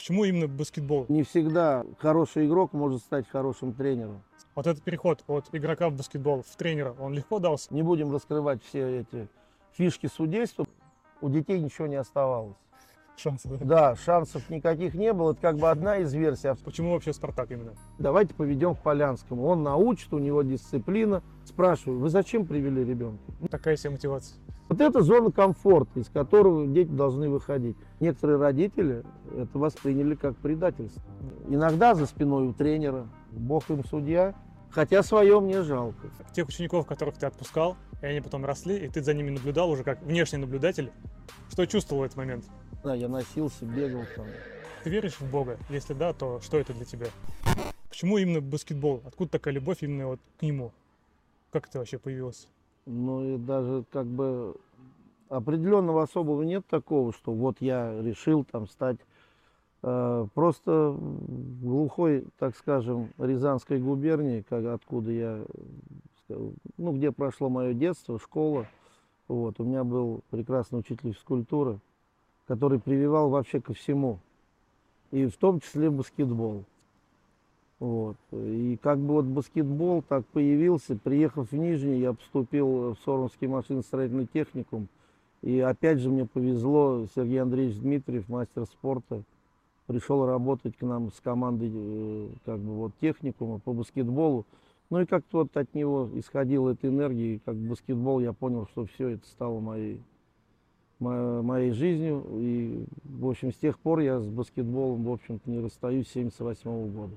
Почему 0.00 0.24
именно 0.24 0.48
баскетбол? 0.48 1.04
Не 1.10 1.24
всегда 1.24 1.84
хороший 1.98 2.46
игрок 2.46 2.72
может 2.72 3.02
стать 3.02 3.28
хорошим 3.28 3.74
тренером. 3.74 4.22
Вот 4.54 4.66
этот 4.66 4.82
переход 4.82 5.22
от 5.26 5.50
игрока 5.52 5.90
в 5.90 5.92
баскетбол 5.92 6.42
в 6.42 6.56
тренера, 6.56 6.96
он 6.98 7.12
легко 7.12 7.38
дался? 7.38 7.74
Не 7.74 7.82
будем 7.82 8.10
раскрывать 8.10 8.64
все 8.64 9.00
эти 9.00 9.28
фишки 9.72 10.06
судейства. 10.06 10.66
У 11.20 11.28
детей 11.28 11.60
ничего 11.60 11.86
не 11.86 11.96
оставалось. 11.96 12.56
Шансы, 13.18 13.46
да? 13.46 13.58
Да, 13.58 13.96
шансов 13.96 14.48
никаких 14.48 14.94
не 14.94 15.12
было. 15.12 15.32
Это 15.32 15.42
как 15.42 15.58
бы 15.58 15.68
одна 15.68 15.98
из 15.98 16.14
версий. 16.14 16.48
А 16.48 16.54
Почему 16.54 16.92
вообще 16.92 17.12
Спартак 17.12 17.50
именно? 17.50 17.74
Давайте 17.98 18.32
поведем 18.32 18.76
к 18.76 18.82
Полянскому. 18.82 19.44
Он 19.44 19.62
научит, 19.62 20.14
у 20.14 20.18
него 20.18 20.40
дисциплина. 20.40 21.22
Спрашиваю, 21.44 21.98
вы 21.98 22.08
зачем 22.08 22.46
привели 22.46 22.82
ребенка? 22.82 23.22
Такая 23.50 23.76
себе 23.76 23.90
мотивация. 23.90 24.38
Вот 24.70 24.80
это 24.80 25.02
зона 25.02 25.32
комфорта, 25.32 25.98
из 25.98 26.08
которого 26.08 26.64
дети 26.64 26.90
должны 26.90 27.28
выходить. 27.28 27.76
Некоторые 27.98 28.38
родители 28.38 29.02
это 29.36 29.58
восприняли 29.58 30.14
как 30.14 30.36
предательство. 30.36 31.02
Иногда 31.48 31.96
за 31.96 32.06
спиной 32.06 32.46
у 32.46 32.52
тренера, 32.52 33.08
бог 33.32 33.68
им 33.68 33.84
судья, 33.84 34.32
хотя 34.70 35.02
свое 35.02 35.40
мне 35.40 35.62
жалко. 35.62 36.06
Тех 36.32 36.46
учеников, 36.46 36.86
которых 36.86 37.18
ты 37.18 37.26
отпускал, 37.26 37.76
и 38.00 38.06
они 38.06 38.20
потом 38.20 38.44
росли, 38.44 38.76
и 38.76 38.86
ты 38.86 39.02
за 39.02 39.12
ними 39.12 39.30
наблюдал 39.30 39.70
уже 39.70 39.82
как 39.82 40.00
внешний 40.02 40.38
наблюдатель, 40.38 40.92
что 41.50 41.66
чувствовал 41.66 42.02
в 42.02 42.04
этот 42.04 42.16
момент? 42.16 42.44
Да, 42.84 42.94
я 42.94 43.08
носился, 43.08 43.64
бегал 43.64 44.04
там. 44.14 44.26
Ты 44.84 44.90
веришь 44.90 45.18
в 45.18 45.28
Бога? 45.28 45.58
Если 45.68 45.94
да, 45.94 46.12
то 46.12 46.38
что 46.42 46.58
это 46.58 46.72
для 46.74 46.84
тебя? 46.84 47.08
Почему 47.88 48.18
именно 48.18 48.40
баскетбол? 48.40 49.02
Откуда 49.04 49.32
такая 49.32 49.52
любовь 49.52 49.78
именно 49.80 50.06
вот 50.06 50.20
к 50.38 50.42
нему? 50.42 50.70
Как 51.50 51.66
это 51.66 51.80
вообще 51.80 51.98
появилось? 51.98 52.46
Ну 52.86 53.34
и 53.34 53.38
даже 53.38 53.84
как 53.92 54.06
бы 54.06 54.56
определенного 55.30 56.02
особого 56.02 56.42
нет 56.42 56.66
такого, 56.66 57.12
что 57.12 57.32
вот 57.32 57.56
я 57.60 58.02
решил 58.02 58.44
там 58.44 58.66
стать 58.66 58.98
э, 59.82 60.26
просто 60.34 60.96
глухой, 60.98 62.26
так 62.38 62.56
скажем, 62.56 63.10
Рязанской 63.16 63.80
губернии, 63.80 64.44
как, 64.46 64.66
откуда 64.66 65.12
я, 65.12 65.44
э, 66.28 66.50
ну 66.76 66.92
где 66.92 67.12
прошло 67.12 67.48
мое 67.48 67.72
детство, 67.72 68.18
школа. 68.18 68.66
Вот, 69.28 69.60
у 69.60 69.64
меня 69.64 69.84
был 69.84 70.22
прекрасный 70.30 70.80
учитель 70.80 71.12
физкультуры, 71.12 71.78
который 72.48 72.80
прививал 72.80 73.30
вообще 73.30 73.60
ко 73.60 73.72
всему, 73.72 74.18
и 75.12 75.26
в 75.26 75.36
том 75.36 75.60
числе 75.60 75.88
баскетбол. 75.90 76.64
Вот. 77.78 78.16
И 78.32 78.76
как 78.82 78.98
бы 78.98 79.14
вот 79.14 79.26
баскетбол 79.26 80.02
так 80.02 80.26
появился, 80.26 80.96
приехав 80.96 81.52
в 81.52 81.56
Нижний, 81.56 82.00
я 82.00 82.12
поступил 82.12 82.94
в 82.94 82.96
Сормовский 83.04 83.46
машиностроительный 83.46 84.26
техникум. 84.26 84.88
И 85.42 85.58
опять 85.60 86.00
же 86.00 86.10
мне 86.10 86.26
повезло, 86.26 87.06
Сергей 87.14 87.40
Андреевич 87.40 87.78
Дмитриев, 87.78 88.28
мастер 88.28 88.66
спорта, 88.66 89.22
пришел 89.86 90.26
работать 90.26 90.76
к 90.76 90.82
нам 90.82 91.10
с 91.10 91.20
командой 91.20 91.70
э, 91.72 92.28
как 92.44 92.58
бы 92.60 92.74
вот 92.74 92.92
техникума 93.00 93.58
по 93.58 93.72
баскетболу. 93.72 94.44
Ну 94.90 95.00
и 95.00 95.06
как-то 95.06 95.38
вот 95.38 95.56
от 95.56 95.74
него 95.74 96.10
исходила 96.14 96.70
эта 96.70 96.88
энергия, 96.88 97.36
и 97.36 97.38
как 97.38 97.56
баскетбол 97.56 98.20
я 98.20 98.32
понял, 98.32 98.66
что 98.66 98.84
все 98.86 99.08
это 99.10 99.26
стало 99.28 99.60
моей, 99.60 100.02
мо- 100.98 101.42
моей 101.42 101.70
жизнью. 101.72 102.24
И, 102.32 102.84
в 103.04 103.28
общем, 103.28 103.52
с 103.52 103.56
тех 103.56 103.78
пор 103.78 104.00
я 104.00 104.20
с 104.20 104.26
баскетболом, 104.26 105.04
в 105.04 105.12
общем-то, 105.12 105.50
не 105.50 105.60
расстаюсь 105.60 106.08
с 106.08 106.12
78 106.12 106.92
года. 106.92 107.14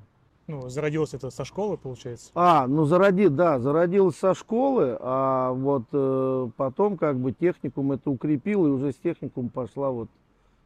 Ну, 0.47 0.67
зародилось 0.67 1.13
это 1.13 1.30
со 1.30 1.45
школы, 1.45 1.77
получается? 1.77 2.31
А, 2.36 2.67
ну 2.67 2.86
зароди, 2.86 3.30
да, 3.30 3.59
зародилось 3.59 4.17
со 4.17 4.33
школы, 4.33 4.97
а 5.00 5.53
вот 5.53 5.83
э, 5.94 6.50
потом 6.58 6.97
как 6.97 7.17
бы 7.17 7.31
техникум 7.31 7.94
это 7.94 8.09
укрепил, 8.09 8.67
и 8.67 8.69
уже 8.69 8.91
с 8.91 8.95
техникум 8.95 9.47
пошла 9.47 9.89
вот, 9.89 10.09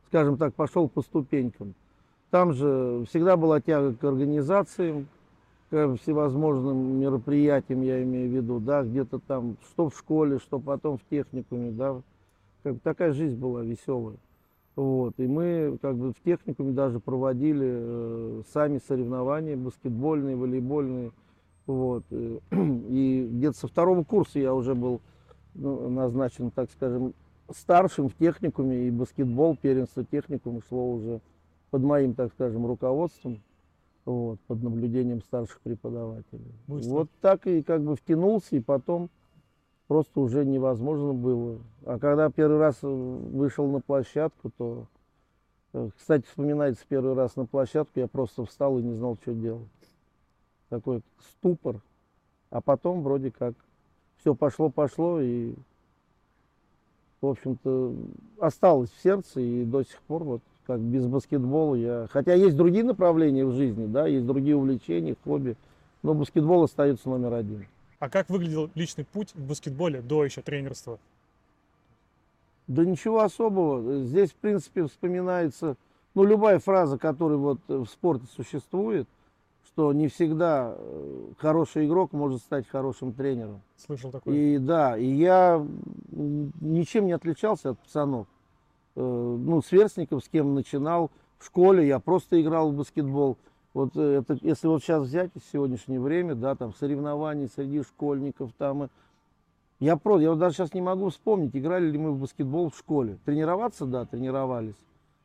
скажем 0.08 0.38
так, 0.38 0.56
пошел 0.56 0.90
по 0.90 1.04
ступенькам. 1.04 1.76
Там 2.32 2.54
же 2.54 3.06
всегда 3.08 3.38
была 3.38 3.62
тяга 3.62 3.94
к 3.94 4.04
организациям, 4.04 5.08
к 5.70 5.96
всевозможным 5.98 7.00
мероприятиям, 7.00 7.84
я 7.84 8.02
имею 8.02 8.30
в 8.30 8.34
виду, 8.34 8.60
да, 8.60 8.84
где-то 8.84 9.20
там, 9.20 9.58
что 9.70 9.90
в 9.90 9.98
школе, 9.98 10.40
что 10.40 10.60
потом 10.60 10.98
в 10.98 11.02
техникуме, 11.08 11.70
да, 11.70 12.02
как 12.64 12.74
бы 12.74 12.80
такая 12.84 13.14
жизнь 13.14 13.38
была 13.38 13.62
веселая. 13.62 14.18
Вот. 14.78 15.16
И 15.18 15.26
мы 15.26 15.80
как 15.82 15.98
бы 15.98 16.14
в 16.14 16.24
техникуме 16.24 16.72
даже 16.72 17.00
проводили 17.00 17.68
э, 17.68 18.42
сами 18.54 18.80
соревнования 18.88 19.58
баскетбольные, 19.58 20.36
волейбольные. 20.36 21.12
Вот. 21.66 22.04
И, 22.12 22.40
и 22.52 23.28
где-то 23.30 23.58
со 23.58 23.68
второго 23.68 24.04
курса 24.04 24.40
я 24.40 24.54
уже 24.54 24.76
был 24.76 25.02
ну, 25.56 25.90
назначен, 25.90 26.52
так 26.52 26.70
скажем, 26.70 27.16
старшим 27.50 28.08
в 28.08 28.14
техникуме, 28.14 28.88
и 28.88 28.92
баскетбол, 28.92 29.58
первенство 29.60 30.04
техникума 30.06 30.62
шло 30.70 30.92
уже 30.92 31.22
под 31.72 31.82
моим, 31.82 32.14
так 32.14 32.32
скажем, 32.34 32.68
руководством, 32.68 33.42
вот, 34.06 34.40
под 34.42 34.62
наблюдением 34.62 35.24
старших 35.24 35.60
преподавателей. 35.62 36.54
Быстро. 36.68 36.92
Вот 36.92 37.10
так 37.20 37.48
и 37.48 37.64
как 37.64 37.82
бы 37.82 37.96
втянулся, 37.96 38.56
и 38.56 38.60
потом 38.60 39.10
просто 39.88 40.20
уже 40.20 40.46
невозможно 40.46 41.14
было. 41.14 41.60
А 41.86 41.98
когда 42.00 42.30
первый 42.30 42.60
раз 42.60 42.78
э, 42.82 42.88
вышел 42.88 43.68
на 43.68 43.80
площадку, 43.80 44.52
то, 44.58 44.86
э, 45.74 45.90
кстати, 45.98 46.26
вспоминается 46.26 46.86
первый 46.88 47.14
раз 47.14 47.36
на 47.36 47.46
площадку, 47.46 48.00
я 48.00 48.08
просто 48.08 48.46
встал 48.46 48.78
и 48.80 48.84
не 48.84 48.94
знал, 48.94 49.18
что 49.22 49.34
делать. 49.34 49.68
Такой 50.70 51.02
ступор. 51.20 51.82
А 52.50 52.62
потом 52.62 53.02
вроде 53.02 53.32
как 53.32 53.54
все 54.20 54.36
пошло-пошло 54.36 55.20
и, 55.22 55.54
в 57.22 57.28
общем-то, 57.28 57.96
осталось 58.40 58.92
в 58.92 59.02
сердце 59.02 59.42
и 59.42 59.64
до 59.64 59.84
сих 59.84 60.02
пор 60.02 60.24
вот 60.24 60.42
как 60.66 60.82
без 60.82 61.06
баскетбола 61.08 61.76
я... 61.76 62.08
Хотя 62.12 62.34
есть 62.34 62.58
другие 62.58 62.84
направления 62.84 63.46
в 63.46 63.54
жизни, 63.54 63.86
да, 63.86 64.06
есть 64.06 64.26
другие 64.26 64.58
увлечения, 64.58 65.16
хобби, 65.24 65.56
но 66.04 66.14
баскетбол 66.14 66.64
остается 66.64 67.08
номер 67.08 67.34
один. 67.34 67.66
А 68.00 68.10
как 68.10 68.30
выглядел 68.30 68.70
личный 68.76 69.06
путь 69.06 69.34
в 69.34 69.48
баскетболе 69.48 70.02
до 70.02 70.24
еще 70.24 70.42
тренерства? 70.42 71.00
Да 72.68 72.86
ничего 72.86 73.22
особого. 73.22 74.04
Здесь, 74.04 74.32
в 74.32 74.36
принципе, 74.36 74.86
вспоминается, 74.86 75.78
ну, 76.14 76.24
любая 76.24 76.60
фраза, 76.60 76.98
которая 76.98 77.38
вот 77.38 77.60
в 77.68 77.88
спорте 77.88 78.26
существует, 78.36 79.08
что 79.66 79.94
не 79.94 80.10
всегда 80.10 80.76
э, 80.78 81.28
хороший 81.38 81.88
игрок 81.88 82.12
может 82.12 82.42
стать 82.42 82.68
хорошим 82.68 83.14
тренером. 83.14 83.62
Слышал 83.78 84.12
такое? 84.12 84.36
И 84.36 84.58
да, 84.58 84.98
и 84.98 85.06
я 85.06 85.66
ничем 86.12 87.06
не 87.06 87.14
отличался 87.14 87.72
от 87.72 87.80
пацанов. 87.80 88.28
Э, 88.96 89.02
Ну, 89.02 89.62
сверстников, 89.62 90.24
с 90.24 90.30
кем 90.30 90.54
начинал 90.54 91.10
в 91.40 91.46
школе, 91.46 91.88
я 91.88 92.00
просто 92.00 92.42
играл 92.42 92.72
в 92.72 92.76
баскетбол. 92.76 93.38
Вот 93.78 93.96
э, 93.96 94.22
это, 94.22 94.36
если 94.42 94.66
вот 94.66 94.82
сейчас 94.82 95.04
взять 95.04 95.30
в 95.36 95.52
сегодняшнее 95.52 96.00
время, 96.00 96.34
да, 96.34 96.56
там 96.56 96.74
соревнований 96.74 97.48
среди 97.48 97.84
школьников, 97.84 98.50
там, 98.58 98.90
я 99.80 99.98
просто, 99.98 100.24
я 100.24 100.32
вот 100.32 100.40
даже 100.40 100.56
сейчас 100.56 100.74
не 100.74 100.82
могу 100.82 101.10
вспомнить, 101.10 101.56
играли 101.56 101.86
ли 101.92 102.00
мы 102.00 102.14
в 102.14 102.20
баскетбол 102.20 102.72
в 102.72 102.76
школе. 102.76 103.20
Тренироваться, 103.24 103.86
да, 103.86 104.06
тренировались. 104.06 104.84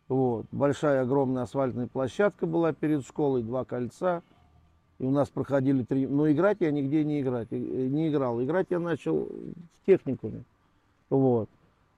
Вот. 0.09 0.45
Большая, 0.53 1.01
огромная 1.01 1.45
асфальтная 1.45 1.87
площадка 1.87 2.45
была 2.45 2.75
перед 2.75 3.07
школой, 3.07 3.43
два 3.43 3.65
кольца. 3.65 4.23
И 4.99 5.07
у 5.07 5.11
нас 5.11 5.31
проходили 5.31 5.83
три... 5.83 6.07
Но 6.07 6.31
играть 6.31 6.59
я 6.61 6.71
нигде 6.73 7.05
не, 7.05 7.23
играть, 7.23 7.49
э, 7.53 7.57
не 7.57 8.11
играл. 8.11 8.43
Играть 8.43 8.67
я 8.69 8.81
начал 8.81 9.31
в 9.31 9.87
техникуме. 9.87 10.45
Вот. 11.09 11.49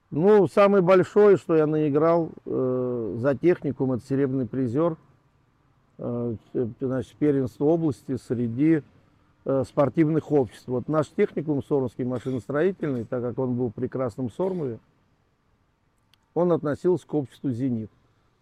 Ну, 0.09 0.47
самый 0.47 0.81
большой, 0.81 1.35
что 1.35 1.53
я 1.53 1.67
наиграл 1.67 2.29
э, 2.45 3.15
за 3.17 3.35
техникум, 3.35 3.91
это 3.91 4.05
серебряный 4.05 4.47
призер. 4.47 4.95
Э, 5.97 6.35
значит, 6.81 7.15
первенство 7.15 7.65
области 7.65 8.17
среди 8.17 8.81
э, 9.45 9.63
спортивных 9.65 10.31
обществ. 10.31 10.67
Вот 10.67 10.89
наш 10.89 11.07
техникум 11.07 11.63
Сормовский 11.63 12.03
машиностроительный, 12.03 13.05
так 13.05 13.21
как 13.21 13.39
он 13.39 13.55
был 13.55 13.69
в 13.69 13.73
прекрасном 13.73 14.29
Сормове, 14.29 14.79
он 16.33 16.51
относился 16.51 17.07
к 17.07 17.13
обществу 17.13 17.49
«Зенит». 17.49 17.89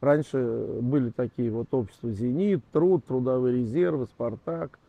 Раньше 0.01 0.79
были 0.81 1.11
такие 1.11 1.51
вот 1.51 1.67
общества 1.71 2.09
«Зенит», 2.11 2.61
«Труд», 2.71 3.05
«Трудовые 3.05 3.57
резервы», 3.57 4.07
«Спартак», 4.07 4.79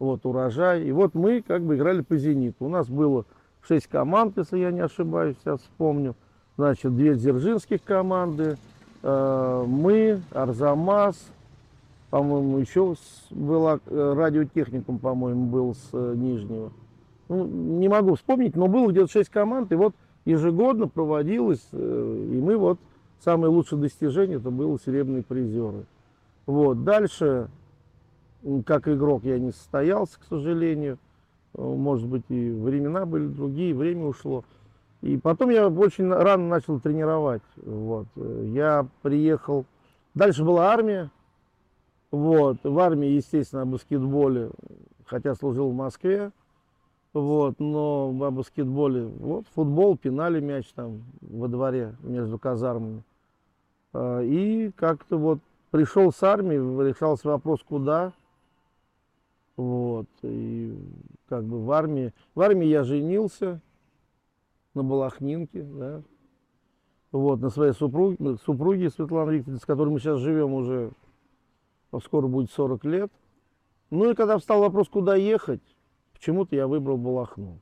вот 0.00 0.26
«Урожай». 0.26 0.82
И 0.82 0.90
вот 0.90 1.14
мы 1.14 1.42
как 1.42 1.62
бы 1.62 1.76
играли 1.76 2.00
по 2.00 2.16
«Зениту». 2.16 2.64
У 2.64 2.68
нас 2.68 2.88
было 2.88 3.24
шесть 3.62 3.86
команд, 3.86 4.36
если 4.36 4.58
я 4.58 4.72
не 4.72 4.80
ошибаюсь, 4.80 5.36
сейчас 5.44 5.60
вспомню. 5.60 6.16
Значит, 6.56 6.94
две 6.96 7.14
дзержинских 7.14 7.84
команды, 7.84 8.58
э, 9.02 9.64
мы, 9.66 10.20
Арзамас, 10.32 11.16
по-моему, 12.10 12.58
еще 12.58 12.94
была 13.30 13.80
э, 13.86 14.12
радиотехникум, 14.16 14.98
по-моему, 14.98 15.46
был 15.46 15.74
с 15.74 15.88
э, 15.92 16.14
Нижнего. 16.16 16.72
Ну, 17.28 17.46
не 17.46 17.88
могу 17.88 18.16
вспомнить, 18.16 18.56
но 18.56 18.66
было 18.66 18.90
где-то 18.90 19.10
шесть 19.10 19.30
команд, 19.30 19.70
и 19.72 19.76
вот 19.76 19.94
ежегодно 20.24 20.88
проводилось, 20.88 21.66
э, 21.72 22.28
и 22.32 22.40
мы 22.40 22.56
вот, 22.56 22.78
самое 23.24 23.52
лучшее 23.52 23.80
достижение, 23.80 24.38
это 24.38 24.50
было 24.50 24.78
серебряные 24.84 25.22
призеры. 25.22 25.84
Вот, 26.46 26.82
дальше, 26.82 27.48
как 28.66 28.88
игрок 28.88 29.22
я 29.24 29.38
не 29.38 29.52
состоялся, 29.52 30.18
к 30.18 30.24
сожалению, 30.24 30.98
может 31.56 32.08
быть, 32.08 32.24
и 32.28 32.50
времена 32.50 33.06
были 33.06 33.26
другие, 33.26 33.74
время 33.74 34.06
ушло. 34.06 34.44
И 35.02 35.16
потом 35.16 35.50
я 35.50 35.68
очень 35.68 36.12
рано 36.12 36.48
начал 36.48 36.78
тренировать. 36.80 37.42
Вот. 37.56 38.06
Я 38.16 38.86
приехал 39.02 39.64
Дальше 40.14 40.44
была 40.44 40.72
армия. 40.72 41.10
Вот. 42.10 42.58
В 42.62 42.78
армии, 42.78 43.08
естественно, 43.08 43.62
о 43.62 43.66
баскетболе, 43.66 44.50
хотя 45.06 45.34
служил 45.34 45.70
в 45.70 45.74
Москве. 45.74 46.32
Вот, 47.12 47.58
но 47.58 48.14
о 48.20 48.30
баскетболе, 48.30 49.04
вот, 49.06 49.44
футбол, 49.48 49.96
пинали 49.96 50.38
мяч 50.38 50.68
там 50.74 51.02
во 51.20 51.48
дворе 51.48 51.96
между 52.02 52.38
казармами. 52.38 53.02
А, 53.92 54.20
И 54.20 54.70
как-то 54.70 55.18
вот 55.18 55.40
пришел 55.72 56.12
с 56.12 56.22
армии, 56.22 56.54
решался 56.88 57.28
вопрос, 57.28 57.64
куда. 57.64 58.12
Вот, 59.56 60.06
и 60.22 60.78
как 61.28 61.44
бы 61.44 61.64
в 61.64 61.72
армии, 61.72 62.14
в 62.36 62.40
армии 62.40 62.66
я 62.66 62.84
женился 62.84 63.60
на 64.74 64.84
Балахнинке, 64.84 65.62
да. 65.62 66.02
Вот, 67.10 67.40
на 67.40 67.50
своей 67.50 67.72
супруге, 67.72 68.36
супруге 68.44 68.88
Светлане 68.88 69.38
Викторовне, 69.38 69.60
с 69.60 69.66
которой 69.66 69.88
мы 69.88 69.98
сейчас 69.98 70.20
живем 70.20 70.54
уже, 70.54 70.92
скоро 71.98 72.28
будет 72.28 72.52
40 72.52 72.84
лет. 72.84 73.12
Ну 73.90 74.10
и 74.10 74.14
когда 74.14 74.38
встал 74.38 74.60
вопрос, 74.60 74.88
куда 74.88 75.16
ехать, 75.16 75.62
почему-то 76.12 76.54
я 76.54 76.68
выбрал 76.68 76.96
Балахну. 76.96 77.60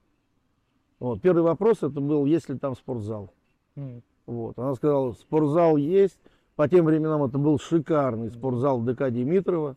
Вот, 1.01 1.23
первый 1.23 1.43
вопрос 1.43 1.79
это 1.79 2.01
был, 2.01 2.27
есть 2.27 2.49
ли 2.49 2.59
там 2.59 2.77
спортзал. 2.77 3.33
М. 3.77 4.03
Вот. 4.27 4.59
Она 4.59 4.75
сказала, 4.75 5.13
спортзал 5.13 5.79
есть. 5.79 6.19
По 6.55 6.69
тем 6.69 6.85
временам 6.85 7.23
это 7.23 7.39
был 7.39 7.59
шикарный 7.59 8.31
спортзал 8.31 8.83
ДК 8.83 9.11
Димитрова. 9.11 9.77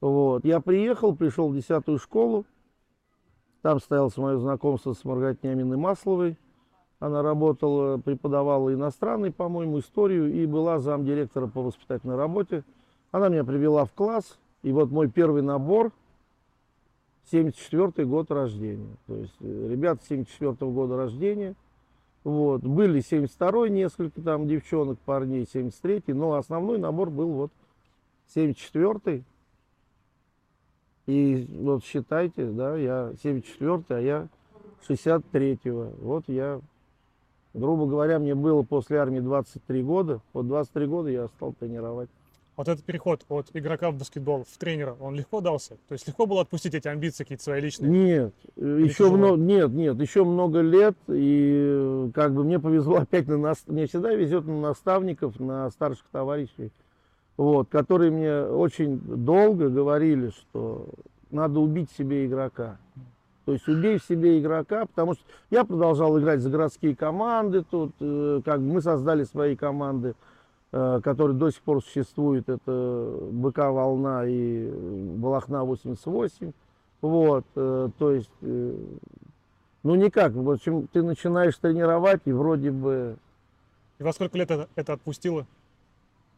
Вот. 0.00 0.44
Я 0.44 0.60
приехал, 0.60 1.16
пришел 1.16 1.48
в 1.48 1.54
10 1.54 1.98
школу. 1.98 2.46
Там 3.62 3.80
состоялось 3.80 4.16
мое 4.16 4.38
знакомство 4.38 4.92
с 4.92 5.04
Маргаритой 5.04 5.52
Аминой 5.52 5.76
Масловой. 5.76 6.38
Она 7.00 7.22
работала, 7.22 7.96
преподавала 7.96 8.72
иностранный, 8.72 9.32
по-моему, 9.32 9.80
историю 9.80 10.32
и 10.32 10.46
была 10.46 10.78
замдиректора 10.78 11.46
по 11.46 11.62
воспитательной 11.62 12.16
работе. 12.16 12.62
Она 13.10 13.28
меня 13.28 13.44
привела 13.44 13.84
в 13.84 13.92
класс. 13.92 14.38
И 14.62 14.72
вот 14.72 14.90
мой 14.90 15.08
первый 15.08 15.42
набор 15.42 15.92
74 17.30 18.06
год 18.06 18.30
рождения. 18.30 18.96
То 19.06 19.16
есть 19.16 19.40
ребята 19.40 20.04
74 20.04 20.70
года 20.70 20.96
рождения. 20.96 21.54
Вот. 22.24 22.62
Были 22.62 23.00
72 23.00 23.68
несколько 23.68 24.20
там 24.20 24.46
девчонок, 24.46 24.98
парней, 25.00 25.46
73 25.50 26.12
но 26.14 26.34
основной 26.34 26.78
набор 26.78 27.10
был 27.10 27.30
вот 27.30 27.52
74 28.34 29.24
И 31.06 31.46
вот 31.58 31.84
считайте, 31.84 32.50
да, 32.50 32.76
я 32.76 33.12
74 33.22 33.84
а 33.88 33.98
я 34.00 34.28
63-го. 34.86 35.92
Вот 36.04 36.24
я, 36.28 36.60
грубо 37.54 37.86
говоря, 37.86 38.18
мне 38.18 38.34
было 38.34 38.62
после 38.62 38.98
армии 38.98 39.20
23 39.20 39.82
года. 39.82 40.20
Вот 40.32 40.46
23 40.46 40.86
года 40.86 41.08
я 41.08 41.28
стал 41.28 41.54
тренировать. 41.54 42.10
Вот 42.60 42.68
этот 42.68 42.84
переход 42.84 43.24
от 43.30 43.46
игрока 43.54 43.90
в 43.90 43.94
баскетбол 43.94 44.44
в 44.44 44.58
тренера, 44.58 44.94
он 45.00 45.14
легко 45.14 45.40
дался? 45.40 45.78
То 45.88 45.94
есть 45.94 46.06
легко 46.06 46.26
было 46.26 46.42
отпустить 46.42 46.74
эти 46.74 46.88
амбиции 46.88 47.24
какие-то 47.24 47.42
свои 47.42 47.58
личные? 47.58 47.90
Нет, 47.90 48.34
э, 48.56 48.80
еще 48.82 48.96
тяжело? 48.96 49.16
много, 49.16 49.40
нет, 49.40 49.70
нет, 49.70 49.98
еще 49.98 50.24
много 50.24 50.60
лет, 50.60 50.94
и 51.08 51.54
э, 51.58 52.10
как 52.14 52.34
бы 52.34 52.44
мне 52.44 52.60
повезло 52.60 52.96
опять 52.98 53.28
на 53.28 53.38
нас, 53.38 53.62
мне 53.66 53.86
всегда 53.86 54.12
везет 54.12 54.44
на 54.44 54.60
наставников, 54.60 55.40
на 55.40 55.70
старших 55.70 56.04
товарищей, 56.12 56.70
вот, 57.38 57.70
которые 57.70 58.10
мне 58.10 58.42
очень 58.42 58.98
долго 58.98 59.70
говорили, 59.70 60.28
что 60.28 60.86
надо 61.30 61.60
убить 61.60 61.90
себе 61.96 62.26
игрока. 62.26 62.76
То 63.46 63.54
есть 63.54 63.66
убей 63.68 63.98
в 63.98 64.04
себе 64.04 64.38
игрока, 64.38 64.84
потому 64.84 65.14
что 65.14 65.24
я 65.48 65.64
продолжал 65.64 66.18
играть 66.20 66.40
за 66.40 66.50
городские 66.50 66.94
команды 66.94 67.64
тут, 67.70 67.94
э, 68.00 68.42
как 68.44 68.60
бы 68.60 68.74
мы 68.74 68.82
создали 68.82 69.24
свои 69.24 69.56
команды, 69.56 70.14
э, 70.72 71.00
которые 71.02 71.36
до 71.36 71.50
сих 71.50 71.62
пор 71.62 71.82
существуют, 71.82 72.48
это 72.48 73.18
БК 73.32 73.70
«Волна» 73.72 74.24
и 74.26 74.70
«Балахна 75.16 75.64
88». 75.64 76.52
Вот, 77.00 77.44
э, 77.56 77.88
то 77.98 78.10
есть, 78.12 78.30
э, 78.42 78.74
ну 79.82 79.94
никак, 79.94 80.32
в 80.32 80.50
общем, 80.50 80.86
ты 80.92 81.02
начинаешь 81.02 81.56
тренировать, 81.56 82.20
и 82.26 82.32
вроде 82.32 82.70
бы, 82.70 83.16
И 83.98 84.02
во 84.02 84.12
сколько 84.12 84.36
лет 84.36 84.50
это, 84.50 84.68
это 84.76 84.92
отпустило? 84.94 85.46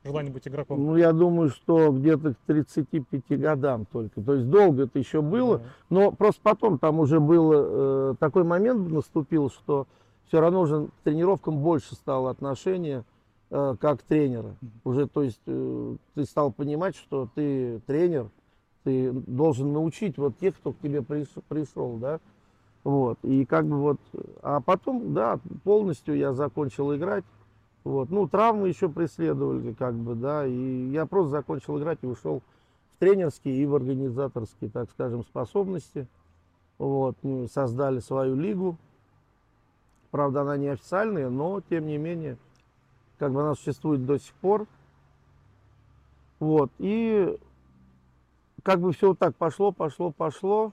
Желание 0.05 0.33
быть 0.33 0.49
игроком? 0.49 0.85
ну 0.85 0.97
я 0.97 1.13
думаю, 1.13 1.51
что 1.51 1.93
где-то 1.93 2.35
к 2.35 2.37
35 2.47 3.39
годам 3.41 3.87
только. 3.93 4.21
То 4.21 4.35
есть 4.35 4.51
долго 4.51 4.85
это 4.85 4.99
еще 4.99 5.23
было, 5.23 5.59
Да. 5.59 5.65
но 5.91 6.11
просто 6.11 6.41
потом 6.43 6.79
там 6.79 6.99
уже 6.99 7.21
был 7.21 7.53
э, 7.55 8.15
такой 8.19 8.43
момент 8.43 8.91
наступил, 8.91 9.49
что 9.51 9.87
все 10.27 10.41
равно 10.41 10.63
уже 10.63 10.87
к 10.87 10.91
тренировкам 11.05 11.59
больше 11.59 11.95
стало 11.95 12.31
отношение 12.31 13.05
как 13.53 14.03
тренера. 14.03 14.57
Уже, 14.83 15.07
то 15.07 15.23
есть 15.23 15.43
э, 15.47 15.97
ты 16.15 16.25
стал 16.25 16.53
понимать, 16.53 16.97
что 16.97 17.29
ты 17.35 17.81
тренер, 17.87 18.31
ты 18.83 19.13
должен 19.13 19.75
научить 19.75 20.17
вот 20.17 20.39
тех, 20.39 20.57
кто 20.57 20.73
к 20.73 20.79
тебе 20.79 21.01
приш- 21.01 21.43
пришел, 21.49 21.97
да. 21.99 22.19
Вот, 22.83 23.19
и 23.23 23.45
как 23.45 23.67
бы 23.67 23.77
вот, 23.77 24.01
а 24.43 24.61
потом, 24.61 25.13
да, 25.13 25.39
полностью 25.65 26.17
я 26.17 26.33
закончил 26.33 26.95
играть, 26.97 27.25
вот, 27.85 28.11
ну, 28.11 28.27
травмы 28.27 28.69
еще 28.69 28.89
преследовали, 28.89 29.73
как 29.73 29.95
бы, 29.95 30.15
да, 30.15 30.47
и 30.47 30.89
я 30.91 31.05
просто 31.07 31.31
закончил 31.31 31.79
играть 31.79 31.99
и 32.03 32.07
ушел 32.07 32.41
в 32.41 33.01
тренерские 33.01 33.55
и 33.55 33.67
в 33.67 33.75
организаторские, 33.75 34.71
так 34.71 34.91
скажем, 34.91 35.23
способности. 35.25 36.09
Вот, 36.79 37.17
мы 37.23 37.49
создали 37.49 38.01
свою 38.01 38.35
лигу. 38.35 38.77
Правда, 40.11 40.41
она 40.41 40.57
не 40.57 40.69
официальная, 40.69 41.29
но, 41.29 41.61
тем 41.61 41.87
не 41.87 41.99
менее, 41.99 42.37
как 43.23 43.33
бы 43.33 43.41
она 43.41 43.55
существует 43.55 44.05
до 44.05 44.19
сих 44.19 44.35
пор. 44.35 44.67
Вот, 46.41 46.73
и 46.81 47.39
как 48.65 48.81
бы 48.81 48.91
все 48.91 49.11
вот 49.11 49.21
так 49.21 49.37
пошло, 49.37 49.71
пошло, 49.71 50.11
пошло. 50.11 50.73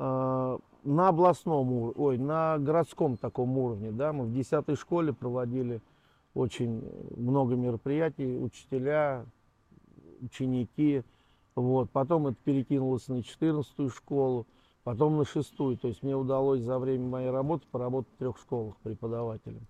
А, 0.00 0.58
на 0.82 1.06
областном 1.06 1.70
уровне, 1.70 1.94
ой, 1.96 2.18
на 2.18 2.58
городском 2.58 3.16
таком 3.16 3.56
уровне, 3.56 3.92
да, 3.92 4.12
мы 4.12 4.24
в 4.24 4.34
10 4.34 4.76
школе 4.76 5.12
проводили 5.12 5.80
очень 6.34 6.82
много 7.16 7.54
мероприятий, 7.54 8.36
учителя, 8.36 9.24
ученики, 10.20 11.04
вот, 11.54 11.88
потом 11.90 12.26
это 12.26 12.36
перекинулось 12.42 13.06
на 13.06 13.22
14 13.22 13.94
школу, 13.94 14.44
потом 14.82 15.18
на 15.18 15.24
шестую, 15.24 15.78
то 15.78 15.86
есть 15.86 16.02
мне 16.02 16.16
удалось 16.16 16.62
за 16.62 16.80
время 16.80 17.06
моей 17.06 17.30
работы 17.30 17.64
поработать 17.70 18.12
в 18.14 18.18
трех 18.18 18.38
школах 18.38 18.74
преподавателем, 18.78 19.68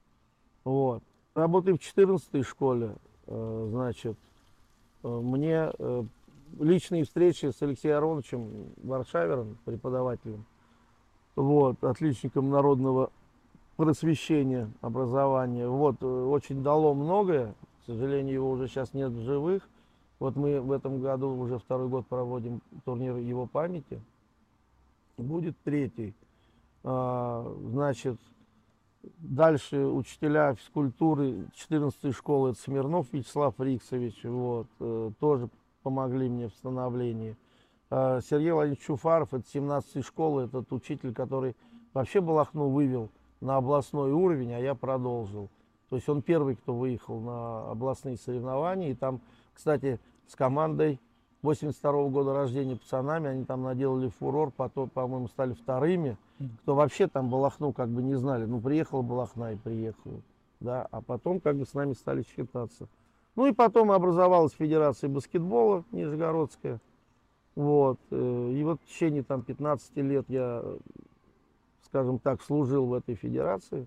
вот. 0.65 1.03
Работая 1.38 1.75
в 1.75 1.79
14 1.79 2.44
школе, 2.44 2.96
э, 3.29 3.67
значит, 3.70 4.17
э, 5.05 5.08
мне 5.08 5.70
э, 5.79 6.02
личные 6.58 7.05
встречи 7.05 7.53
с 7.56 7.62
Алексеем 7.62 7.98
Ароновичем 7.98 8.72
Варшавером, 8.82 9.56
преподавателем, 9.65 10.44
вот, 11.36 11.84
отличником 11.84 12.51
народного 12.51 13.12
просвещения, 13.77 14.69
образования. 14.81 15.69
Вот, 15.69 16.03
очень 16.03 16.65
дало 16.65 16.93
многое. 16.93 17.55
К 17.82 17.86
сожалению, 17.86 18.34
его 18.34 18.51
уже 18.51 18.67
сейчас 18.67 18.93
нет 18.93 19.12
в 19.12 19.22
живых. 19.22 19.62
Вот 20.19 20.34
мы 20.34 20.60
в 20.60 20.72
этом 20.72 21.01
году 21.01 21.36
уже 21.36 21.60
второй 21.60 21.86
год 21.86 22.05
проводим 22.08 22.60
турнир 22.84 23.15
его 23.15 23.46
памяти. 23.46 24.03
Будет 25.17 25.55
третий. 25.62 26.15
А, 26.82 27.46
Значит, 27.70 28.19
дальше 29.19 29.79
учителя 29.86 30.55
физкультуры 30.55 31.46
14 31.55 32.15
школы, 32.15 32.50
это 32.50 32.60
Смирнов 32.60 33.12
Вячеслав 33.12 33.55
Риксович, 33.58 34.24
вот, 34.24 34.69
э, 34.81 35.10
тоже 35.19 35.48
помогли 35.82 36.29
мне 36.29 36.48
в 36.48 36.55
становлении. 36.55 37.36
А, 37.91 38.20
Сергей 38.20 38.53
Владимирович 38.53 38.84
Чуфаров, 38.84 39.32
это 39.32 39.48
17 39.48 40.05
школы, 40.05 40.44
этот 40.44 40.72
учитель, 40.72 41.15
который 41.15 41.56
вообще 41.94 42.20
Балахну 42.20 42.69
вывел 42.69 43.10
на 43.41 43.56
областной 43.56 44.12
уровень, 44.12 44.53
а 44.53 44.58
я 44.58 44.74
продолжил. 44.74 45.48
То 45.88 45.96
есть 45.96 46.08
он 46.08 46.20
первый, 46.22 46.56
кто 46.56 46.74
выехал 46.74 47.20
на 47.20 47.70
областные 47.70 48.17
соревнования. 48.17 48.91
И 48.91 48.94
там, 48.94 49.20
кстати, 49.55 49.98
с 50.27 50.34
командой 50.34 51.00
82 51.42 52.08
года 52.08 52.34
рождения 52.34 52.76
пацанами, 52.76 53.28
они 53.28 53.44
там 53.44 53.62
наделали 53.62 54.08
фурор, 54.08 54.50
потом, 54.50 54.88
по-моему, 54.88 55.28
стали 55.28 55.52
вторыми. 55.52 56.16
Кто 56.62 56.74
вообще 56.74 57.06
там 57.06 57.30
Балахну 57.30 57.72
как 57.72 57.88
бы 57.88 58.02
не 58.02 58.14
знали. 58.14 58.44
Ну, 58.44 58.60
приехала 58.60 59.02
Балахна 59.02 59.52
и 59.52 59.56
приехала. 59.56 60.20
Да, 60.60 60.86
а 60.90 61.00
потом 61.00 61.40
как 61.40 61.56
бы 61.56 61.64
с 61.64 61.74
нами 61.74 61.92
стали 61.92 62.22
считаться. 62.22 62.88
Ну 63.36 63.46
и 63.46 63.52
потом 63.52 63.92
образовалась 63.92 64.52
Федерация 64.52 65.08
баскетбола 65.08 65.84
Нижегородская. 65.92 66.80
Вот. 67.54 68.00
э, 68.10 68.52
И 68.52 68.64
вот 68.64 68.80
в 68.82 68.88
течение 68.88 69.22
там 69.22 69.42
15 69.42 69.96
лет 69.98 70.24
я, 70.28 70.64
скажем 71.84 72.18
так, 72.18 72.42
служил 72.42 72.86
в 72.86 72.94
этой 72.94 73.14
федерации. 73.14 73.86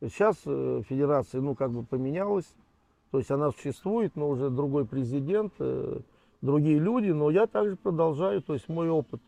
Сейчас 0.00 0.36
э, 0.46 0.82
федерация, 0.88 1.40
ну, 1.40 1.56
как 1.56 1.72
бы 1.72 1.82
поменялась. 1.84 2.54
То 3.10 3.18
есть 3.18 3.30
она 3.32 3.50
существует, 3.50 4.14
но 4.14 4.28
уже 4.28 4.50
другой 4.50 4.86
президент, 4.86 5.52
э, 5.58 6.00
другие 6.40 6.78
люди. 6.78 7.10
Но 7.10 7.30
я 7.30 7.46
также 7.46 7.76
продолжаю, 7.76 8.42
то 8.42 8.54
есть 8.54 8.68
мой 8.68 8.88
опыт 8.88 9.20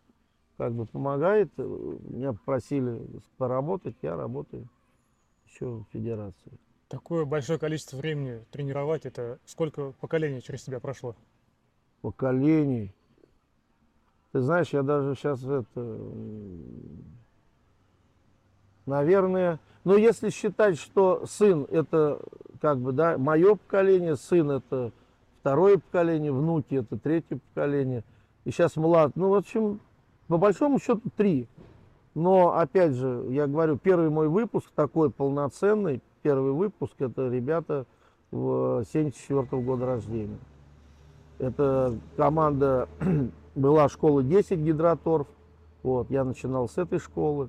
как 0.57 0.73
бы 0.75 0.87
помогает. 0.87 1.51
Меня 1.57 2.33
попросили 2.33 3.01
поработать, 3.37 3.97
я 4.03 4.17
работаю 4.17 4.69
еще 5.47 5.67
в 5.67 5.87
федерации. 5.93 6.53
Такое 6.89 7.25
большое 7.25 7.59
количество 7.59 7.97
времени 7.97 8.45
тренировать, 8.51 9.07
это 9.07 9.39
сколько 9.47 9.93
поколений 10.01 10.43
через 10.43 10.63
тебя 10.63 10.79
прошло? 10.79 11.17
поколений. 12.03 12.93
Ты 14.33 14.41
знаешь, 14.41 14.71
я 14.71 14.83
даже 14.83 15.15
сейчас 15.15 15.43
это, 15.45 16.01
наверное, 18.87 19.61
ну 19.85 19.97
если 19.97 20.31
считать, 20.31 20.79
что 20.79 21.25
сын 21.27 21.67
это 21.71 22.21
как 22.61 22.79
бы, 22.79 22.93
да, 22.93 23.17
мое 23.19 23.55
поколение, 23.55 24.17
сын 24.17 24.51
это 24.51 24.93
второе 25.43 25.79
поколение, 25.79 26.31
внуки 26.31 26.77
это 26.77 26.97
третье 26.97 27.41
поколение, 27.53 28.05
и 28.45 28.53
сейчас 28.53 28.77
млад, 28.77 29.17
ну 29.17 29.31
в 29.31 29.35
общем, 29.35 29.81
по 30.29 30.39
большому 30.39 30.79
счету 30.79 31.03
три. 31.17 31.49
Но 32.15 32.57
опять 32.57 32.93
же, 32.93 33.27
я 33.31 33.49
говорю, 33.49 33.77
первый 33.77 34.09
мой 34.09 34.29
выпуск 34.29 34.71
такой 34.73 35.11
полноценный, 35.11 36.01
первый 36.23 36.53
выпуск 36.53 36.95
это 37.01 37.29
ребята 37.29 37.87
в 38.31 38.85
74 38.93 39.63
года 39.63 39.87
рождения. 39.87 40.39
Это 41.41 41.99
команда 42.17 42.89
была 43.57 43.89
школа 43.89 44.23
10 44.23 44.61
гидроторф. 44.61 45.27
Вот, 45.83 46.09
я 46.11 46.23
начинал 46.23 46.69
с 46.69 46.79
этой 46.79 47.01
школы. 47.01 47.49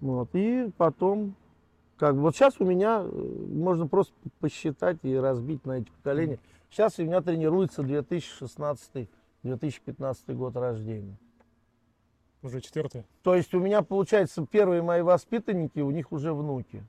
Вот, 0.00 0.28
и 0.32 0.72
потом, 0.76 1.36
как 1.98 2.16
вот 2.16 2.34
сейчас 2.34 2.54
у 2.58 2.64
меня, 2.64 3.02
э, 3.04 3.46
можно 3.52 3.86
просто 3.86 4.12
посчитать 4.40 4.98
и 5.04 5.14
разбить 5.14 5.64
на 5.64 5.78
эти 5.78 5.90
поколения. 6.02 6.40
Сейчас 6.74 6.98
у 6.98 7.04
меня 7.04 7.22
тренируется 7.22 7.82
2016-2015 7.82 9.06
год 10.34 10.56
рождения. 10.56 11.16
Уже 12.42 12.60
четвертое. 12.60 13.04
То 13.22 13.36
есть 13.36 13.54
у 13.54 13.60
меня, 13.60 13.82
получается, 13.82 14.44
первые 14.44 14.82
мои 14.82 15.02
воспитанники, 15.02 15.78
у 15.78 15.92
них 15.92 16.10
уже 16.10 16.34
внуки. 16.34 16.84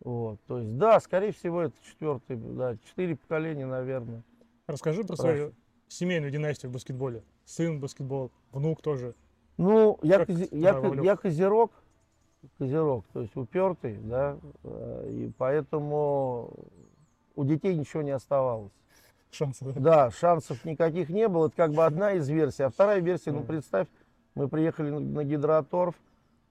Вот, 0.00 0.40
то 0.46 0.60
есть, 0.60 0.78
да, 0.78 0.98
скорее 1.00 1.32
всего, 1.32 1.60
это 1.60 1.74
четвертый, 1.84 2.38
да, 2.38 2.78
четыре 2.88 3.16
поколения, 3.16 3.66
наверное. 3.66 4.22
Расскажи 4.66 5.04
про 5.04 5.14
свою 5.16 5.52
семейную 5.88 6.30
династию 6.32 6.70
в 6.70 6.72
баскетболе. 6.72 7.22
Сын 7.44 7.80
баскетбол, 7.80 8.30
внук 8.50 8.80
тоже. 8.80 9.14
Ну, 9.58 9.98
я, 10.02 10.20
Как 10.20 10.30
кози- 10.30 10.48
я, 10.52 10.80
вовлек? 10.80 11.04
я 11.04 11.16
козерог, 11.16 11.70
козерог, 12.56 13.04
то 13.12 13.20
есть 13.20 13.36
упертый, 13.36 13.98
да, 13.98 14.38
э, 14.64 15.10
и 15.10 15.30
поэтому 15.36 16.56
у 17.40 17.44
детей 17.44 17.74
ничего 17.74 18.02
не 18.02 18.10
оставалось. 18.10 18.72
Шансы, 19.30 19.64
да? 19.76 20.10
Шансов 20.10 20.64
никаких 20.64 21.08
не 21.08 21.26
было, 21.26 21.46
это 21.46 21.56
как 21.56 21.72
бы 21.72 21.84
одна 21.84 22.12
из 22.12 22.28
версий. 22.28 22.64
А 22.64 22.70
вторая 22.70 23.00
версия, 23.00 23.32
ну 23.32 23.42
представь, 23.42 23.86
мы 24.34 24.48
приехали 24.48 24.90
на, 24.90 25.24
гидроторф, 25.24 25.94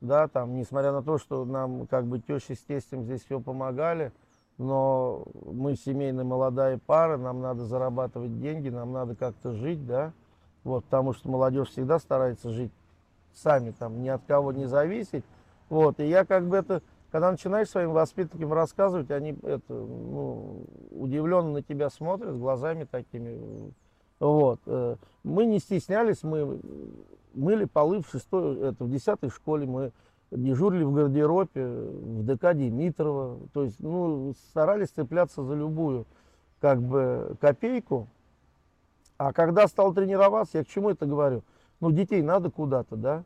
да, 0.01 0.27
там, 0.27 0.55
несмотря 0.55 0.91
на 0.91 1.03
то, 1.03 1.19
что 1.19 1.45
нам 1.45 1.85
как 1.87 2.05
бы 2.05 2.19
теща 2.19 2.55
с 2.55 2.59
тестем 2.59 3.03
здесь 3.03 3.23
все 3.23 3.39
помогали, 3.39 4.11
но 4.57 5.25
мы 5.45 5.75
семейная 5.75 6.23
молодая 6.23 6.79
пара, 6.83 7.17
нам 7.17 7.39
надо 7.41 7.65
зарабатывать 7.65 8.39
деньги, 8.39 8.69
нам 8.69 8.91
надо 8.91 9.15
как-то 9.15 9.51
жить, 9.51 9.85
да, 9.85 10.11
вот, 10.63 10.85
потому 10.85 11.13
что 11.13 11.29
молодежь 11.29 11.69
всегда 11.69 11.99
старается 11.99 12.49
жить 12.49 12.71
сами, 13.33 13.71
там, 13.71 14.01
ни 14.01 14.09
от 14.09 14.23
кого 14.25 14.53
не 14.53 14.65
зависеть, 14.65 15.23
вот, 15.69 15.99
и 15.99 16.07
я 16.07 16.25
как 16.25 16.47
бы 16.47 16.57
это, 16.57 16.81
когда 17.11 17.31
начинаешь 17.31 17.69
своим 17.69 17.91
воспитанникам 17.91 18.53
рассказывать, 18.53 19.09
они 19.11 19.35
это, 19.43 19.73
ну, 19.73 20.65
удивленно 20.91 21.51
на 21.51 21.63
тебя 21.63 21.89
смотрят 21.89 22.37
глазами 22.37 22.85
такими, 22.89 23.73
вот, 24.19 24.59
э, 24.65 24.95
мы 25.23 25.45
не 25.45 25.59
стеснялись, 25.59 26.23
мы 26.23 26.59
мыли 27.33 27.65
полы 27.65 28.01
в 28.01 28.09
шестой, 28.09 28.59
это, 28.59 28.83
в 28.83 28.91
десятой 28.91 29.29
школе, 29.29 29.65
мы 29.65 29.91
дежурили 30.31 30.83
в 30.83 30.93
гардеробе, 30.93 31.65
в 31.65 32.25
ДК 32.25 32.53
Димитрова, 32.53 33.39
то 33.53 33.63
есть, 33.63 33.79
ну, 33.79 34.33
старались 34.49 34.89
цепляться 34.89 35.43
за 35.43 35.55
любую, 35.55 36.05
как 36.59 36.81
бы, 36.81 37.35
копейку, 37.39 38.07
а 39.17 39.33
когда 39.33 39.67
стал 39.67 39.93
тренироваться, 39.93 40.59
я 40.59 40.63
к 40.63 40.67
чему 40.67 40.91
это 40.91 41.05
говорю? 41.05 41.43
Ну, 41.79 41.91
детей 41.91 42.21
надо 42.21 42.51
куда-то, 42.51 42.95
да? 42.95 43.23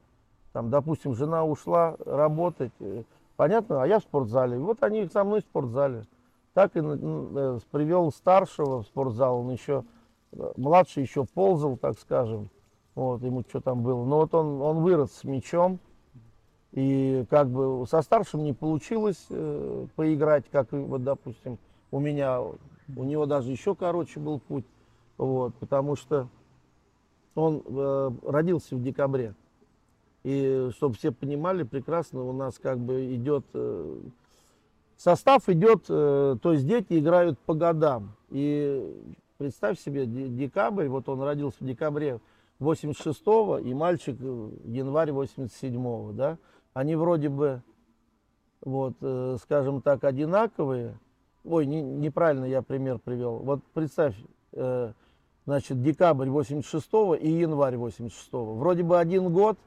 Там, 0.51 0.69
допустим, 0.69 1.15
жена 1.15 1.43
ушла 1.43 1.97
работать, 2.05 2.71
э, 2.79 3.03
понятно, 3.35 3.81
а 3.81 3.87
я 3.87 3.99
в 3.99 4.03
спортзале. 4.03 4.57
Вот 4.57 4.83
они 4.83 5.07
со 5.07 5.23
мной 5.23 5.41
в 5.41 5.45
спортзале. 5.45 6.05
Так 6.53 6.75
и 6.75 6.81
э, 6.83 7.59
привел 7.71 8.11
старшего 8.11 8.83
в 8.83 8.85
спортзал, 8.85 9.39
он 9.39 9.51
еще, 9.51 9.83
э, 10.33 10.51
младший 10.55 11.03
еще 11.03 11.25
ползал, 11.25 11.77
так 11.77 11.97
скажем, 11.99 12.49
вот, 12.95 13.23
ему 13.23 13.43
что 13.47 13.59
там 13.59 13.81
было. 13.81 14.05
Но 14.05 14.17
вот 14.19 14.35
он, 14.35 14.61
он 14.61 14.83
вырос 14.83 15.11
с 15.13 15.23
мячом, 15.23 15.79
и 16.71 17.25
как 17.29 17.49
бы 17.49 17.85
со 17.87 18.01
старшим 18.01 18.43
не 18.43 18.53
получилось 18.53 19.25
э, 19.29 19.87
поиграть, 19.95 20.45
как, 20.51 20.71
вот, 20.71 21.03
допустим, 21.03 21.57
у 21.91 21.99
меня, 21.99 22.41
у 22.41 23.03
него 23.03 23.25
даже 23.25 23.51
еще 23.51 23.75
короче 23.75 24.19
был 24.19 24.39
путь, 24.39 24.65
вот, 25.17 25.55
потому 25.55 25.95
что 25.95 26.27
он 27.35 27.63
э, 27.65 28.11
родился 28.27 28.75
в 28.75 28.81
декабре. 28.81 29.33
И 30.23 30.69
чтобы 30.75 30.95
все 30.95 31.11
понимали 31.11 31.63
прекрасно, 31.63 32.23
у 32.23 32.31
нас 32.31 32.57
как 32.57 32.79
бы 32.79 33.13
идет 33.13 33.45
э, 33.53 33.99
состав 34.95 35.49
идет, 35.49 35.85
э, 35.89 36.37
то 36.41 36.53
есть 36.53 36.65
дети 36.65 36.97
играют 36.97 37.37
по 37.39 37.53
годам. 37.53 38.15
И 38.29 38.89
представь 39.37 39.77
себе, 39.79 40.05
де- 40.05 40.29
декабрь, 40.29 40.87
вот 40.87 41.09
он 41.09 41.21
родился 41.21 41.57
в 41.59 41.65
декабре 41.67 42.21
86-го, 42.61 43.57
и 43.57 43.73
мальчик 43.73 44.15
э, 44.17 44.49
январь 44.63 45.09
87-го, 45.09 46.13
да, 46.13 46.37
они 46.73 46.95
вроде 46.95 47.27
бы, 47.27 47.61
вот, 48.61 48.95
скажем 49.41 49.81
так, 49.81 50.05
одинаковые. 50.05 50.97
Ой, 51.43 51.65
не- 51.65 51.81
неправильно 51.81 52.45
я 52.45 52.61
пример 52.61 52.97
привел. 52.97 53.39
Вот 53.39 53.59
представь, 53.73 54.15
значит, 55.45 55.83
декабрь 55.83 56.29
86-го 56.29 57.15
и 57.15 57.29
январь 57.29 57.75
86-го. 57.75 58.55
Вроде 58.55 58.83
бы 58.83 58.97
один 58.97 59.31
год, 59.33 59.59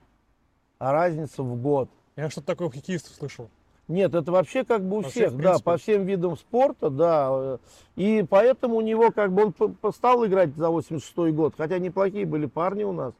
а 0.78 0.92
разница 0.92 1.42
в 1.42 1.60
год. 1.60 1.88
Я 2.16 2.30
что-то 2.30 2.48
такое 2.48 2.68
у 2.68 2.70
хоккеистов 2.70 3.14
слышал. 3.14 3.48
Нет, 3.88 4.14
это 4.14 4.32
вообще 4.32 4.64
как 4.64 4.82
бы 4.82 4.98
у 4.98 5.02
По 5.02 5.08
всех, 5.08 5.36
да, 5.36 5.58
по 5.60 5.76
всем 5.76 6.04
видам 6.04 6.36
спорта, 6.36 6.90
да. 6.90 7.58
И 7.94 8.24
поэтому 8.28 8.76
у 8.76 8.80
него 8.80 9.12
как 9.12 9.32
бы 9.32 9.52
он 9.58 9.92
стал 9.92 10.26
играть 10.26 10.56
за 10.56 10.70
86 10.70 11.32
год, 11.34 11.54
хотя 11.56 11.78
неплохие 11.78 12.26
были 12.26 12.46
парни 12.46 12.82
у 12.82 12.92
нас, 12.92 13.14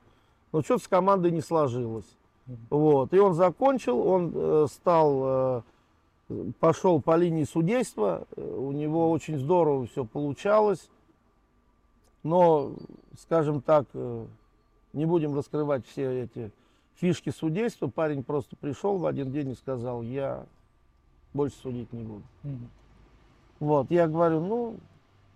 но 0.51 0.63
что-то 0.63 0.83
с 0.83 0.89
командой 0.89 1.31
не 1.31 1.41
сложилось. 1.41 2.07
Вот. 2.71 3.13
И 3.13 3.19
он 3.19 3.35
закончил, 3.35 4.01
он 4.01 4.33
э, 4.35 4.67
стал, 4.71 5.63
э, 6.29 6.51
пошел 6.61 7.01
по 7.01 7.17
линии 7.17 7.45
судейства, 7.45 8.27
э, 8.37 8.41
у 8.41 8.73
него 8.73 9.11
очень 9.11 9.39
здорово 9.39 9.87
все 9.87 10.05
получалось, 10.05 10.89
но, 12.23 12.73
скажем 13.21 13.61
так, 13.61 13.87
не 14.93 15.07
будем 15.07 15.37
раскрывать 15.37 15.87
все 15.87 16.25
эти 16.25 16.51
фишки 16.97 17.31
судейства, 17.31 17.89
парень 17.89 18.23
просто 18.23 18.57
пришел 18.57 18.99
в 18.99 19.07
один 19.07 19.31
день 19.33 19.51
и 19.51 19.55
сказал, 19.55 20.03
я 20.03 20.47
больше 21.35 21.57
судить 21.57 21.93
не 21.93 22.03
буду. 22.03 22.23
Вот, 23.61 23.91
я 23.91 24.07
говорю, 24.07 24.41
ну, 24.41 24.77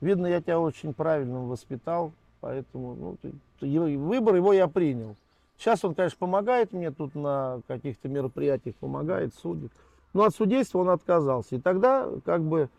видно, 0.01 0.27
я 0.27 0.41
тебя 0.41 0.61
очень 0.61 0.93
правильно 0.93 1.41
воспитал, 1.41 2.13
поэтому, 2.41 2.95
ну, 2.95 3.17
ты- 3.23 3.33
ты- 3.61 3.99
выбор 3.99 4.35
его 4.35 4.53
я 4.53 4.69
принял. 4.69 5.17
Сейчас 5.57 5.85
он, 5.85 5.95
конечно, 5.95 6.19
помогает 6.19 6.73
мне 6.73 6.91
тут 6.91 7.15
на 7.15 7.61
каких-то 7.67 8.09
мероприятиях, 8.09 8.75
помогает, 8.77 9.35
судит. 9.35 9.73
Но 10.15 10.25
от 10.25 10.35
судейства 10.35 10.79
он 10.79 10.89
отказался. 10.89 11.57
И 11.57 11.61
тогда, 11.61 12.09
как 12.25 12.43
бы, 12.43 12.71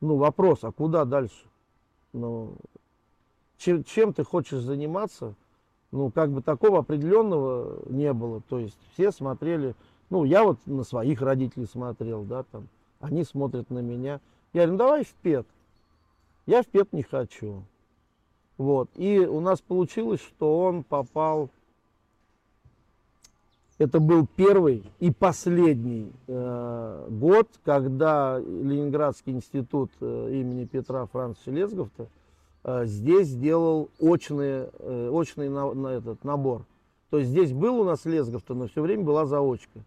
ну, 0.00 0.16
вопрос, 0.16 0.62
а 0.62 0.72
куда 0.72 1.04
дальше? 1.04 1.46
Ну, 2.12 2.54
чем, 3.56 3.82
чем 3.84 4.12
ты 4.12 4.24
хочешь 4.24 4.60
заниматься? 4.60 5.34
Ну, 5.92 6.10
как 6.10 6.32
бы 6.32 6.42
такого 6.42 6.78
определенного 6.80 7.82
не 7.88 8.12
было. 8.12 8.40
То 8.40 8.58
есть 8.58 8.78
все 8.94 9.12
смотрели, 9.12 9.74
ну, 10.10 10.24
я 10.24 10.42
вот 10.42 10.58
на 10.66 10.84
своих 10.84 11.20
родителей 11.20 11.66
смотрел, 11.66 12.24
да, 12.24 12.44
там, 12.44 12.68
они 12.98 13.24
смотрят 13.24 13.70
на 13.70 13.80
меня. 13.80 14.20
Я 14.54 14.62
говорю, 14.62 14.72
ну 14.72 14.78
давай 14.78 15.04
в 15.04 15.12
ПЕТ. 15.14 15.46
Я 16.46 16.62
в 16.62 16.66
ПЕТ 16.66 16.92
не 16.92 17.02
хочу. 17.02 17.62
Вот. 18.56 18.88
И 18.94 19.18
у 19.18 19.40
нас 19.40 19.60
получилось, 19.60 20.20
что 20.20 20.60
он 20.60 20.82
попал, 20.82 21.50
это 23.78 24.00
был 24.00 24.26
первый 24.26 24.84
и 24.98 25.10
последний 25.10 26.12
э, 26.26 27.06
год, 27.10 27.48
когда 27.64 28.38
Ленинградский 28.38 29.32
институт 29.32 29.90
э, 30.00 30.30
имени 30.32 30.64
Петра 30.64 31.06
Францовича 31.06 31.50
Лесговта 31.50 32.04
э, 32.04 32.06
здесь 32.64 33.28
сделал 33.28 33.90
очный, 33.98 34.68
э, 34.78 35.08
очный 35.10 35.48
на, 35.48 35.72
на 35.74 35.88
этот 35.88 36.22
набор. 36.24 36.64
То 37.10 37.18
есть 37.18 37.30
здесь 37.30 37.52
был 37.52 37.80
у 37.80 37.84
нас 37.84 38.04
Лесговта, 38.04 38.54
но 38.54 38.68
все 38.68 38.80
время 38.82 39.04
была 39.04 39.26
заочка. 39.26 39.80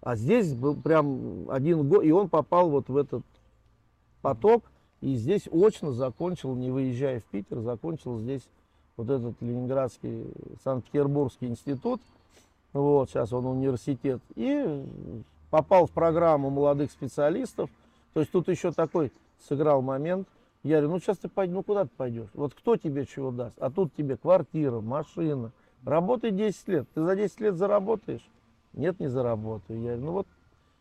А 0.00 0.16
здесь 0.16 0.52
был 0.52 0.76
прям 0.76 1.50
один 1.50 1.88
год, 1.88 2.04
и 2.04 2.12
он 2.12 2.28
попал 2.28 2.70
вот 2.70 2.88
в 2.88 2.96
этот 2.96 3.22
поток, 4.20 4.64
и 5.00 5.14
здесь 5.14 5.48
очно 5.50 5.92
закончил, 5.92 6.54
не 6.54 6.70
выезжая 6.70 7.20
в 7.20 7.24
Питер, 7.24 7.60
закончил 7.60 8.18
здесь 8.18 8.42
вот 8.96 9.10
этот 9.10 9.34
Ленинградский, 9.40 10.26
Санкт-Петербургский 10.62 11.46
институт, 11.46 12.00
вот, 12.72 13.10
сейчас 13.10 13.32
он 13.32 13.46
университет, 13.46 14.20
и 14.34 14.84
попал 15.50 15.86
в 15.86 15.90
программу 15.90 16.50
молодых 16.50 16.90
специалистов, 16.90 17.70
То 18.14 18.20
есть 18.20 18.32
тут 18.32 18.48
еще 18.48 18.72
такой 18.72 19.12
сыграл 19.48 19.82
момент. 19.82 20.28
Я 20.62 20.76
говорю, 20.76 20.94
ну 20.94 21.00
сейчас 21.00 21.18
ты 21.18 21.28
пойдешь, 21.28 21.54
ну 21.54 21.62
куда 21.62 21.84
ты 21.84 21.90
пойдешь? 21.96 22.28
Вот 22.34 22.54
кто 22.54 22.76
тебе 22.76 23.04
чего 23.04 23.30
даст? 23.32 23.56
А 23.58 23.70
тут 23.70 23.94
тебе 23.94 24.16
квартира, 24.16 24.80
машина. 24.80 25.50
Работай 25.84 26.30
10 26.30 26.68
лет. 26.68 26.88
Ты 26.94 27.02
за 27.02 27.16
10 27.16 27.40
лет 27.40 27.56
заработаешь? 27.56 28.24
Нет, 28.72 29.00
не 29.00 29.08
заработаю. 29.08 29.80
Я 29.80 29.96
говорю, 29.96 30.04
ну 30.04 30.12
вот 30.12 30.26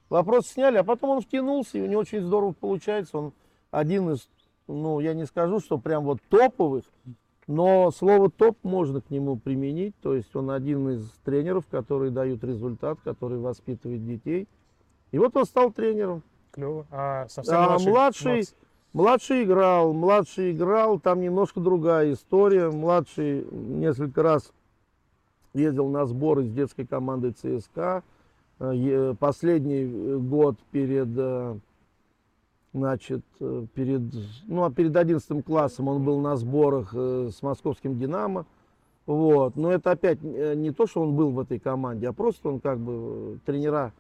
вопрос 0.10 0.48
сняли, 0.48 0.78
а 0.78 0.84
потом 0.84 1.12
он 1.12 1.22
втянулся, 1.22 1.80
и 1.80 1.82
у 1.82 1.88
него 1.88 2.02
очень 2.02 2.22
здорово 2.22 2.54
получается. 2.54 3.18
Он 3.18 3.34
один 3.72 4.12
из, 4.12 4.30
ну 4.68 5.00
я 5.00 5.16
не 5.16 5.26
скажу, 5.26 5.60
что 5.60 5.80
прям 5.80 6.04
вот 6.06 6.20
топовых, 6.30 6.86
но 7.48 7.90
слово 7.90 8.30
топ 8.30 8.58
можно 8.62 9.02
к 9.02 9.10
нему 9.10 9.36
применить. 9.36 9.96
То 10.02 10.14
есть 10.14 10.36
он 10.36 10.52
один 10.52 10.90
из 10.90 11.10
тренеров, 11.26 11.66
которые 11.68 12.12
дают 12.12 12.44
результат, 12.44 13.00
которые 13.04 13.40
воспитывают 13.40 14.06
детей. 14.06 14.48
И 15.12 15.18
вот 15.18 15.36
он 15.36 15.46
стал 15.46 15.72
тренером. 15.72 16.22
Клево. 16.52 16.86
А 16.92 17.28
совсем 17.30 17.56
А 17.56 17.80
младший? 17.80 17.90
младший? 17.90 18.44
Младший 18.94 19.44
играл, 19.44 19.94
младший 19.94 20.52
играл, 20.52 21.00
там 21.00 21.22
немножко 21.22 21.60
другая 21.60 22.14
история. 22.14 22.70
Младший 22.70 23.46
несколько 23.52 24.24
раз 24.24 24.52
ездил 25.54 25.90
на 25.90 26.06
сборы 26.06 26.44
с 26.44 26.52
детской 26.52 26.86
командой 26.86 27.32
ЦСКА. 27.32 28.04
Э, 28.60 29.16
Последний 29.20 29.84
э, 29.84 30.18
год 30.18 30.58
перед, 30.72 31.10
э, 31.18 31.58
значит, 32.74 33.24
перед, 33.74 34.02
ну, 34.48 34.64
а 34.64 34.72
перед 34.72 34.96
11 34.96 35.44
классом 35.44 35.88
он 35.88 36.04
был 36.06 36.20
на 36.20 36.36
сборах 36.38 36.94
с 36.94 37.42
московским 37.42 37.98
«Динамо». 37.98 38.46
Вот. 39.08 39.56
Но 39.56 39.72
это 39.72 39.92
опять 39.92 40.22
не 40.22 40.72
то, 40.72 40.86
что 40.86 41.02
он 41.02 41.16
был 41.16 41.32
в 41.32 41.40
этой 41.40 41.60
команде, 41.60 42.08
а 42.08 42.14
просто 42.14 42.48
он 42.48 42.60
как 42.60 42.80
бы 42.80 43.40
тренера 43.46 43.94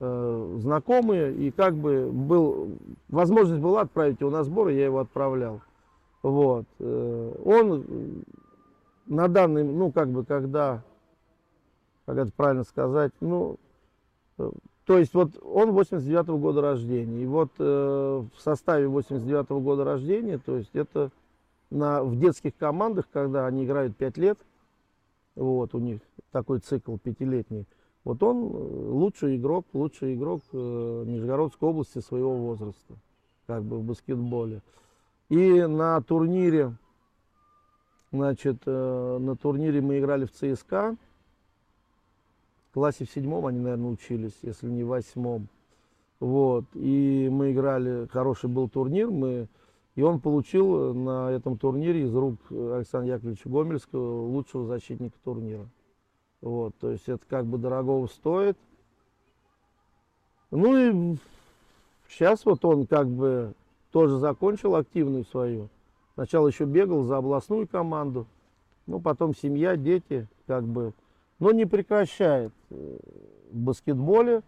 э, 0.00 0.56
знакомые, 0.58 1.34
и 1.34 1.50
как 1.50 1.74
бы 1.74 2.10
был, 2.10 2.78
возможность 3.08 3.60
была 3.60 3.82
отправить 3.82 4.20
его 4.20 4.30
на 4.30 4.44
сборы, 4.44 4.72
я 4.72 4.84
его 4.84 5.00
отправлял. 5.00 5.60
Вот. 6.22 6.66
Э, 6.78 7.34
Он 7.44 8.24
на 9.06 9.28
данный, 9.28 9.64
ну 9.64 9.92
как 9.92 10.08
бы, 10.08 10.24
когда, 10.24 10.82
как 12.06 12.18
это 12.18 12.32
правильно 12.34 12.64
сказать, 12.64 13.12
ну, 13.20 13.58
э, 14.38 14.50
то 14.86 14.98
есть 14.98 15.14
вот 15.14 15.30
он 15.42 15.72
89 15.72 16.26
года 16.40 16.60
рождения, 16.60 17.22
и 17.22 17.26
вот 17.26 17.50
э, 17.58 17.62
в 18.34 18.40
составе 18.40 18.86
89 18.88 19.48
года 19.62 19.84
рождения, 19.84 20.38
то 20.38 20.56
есть 20.56 20.74
это 20.74 21.10
на, 21.70 22.02
в 22.04 22.18
детских 22.18 22.56
командах, 22.56 23.06
когда 23.12 23.46
они 23.46 23.64
играют 23.64 23.96
5 23.96 24.16
лет, 24.18 24.38
вот 25.34 25.74
у 25.74 25.78
них 25.78 26.00
такой 26.30 26.60
цикл 26.60 26.96
пятилетний, 26.96 27.66
вот 28.04 28.22
он 28.22 28.36
э, 28.36 28.48
лучший 28.90 29.36
игрок, 29.36 29.66
лучший 29.72 30.14
игрок 30.14 30.42
э, 30.52 31.04
Нижегородской 31.06 31.68
области 31.68 32.00
своего 32.00 32.36
возраста, 32.36 32.94
как 33.46 33.64
бы 33.64 33.78
в 33.78 33.84
баскетболе. 33.84 34.60
И 35.30 35.62
на 35.62 36.00
турнире, 36.02 36.76
значит, 38.12 38.58
э, 38.66 39.18
на 39.18 39.36
турнире 39.36 39.80
мы 39.80 39.98
играли 39.98 40.26
в 40.26 40.32
ЦСКА. 40.32 40.96
В 42.70 42.74
классе 42.74 43.06
в 43.06 43.10
седьмом 43.10 43.46
они, 43.46 43.60
наверное, 43.60 43.92
учились, 43.92 44.36
если 44.42 44.68
не 44.68 44.84
в 44.84 44.88
восьмом. 44.88 45.48
Вот. 46.20 46.64
И 46.74 47.28
мы 47.32 47.52
играли, 47.52 48.06
хороший 48.08 48.50
был 48.50 48.68
турнир, 48.68 49.10
мы, 49.10 49.48
и 49.94 50.02
он 50.02 50.20
получил 50.20 50.92
на 50.92 51.30
этом 51.30 51.56
турнире 51.56 52.02
из 52.02 52.14
рук 52.14 52.36
Александра 52.50 53.14
Яковлевича 53.14 53.48
Гомельского 53.48 54.26
лучшего 54.26 54.66
защитника 54.66 55.16
турнира. 55.24 55.66
Вот, 56.44 56.74
то 56.78 56.90
есть 56.90 57.08
это 57.08 57.24
как 57.26 57.46
бы 57.46 57.56
дорогого 57.56 58.06
стоит. 58.06 58.58
Ну 60.50 60.76
и 60.76 61.16
сейчас 62.06 62.44
вот 62.44 62.62
он 62.66 62.86
как 62.86 63.08
бы 63.08 63.54
тоже 63.92 64.18
закончил 64.18 64.76
активную 64.76 65.24
свою. 65.24 65.70
Сначала 66.12 66.46
еще 66.46 66.66
бегал 66.66 67.04
за 67.04 67.16
областную 67.16 67.66
команду, 67.66 68.26
ну 68.86 69.00
потом 69.00 69.34
семья, 69.34 69.74
дети, 69.78 70.28
как 70.46 70.64
бы. 70.64 70.92
Но 71.38 71.50
не 71.50 71.64
прекращает 71.64 72.52
э, 72.68 72.98
в 73.50 73.56
баскетболе. 73.56 74.42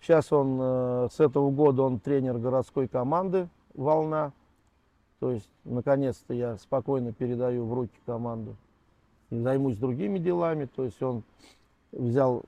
Сейчас 0.00 0.32
он 0.32 0.58
э, 0.58 1.08
с 1.12 1.20
этого 1.20 1.50
года 1.50 1.82
он 1.82 2.00
тренер 2.00 2.38
городской 2.38 2.88
команды 2.88 3.50
«Волна». 3.74 4.32
То 5.20 5.32
есть, 5.32 5.50
наконец-то 5.64 6.32
я 6.32 6.56
спокойно 6.56 7.12
передаю 7.12 7.66
в 7.66 7.74
руки 7.74 7.94
команду 8.06 8.56
займусь 9.40 9.76
другими 9.76 10.18
делами. 10.18 10.66
То 10.66 10.84
есть 10.84 11.02
он 11.02 11.22
взял 11.92 12.42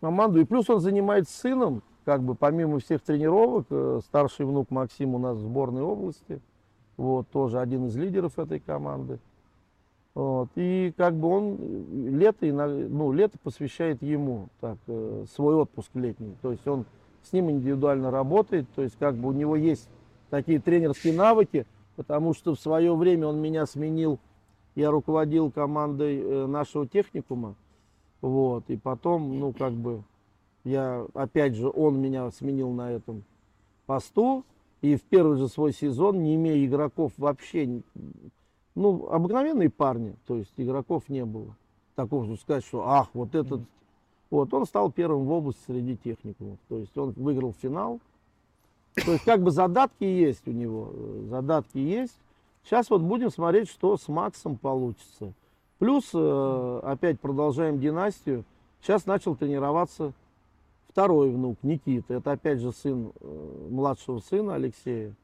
команду. 0.00 0.40
И 0.40 0.44
плюс 0.44 0.68
он 0.70 0.80
занимается 0.80 1.36
сыном, 1.38 1.82
как 2.04 2.22
бы 2.22 2.34
помимо 2.34 2.78
всех 2.78 3.02
тренировок, 3.02 3.66
э, 3.70 4.00
старший 4.04 4.46
внук 4.46 4.70
Максим 4.70 5.14
у 5.14 5.18
нас 5.18 5.36
в 5.36 5.42
сборной 5.42 5.82
области. 5.82 6.40
Вот, 6.96 7.28
тоже 7.28 7.60
один 7.60 7.86
из 7.86 7.96
лидеров 7.96 8.38
этой 8.38 8.58
команды. 8.58 9.20
Вот, 10.14 10.48
и 10.56 10.92
как 10.96 11.14
бы 11.14 11.28
он 11.28 11.58
лето, 12.18 12.46
ну, 12.46 13.12
лето 13.12 13.38
посвящает 13.40 14.02
ему 14.02 14.48
так, 14.60 14.76
э, 14.88 15.24
свой 15.32 15.54
отпуск 15.54 15.90
летний. 15.94 16.34
То 16.42 16.50
есть 16.50 16.66
он 16.66 16.86
с 17.22 17.32
ним 17.32 17.50
индивидуально 17.50 18.10
работает, 18.10 18.66
то 18.74 18.82
есть 18.82 18.96
как 18.98 19.14
бы 19.14 19.28
у 19.28 19.32
него 19.32 19.54
есть 19.54 19.88
такие 20.30 20.60
тренерские 20.60 21.14
навыки, 21.14 21.66
потому 21.94 22.34
что 22.34 22.54
в 22.54 22.60
свое 22.60 22.94
время 22.96 23.28
он 23.28 23.40
меня 23.40 23.66
сменил, 23.66 24.18
я 24.74 24.90
руководил 24.90 25.50
командой 25.50 26.20
э, 26.20 26.46
нашего 26.46 26.86
техникума, 26.86 27.54
вот, 28.20 28.64
и 28.68 28.76
потом, 28.76 29.38
ну, 29.38 29.52
как 29.52 29.72
бы, 29.72 30.02
я, 30.64 31.06
опять 31.14 31.54
же, 31.54 31.68
он 31.68 32.00
меня 32.00 32.30
сменил 32.30 32.70
на 32.70 32.90
этом 32.90 33.24
посту, 33.86 34.44
и 34.80 34.96
в 34.96 35.02
первый 35.02 35.36
же 35.36 35.48
свой 35.48 35.72
сезон, 35.72 36.22
не 36.22 36.34
имея 36.36 36.64
игроков 36.64 37.12
вообще, 37.16 37.82
ну, 38.74 39.08
обыкновенные 39.10 39.70
парни, 39.70 40.14
то 40.26 40.36
есть 40.36 40.52
игроков 40.56 41.08
не 41.08 41.24
было. 41.24 41.56
Такого, 41.94 42.24
что 42.26 42.36
сказать, 42.36 42.64
что, 42.64 42.86
ах, 42.86 43.08
вот 43.14 43.34
этот, 43.34 43.62
вот, 44.30 44.54
он 44.54 44.66
стал 44.66 44.92
первым 44.92 45.24
в 45.24 45.32
области 45.32 45.60
среди 45.66 45.96
техникумов, 45.96 46.58
то 46.68 46.78
есть 46.78 46.96
он 46.96 47.12
выиграл 47.12 47.54
финал, 47.60 48.00
то 49.04 49.12
есть 49.12 49.24
как 49.24 49.42
бы 49.42 49.50
задатки 49.50 50.04
есть 50.04 50.46
у 50.46 50.52
него, 50.52 50.90
э, 50.92 51.26
задатки 51.30 51.78
есть. 51.78 52.18
Сейчас 52.68 52.90
вот 52.90 53.00
будем 53.00 53.30
смотреть, 53.30 53.70
что 53.70 53.96
с 53.96 54.08
Максом 54.08 54.58
получится. 54.58 55.32
Плюс, 55.78 56.10
э, 56.12 56.80
опять 56.84 57.18
продолжаем 57.18 57.80
династию. 57.80 58.44
Сейчас 58.82 59.06
начал 59.06 59.34
тренироваться 59.34 60.12
второй 60.90 61.30
внук, 61.30 61.56
Никита. 61.62 62.12
Это 62.12 62.32
опять 62.32 62.60
же 62.60 62.72
сын 62.72 63.10
э, 63.20 63.66
младшего 63.70 64.18
сына 64.18 64.56
Алексея. 64.56 65.14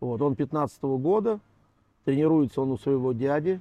Вот, 0.00 0.22
он 0.22 0.34
15 0.34 0.82
года. 0.82 1.40
Тренируется 2.06 2.62
он 2.62 2.70
у 2.70 2.78
своего 2.78 3.12
дяди. 3.12 3.60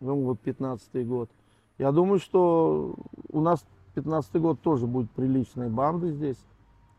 Ему 0.00 0.24
вот 0.24 0.40
15 0.40 1.08
год. 1.08 1.30
Я 1.78 1.90
думаю, 1.90 2.18
что 2.18 2.96
у 3.30 3.40
нас 3.40 3.64
15 3.94 4.36
год 4.42 4.60
тоже 4.60 4.86
будет 4.86 5.10
приличная 5.12 5.70
банда 5.70 6.10
здесь, 6.10 6.36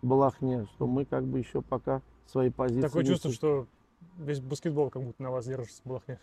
в 0.01 0.07
Балахне, 0.07 0.65
что 0.73 0.87
мы 0.87 1.05
как 1.05 1.25
бы 1.25 1.37
еще 1.37 1.61
пока 1.61 2.01
свои 2.25 2.49
позиции... 2.49 2.81
Такое 2.81 3.03
чувство, 3.03 3.31
что 3.31 3.67
весь 4.19 4.39
баскетбол 4.39 4.89
как 4.89 5.03
будто 5.03 5.23
на 5.23 5.31
вас 5.31 5.45
держится 5.45 5.81
в 5.83 5.87
Балахне. 5.87 6.19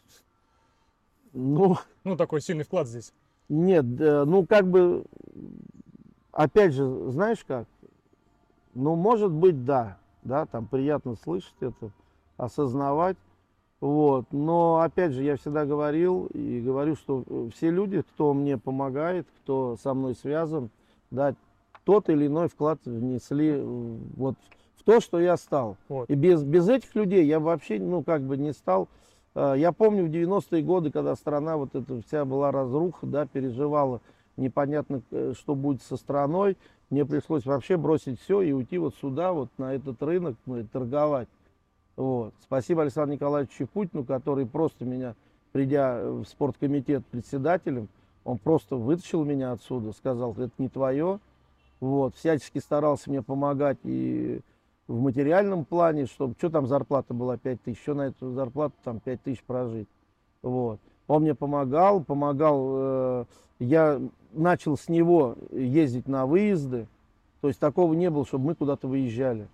Ну, 1.32 1.76
Ну, 2.04 2.16
такой 2.16 2.40
сильный 2.40 2.64
вклад 2.64 2.86
здесь. 2.86 3.12
Нет, 3.48 3.84
э, 4.00 4.24
ну 4.24 4.46
как 4.46 4.66
бы, 4.68 5.04
опять 6.32 6.72
же, 6.72 7.10
знаешь 7.10 7.44
как, 7.46 7.68
ну 8.74 8.96
может 8.96 9.30
быть 9.30 9.64
да, 9.64 9.98
да, 10.24 10.46
там 10.46 10.66
приятно 10.66 11.14
слышать 11.14 11.54
это, 11.60 11.92
осознавать, 12.36 13.16
вот, 13.80 14.26
но 14.32 14.80
опять 14.80 15.12
же 15.12 15.22
я 15.22 15.36
всегда 15.36 15.64
говорил 15.64 16.26
и 16.34 16.60
говорю, 16.60 16.96
что 16.96 17.22
э, 17.24 17.50
все 17.54 17.70
люди, 17.70 18.02
кто 18.02 18.34
мне 18.34 18.58
помогает, 18.58 19.28
кто 19.42 19.76
со 19.80 19.94
мной 19.94 20.16
связан, 20.16 20.70
да, 21.12 21.36
тот 21.84 22.08
или 22.08 22.26
иной 22.26 22.48
вклад 22.48 22.80
внесли 22.84 23.60
вот 24.16 24.34
то, 24.86 25.00
что 25.00 25.20
я 25.20 25.36
стал. 25.36 25.76
Вот. 25.88 26.08
И 26.08 26.14
без, 26.14 26.42
без 26.44 26.68
этих 26.68 26.94
людей 26.94 27.26
я 27.26 27.40
вообще, 27.40 27.78
ну, 27.78 28.02
как 28.02 28.22
бы 28.22 28.36
не 28.36 28.52
стал. 28.52 28.88
Э, 29.34 29.54
Я 29.58 29.72
помню 29.72 30.06
в 30.06 30.10
90-е 30.10 30.62
годы, 30.62 30.90
когда 30.92 31.16
страна 31.16 31.56
вот 31.56 31.74
эта 31.74 32.00
вся 32.02 32.24
была 32.24 32.52
разруха, 32.52 33.04
да, 33.04 33.26
переживала 33.26 34.00
непонятно, 34.36 35.02
э, 35.10 35.34
что 35.36 35.56
будет 35.56 35.82
со 35.82 35.96
страной, 35.96 36.56
мне 36.88 37.04
пришлось 37.04 37.44
вообще 37.44 37.76
бросить 37.76 38.20
все 38.20 38.42
и 38.42 38.52
уйти 38.52 38.78
вот 38.78 38.94
сюда, 38.94 39.32
вот 39.32 39.48
на 39.58 39.74
этот 39.74 40.00
рынок, 40.04 40.36
ну, 40.46 40.58
и 40.58 40.62
торговать. 40.62 41.28
Вот. 41.96 42.32
Спасибо 42.40 42.82
Александру 42.82 43.14
Николаевичу 43.14 43.66
Путину, 43.66 44.04
который 44.04 44.46
просто 44.46 44.84
меня, 44.84 45.16
придя 45.50 46.00
в 46.00 46.24
спорткомитет 46.26 47.04
председателем, 47.06 47.88
он 48.24 48.38
просто 48.38 48.76
вытащил 48.76 49.24
меня 49.24 49.50
отсюда, 49.50 49.92
сказал, 49.92 50.32
это 50.34 50.52
не 50.58 50.68
твое. 50.68 51.18
Вот. 51.80 52.14
Всячески 52.14 52.60
старался 52.60 53.10
мне 53.10 53.20
помогать 53.20 53.78
и 53.82 54.40
в 54.88 55.00
материальном 55.00 55.64
плане, 55.64 56.06
чтобы, 56.06 56.34
что 56.38 56.50
там 56.50 56.66
зарплата 56.66 57.12
была 57.12 57.36
5 57.36 57.62
тысяч, 57.62 57.80
что 57.82 57.94
на 57.94 58.02
эту 58.08 58.30
зарплату 58.32 58.74
там 58.84 59.00
5 59.00 59.22
тысяч 59.22 59.42
прожить. 59.42 59.88
Вот. 60.42 60.80
Он 61.08 61.22
мне 61.22 61.34
помогал, 61.34 62.02
помогал, 62.02 62.68
э, 62.72 63.24
я 63.58 64.00
начал 64.32 64.76
с 64.76 64.88
него 64.88 65.36
ездить 65.50 66.08
на 66.08 66.26
выезды, 66.26 66.88
то 67.40 67.48
есть 67.48 67.60
такого 67.60 67.94
не 67.94 68.10
было, 68.10 68.24
чтобы 68.24 68.46
мы 68.46 68.54
куда-то 68.54 68.88
выезжали. 68.88 69.48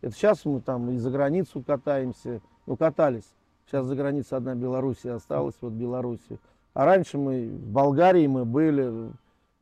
Это 0.00 0.14
сейчас 0.14 0.44
мы 0.44 0.60
там 0.60 0.90
и 0.90 0.98
за 0.98 1.10
границу 1.10 1.62
катаемся, 1.62 2.40
ну 2.66 2.76
катались. 2.76 3.30
Сейчас 3.66 3.86
за 3.86 3.96
границей 3.96 4.36
одна 4.36 4.54
Белоруссия 4.54 5.12
осталась, 5.12 5.54
вот 5.60 5.72
Белоруссия. 5.72 6.38
А 6.74 6.84
раньше 6.84 7.16
мы 7.16 7.48
в 7.48 7.68
Болгарии 7.72 8.26
мы 8.26 8.44
были, 8.44 9.10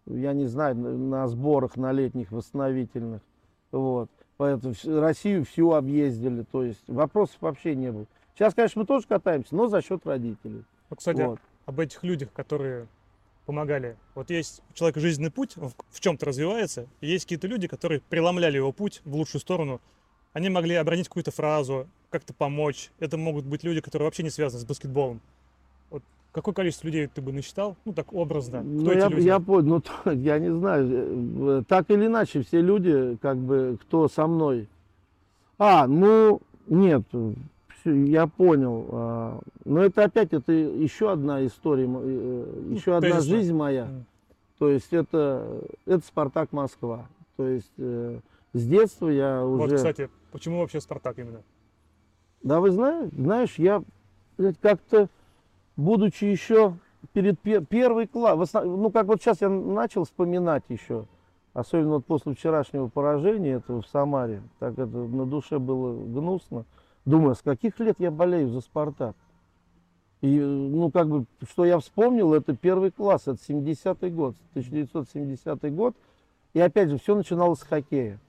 я 0.06 0.32
не 0.32 0.46
знаю, 0.46 0.76
на 0.76 1.28
сборах 1.28 1.76
на 1.76 1.92
летних 1.92 2.32
восстановительных. 2.32 3.20
Вот. 3.70 4.10
Поэтому 4.36 4.74
Россию 4.84 5.44
всю 5.44 5.72
объездили. 5.72 6.44
То 6.50 6.64
есть 6.64 6.82
вопросов 6.88 7.36
вообще 7.40 7.74
не 7.74 7.92
было. 7.92 8.06
Сейчас, 8.34 8.54
конечно, 8.54 8.80
мы 8.80 8.86
тоже 8.86 9.06
катаемся, 9.06 9.54
но 9.54 9.68
за 9.68 9.82
счет 9.82 10.06
родителей. 10.06 10.64
Ну, 10.90 10.96
кстати, 10.96 11.20
вот. 11.20 11.38
об 11.66 11.80
этих 11.80 12.02
людях, 12.02 12.32
которые 12.32 12.88
помогали. 13.46 13.96
Вот 14.14 14.30
есть 14.30 14.62
у 14.70 14.72
человека 14.72 15.00
жизненный 15.00 15.30
путь, 15.30 15.56
он 15.58 15.72
в 15.90 16.00
чем-то 16.00 16.26
развивается, 16.26 16.86
и 17.00 17.08
есть 17.08 17.24
какие-то 17.24 17.46
люди, 17.46 17.66
которые 17.66 18.00
преломляли 18.00 18.56
его 18.56 18.72
путь 18.72 19.02
в 19.04 19.14
лучшую 19.14 19.40
сторону. 19.40 19.80
Они 20.32 20.48
могли 20.48 20.74
обронить 20.76 21.08
какую-то 21.08 21.30
фразу, 21.30 21.88
как-то 22.10 22.32
помочь. 22.32 22.90
Это 23.00 23.18
могут 23.18 23.44
быть 23.44 23.64
люди, 23.64 23.80
которые 23.80 24.06
вообще 24.06 24.22
не 24.22 24.30
связаны 24.30 24.60
с 24.60 24.64
баскетболом. 24.64 25.20
Какое 26.32 26.54
количество 26.54 26.86
людей 26.86 27.06
ты 27.06 27.20
бы 27.20 27.30
насчитал? 27.32 27.76
Ну, 27.84 27.92
так 27.92 28.12
образно. 28.12 28.60
Кто 28.60 28.68
ну, 28.68 28.92
я, 28.92 29.08
люди? 29.08 29.26
я 29.26 29.38
понял, 29.38 29.82
ну, 30.04 30.12
я 30.12 30.38
не 30.38 30.50
знаю. 30.50 31.58
Э, 31.58 31.62
так 31.68 31.90
или 31.90 32.06
иначе, 32.06 32.42
все 32.42 32.62
люди, 32.62 33.18
как 33.20 33.36
бы, 33.36 33.78
кто 33.82 34.08
со 34.08 34.26
мной. 34.26 34.66
А, 35.58 35.86
ну, 35.86 36.40
нет, 36.66 37.02
я 37.84 38.26
понял. 38.26 38.88
А, 38.90 39.40
но 39.66 39.84
это 39.84 40.04
опять, 40.04 40.32
это 40.32 40.52
еще 40.52 41.12
одна 41.12 41.44
история, 41.44 41.86
э, 41.86 42.64
еще 42.70 42.92
ну, 42.92 42.96
одна 42.96 43.20
жизнь 43.20 43.54
моя. 43.54 43.84
Mm. 43.84 44.02
То 44.58 44.68
есть 44.70 44.92
это, 44.92 45.60
это 45.84 46.04
Спартак 46.06 46.52
Москва. 46.52 47.08
То 47.36 47.46
есть 47.46 47.72
э, 47.76 48.20
с 48.54 48.66
детства 48.66 49.08
я 49.08 49.44
уже... 49.44 49.62
Вот, 49.62 49.72
кстати, 49.74 50.08
почему 50.30 50.60
вообще 50.60 50.80
Спартак 50.80 51.18
именно? 51.18 51.42
Да, 52.42 52.60
вы 52.60 52.70
знаете, 52.70 53.14
знаешь, 53.16 53.54
я 53.58 53.82
как-то, 54.60 55.08
будучи 55.76 56.24
еще 56.24 56.74
перед 57.12 57.40
первый 57.40 58.06
класс, 58.06 58.52
ну 58.54 58.90
как 58.90 59.06
вот 59.06 59.20
сейчас 59.20 59.40
я 59.40 59.48
начал 59.48 60.04
вспоминать 60.04 60.64
еще, 60.68 61.06
особенно 61.52 61.94
вот 61.94 62.06
после 62.06 62.34
вчерашнего 62.34 62.88
поражения 62.88 63.54
этого 63.54 63.82
в 63.82 63.86
Самаре, 63.88 64.42
так 64.58 64.74
это 64.74 64.86
на 64.86 65.26
душе 65.26 65.58
было 65.58 65.92
гнусно. 65.92 66.64
Думаю, 67.04 67.34
с 67.34 67.42
каких 67.42 67.80
лет 67.80 67.96
я 67.98 68.10
болею 68.10 68.48
за 68.50 68.60
Спартак? 68.60 69.16
И, 70.20 70.38
ну, 70.38 70.90
как 70.92 71.08
бы, 71.08 71.24
что 71.50 71.64
я 71.64 71.80
вспомнил, 71.80 72.32
это 72.32 72.56
первый 72.56 72.92
класс, 72.92 73.22
это 73.22 73.38
70-й 73.48 74.10
год, 74.10 74.36
1970 74.50 75.74
год. 75.74 75.96
И 76.54 76.60
опять 76.60 76.90
же, 76.90 76.98
все 76.98 77.16
начиналось 77.16 77.58
с 77.58 77.62
хоккея. 77.64 78.20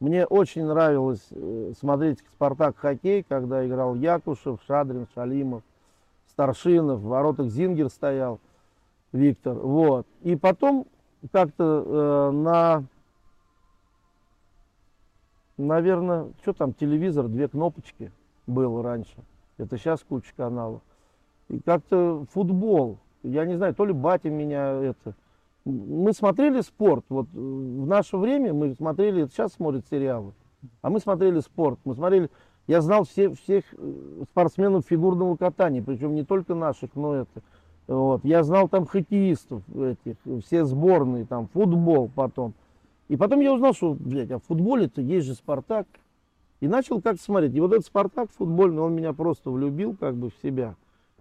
Мне 0.00 0.26
очень 0.26 0.64
нравилось 0.66 1.26
э, 1.30 1.72
смотреть 1.80 2.18
«Спартак» 2.34 2.76
хоккей, 2.76 3.24
когда 3.26 3.66
играл 3.66 3.94
Якушев, 3.94 4.60
Шадрин, 4.66 5.08
Шалимов, 5.14 5.62
Старшинов, 6.38 7.00
в 7.00 7.08
воротах 7.08 7.48
Зингер 7.48 7.88
стоял, 7.88 8.38
Виктор. 9.10 9.54
Вот. 9.54 10.06
И 10.22 10.36
потом 10.36 10.86
как-то 11.32 11.82
э, 11.84 12.30
на 12.30 12.84
наверное, 15.56 16.28
что 16.42 16.52
там, 16.52 16.74
телевизор, 16.74 17.26
две 17.26 17.48
кнопочки 17.48 18.12
было 18.46 18.84
раньше. 18.84 19.16
Это 19.56 19.76
сейчас 19.78 20.04
куча 20.08 20.32
каналов. 20.36 20.80
И 21.48 21.58
как-то 21.58 22.24
футбол. 22.30 23.00
Я 23.24 23.44
не 23.44 23.56
знаю, 23.56 23.74
то 23.74 23.84
ли 23.84 23.92
батя 23.92 24.30
меня 24.30 24.70
это... 24.80 25.16
Мы 25.64 26.12
смотрели 26.12 26.60
спорт. 26.60 27.04
Вот 27.08 27.26
в 27.32 27.84
наше 27.84 28.16
время 28.16 28.54
мы 28.54 28.76
смотрели, 28.76 29.26
сейчас 29.26 29.54
смотрят 29.54 29.84
сериалы. 29.90 30.34
А 30.82 30.90
мы 30.90 31.00
смотрели 31.00 31.40
спорт. 31.40 31.80
Мы 31.84 31.96
смотрели... 31.96 32.30
Я 32.68 32.82
знал 32.82 33.04
все, 33.04 33.32
всех 33.32 33.64
э, 33.72 34.22
спортсменов 34.30 34.84
фигурного 34.86 35.36
катания, 35.36 35.82
причем 35.82 36.14
не 36.14 36.22
только 36.22 36.54
наших, 36.54 36.94
но 36.94 37.14
это. 37.14 37.42
Вот. 37.86 38.22
Я 38.24 38.44
знал 38.44 38.68
там 38.68 38.84
хоккеистов 38.84 39.62
этих, 39.74 40.16
все 40.44 40.66
сборные, 40.66 41.24
там 41.24 41.48
футбол 41.48 42.10
потом. 42.14 42.52
И 43.08 43.16
потом 43.16 43.40
я 43.40 43.54
узнал, 43.54 43.72
что, 43.72 43.94
блядь, 43.98 44.30
а 44.30 44.38
в 44.38 44.44
футболе-то 44.44 45.00
есть 45.00 45.26
же 45.26 45.34
Спартак. 45.34 45.86
И 46.60 46.68
начал 46.68 47.00
как-то 47.00 47.22
смотреть. 47.22 47.54
И 47.54 47.60
вот 47.60 47.72
этот 47.72 47.86
Спартак 47.86 48.28
футбольный, 48.30 48.82
он 48.82 48.94
меня 48.94 49.14
просто 49.14 49.50
влюбил 49.50 49.96
как 49.98 50.16
бы 50.16 50.28
в 50.28 50.34
себя. 50.42 50.76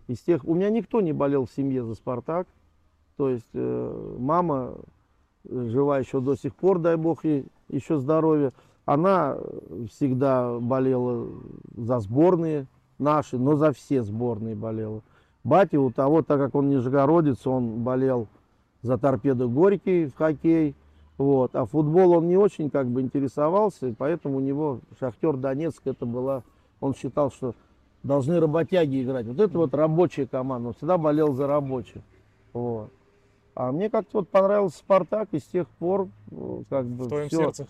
Из 0.07 0.19
тех, 0.19 0.43
у 0.43 0.53
меня 0.53 0.69
никто 0.69 0.99
не 0.99 1.13
болел 1.13 1.45
в 1.45 1.51
семье 1.51 1.85
за 1.85 1.95
Спартак. 1.95 2.47
То 3.15 3.29
есть 3.29 3.47
э, 3.53 4.15
мама 4.19 4.73
э, 5.45 5.67
жива 5.69 5.97
еще 5.97 6.19
до 6.19 6.35
сих 6.35 6.53
пор, 6.55 6.79
дай 6.79 6.97
бог 6.97 7.23
ей 7.23 7.45
еще 7.69 7.99
здоровья. 7.99 8.51
Она 8.87 9.37
всегда 9.91 10.59
болела 10.59 11.27
за 11.75 11.99
сборные 11.99 12.67
наши, 12.97 13.37
но 13.37 13.57
за 13.57 13.73
все 13.73 14.01
сборные 14.01 14.55
болела. 14.55 15.01
Батя 15.43 15.77
у 15.77 15.91
того, 15.91 16.21
так 16.21 16.39
как 16.39 16.55
он 16.55 16.69
нижегородец, 16.69 17.45
он 17.45 17.83
болел 17.83 18.29
за 18.81 18.97
торпеду 18.97 19.49
Горький 19.49 20.05
в 20.05 20.15
хоккей. 20.15 20.73
Вот. 21.17 21.53
А 21.53 21.65
футбол 21.65 22.13
он 22.13 22.29
не 22.29 22.37
очень 22.37 22.69
как 22.69 22.87
бы 22.87 23.01
интересовался, 23.01 23.93
поэтому 23.97 24.37
у 24.37 24.39
него 24.39 24.79
Шахтер 25.01 25.35
Донецк 25.35 25.81
это 25.83 26.05
была, 26.05 26.43
он 26.79 26.95
считал, 26.95 27.29
что 27.29 27.55
должны 28.03 28.39
работяги 28.39 29.03
играть. 29.03 29.25
Вот 29.25 29.41
это 29.41 29.57
вот 29.57 29.73
рабочая 29.73 30.27
команда, 30.27 30.69
он 30.69 30.73
всегда 30.75 30.97
болел 30.97 31.33
за 31.33 31.45
рабочих. 31.45 32.01
Вот. 32.53 32.89
А 33.53 33.73
мне 33.73 33.89
как-то 33.89 34.19
вот 34.19 34.29
понравился 34.29 34.77
Спартак, 34.77 35.27
и 35.33 35.39
с 35.39 35.43
тех 35.43 35.67
пор 35.67 36.07
ну, 36.31 36.63
как 36.69 36.85
бы 36.85 37.03
В 37.03 37.07
твоем 37.09 37.27
все. 37.27 37.37
сердце? 37.37 37.67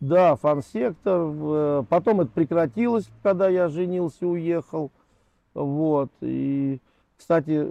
Да, 0.00 0.36
фан-сектор. 0.36 1.30
Э, 1.32 1.84
потом 1.88 2.22
это 2.22 2.30
прекратилось, 2.30 3.08
когда 3.22 3.48
я 3.48 3.68
женился, 3.68 4.26
уехал. 4.26 4.90
Вот. 5.54 6.10
И, 6.20 6.80
кстати, 7.16 7.68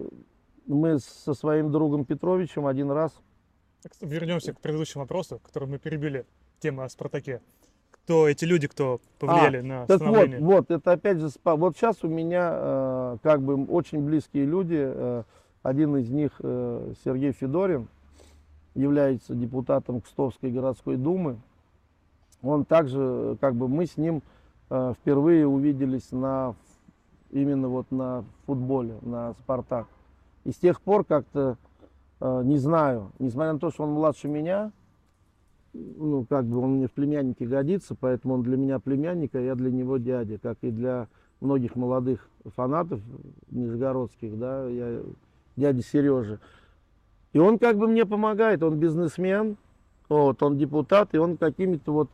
мы 0.66 1.00
со 1.00 1.34
своим 1.34 1.72
другом 1.72 2.06
Петровичем 2.06 2.68
один 2.68 2.92
раз 2.92 3.12
Вернемся 4.02 4.54
к 4.54 4.60
предыдущему 4.60 5.04
вопросу, 5.04 5.40
который 5.44 5.68
мы 5.68 5.80
перебили, 5.80 6.26
тема 6.60 6.84
о 6.84 6.90
Спартаке. 6.90 7.42
Кто 7.92 8.28
эти 8.28 8.44
люди, 8.44 8.68
кто 8.68 9.00
повлияли 9.20 9.60
а, 9.60 9.64
на 9.64 9.88
так 9.88 10.02
вот, 10.02 10.30
вот, 10.40 10.72
это 10.72 10.92
опять 10.92 11.20
же, 11.20 11.30
вот 11.44 11.78
сейчас 11.78 12.04
у 12.04 12.08
меня 12.08 12.52
э, 12.52 13.18
как 13.22 13.42
бы 13.42 13.66
очень 13.66 14.04
близкие 14.04 14.46
люди. 14.46 14.80
Э, 14.80 15.24
один 15.62 15.96
из 15.98 16.10
них, 16.10 16.32
э, 16.40 16.94
Сергей 17.04 17.32
Федорин, 17.32 17.88
является 18.74 19.36
депутатом 19.36 20.02
Кстовской 20.02 20.52
городской 20.52 20.98
думы. 20.98 21.40
Он 22.42 22.66
также, 22.66 23.38
как 23.42 23.56
бы 23.56 23.68
мы 23.68 23.86
с 23.86 23.98
ним 23.98 24.22
э, 24.70 24.94
впервые 25.00 25.48
увиделись 25.48 26.12
на, 26.12 26.56
именно 27.32 27.68
вот 27.68 27.92
на 27.92 28.24
футболе, 28.46 28.96
на 29.02 29.34
Спартак. 29.34 29.88
И 30.46 30.52
с 30.52 30.56
тех 30.56 30.82
пор 30.82 31.04
как-то 31.04 31.58
Э, 32.22 32.42
не 32.44 32.58
знаю, 32.58 33.12
несмотря 33.20 33.54
на 33.54 33.60
то, 33.60 33.72
что 33.72 33.84
он 33.84 33.92
младше 33.92 34.28
меня, 34.28 34.72
ну, 35.74 36.26
как 36.26 36.46
бы 36.46 36.58
он 36.60 36.76
мне 36.76 36.88
в 36.88 36.92
племяннике 36.92 37.46
годится, 37.46 37.96
поэтому 37.96 38.34
он 38.36 38.44
для 38.44 38.58
меня 38.58 38.80
племянник, 38.80 39.36
а 39.36 39.40
я 39.40 39.56
для 39.56 39.72
него 39.72 39.98
дядя, 39.98 40.38
как 40.38 40.58
и 40.62 40.72
для 40.72 41.08
многих 41.40 41.76
молодых 41.76 42.28
фанатов 42.56 43.00
нижегородских, 43.50 44.38
да, 44.38 44.68
я 44.68 45.02
дядя 45.56 45.82
Сережа. 45.82 46.40
И 47.32 47.40
он 47.40 47.60
как 47.60 47.78
бы 47.78 47.88
мне 47.88 48.06
помогает, 48.06 48.64
он 48.64 48.80
бизнесмен, 48.80 49.56
вот, 50.10 50.42
он 50.44 50.58
депутат, 50.58 51.14
и 51.14 51.18
он 51.18 51.38
какими-то 51.38 51.94
вот... 51.94 52.10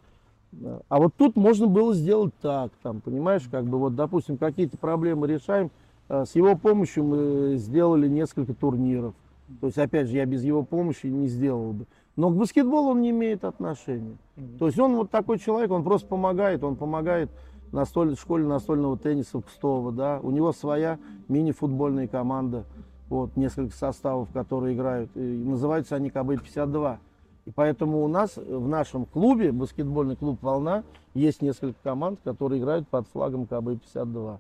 Э, 0.62 0.80
а 0.90 1.00
вот 1.00 1.14
тут 1.18 1.36
можно 1.36 1.68
было 1.68 1.94
сделать 1.94 2.34
так, 2.42 2.72
там, 2.82 3.02
понимаешь, 3.02 3.44
как 3.50 3.66
бы 3.66 3.78
вот, 3.78 3.96
допустим, 3.96 4.38
какие-то 4.38 4.78
проблемы 4.78 5.28
решаем, 5.28 5.72
э, 6.10 6.26
с 6.26 6.36
его 6.36 6.56
помощью 6.56 7.04
мы 7.04 7.56
сделали 7.58 8.08
несколько 8.08 8.54
турниров. 8.54 9.14
То 9.62 9.68
есть, 9.68 9.78
опять 9.78 10.08
же, 10.08 10.18
я 10.18 10.26
без 10.26 10.44
его 10.44 10.64
помощи 10.64 11.06
не 11.08 11.28
сделал 11.28 11.74
бы. 11.74 11.86
Но 12.16 12.30
к 12.30 12.36
баскетболу 12.36 12.92
он 12.92 13.02
не 13.02 13.12
имеет 13.12 13.44
отношения. 13.44 14.18
Mm-hmm. 14.38 14.58
То 14.58 14.68
есть 14.68 14.80
он 14.80 14.96
вот 14.96 15.12
такой 15.12 15.38
человек, 15.38 15.70
он 15.72 15.84
просто 15.84 16.08
помогает, 16.08 16.64
он 16.64 16.78
помогает 16.78 17.30
настоль, 17.72 18.16
школе 18.16 18.46
настольного 18.46 18.98
тенниса 18.98 19.40
в 19.40 19.46
Кстово, 19.46 19.92
да. 19.92 20.20
У 20.24 20.32
него 20.32 20.52
своя 20.52 20.98
мини-футбольная 21.28 22.08
команда, 22.08 22.64
вот, 23.10 23.36
несколько 23.36 23.76
составов, 23.76 24.30
которые 24.32 24.76
играют. 24.76 25.12
И 25.16 25.20
называются 25.20 25.96
они 25.96 26.10
КБ-52. 26.10 26.98
И 27.46 27.52
поэтому 27.52 28.04
у 28.04 28.08
нас 28.08 28.38
в 28.38 28.68
нашем 28.68 29.06
клубе, 29.06 29.52
баскетбольный 29.52 30.16
клуб 30.16 30.42
«Волна», 30.42 30.84
есть 31.14 31.42
несколько 31.42 31.78
команд, 31.84 32.20
которые 32.24 32.60
играют 32.60 32.88
под 32.88 33.08
флагом 33.08 33.46
КБ-52. 33.46 34.40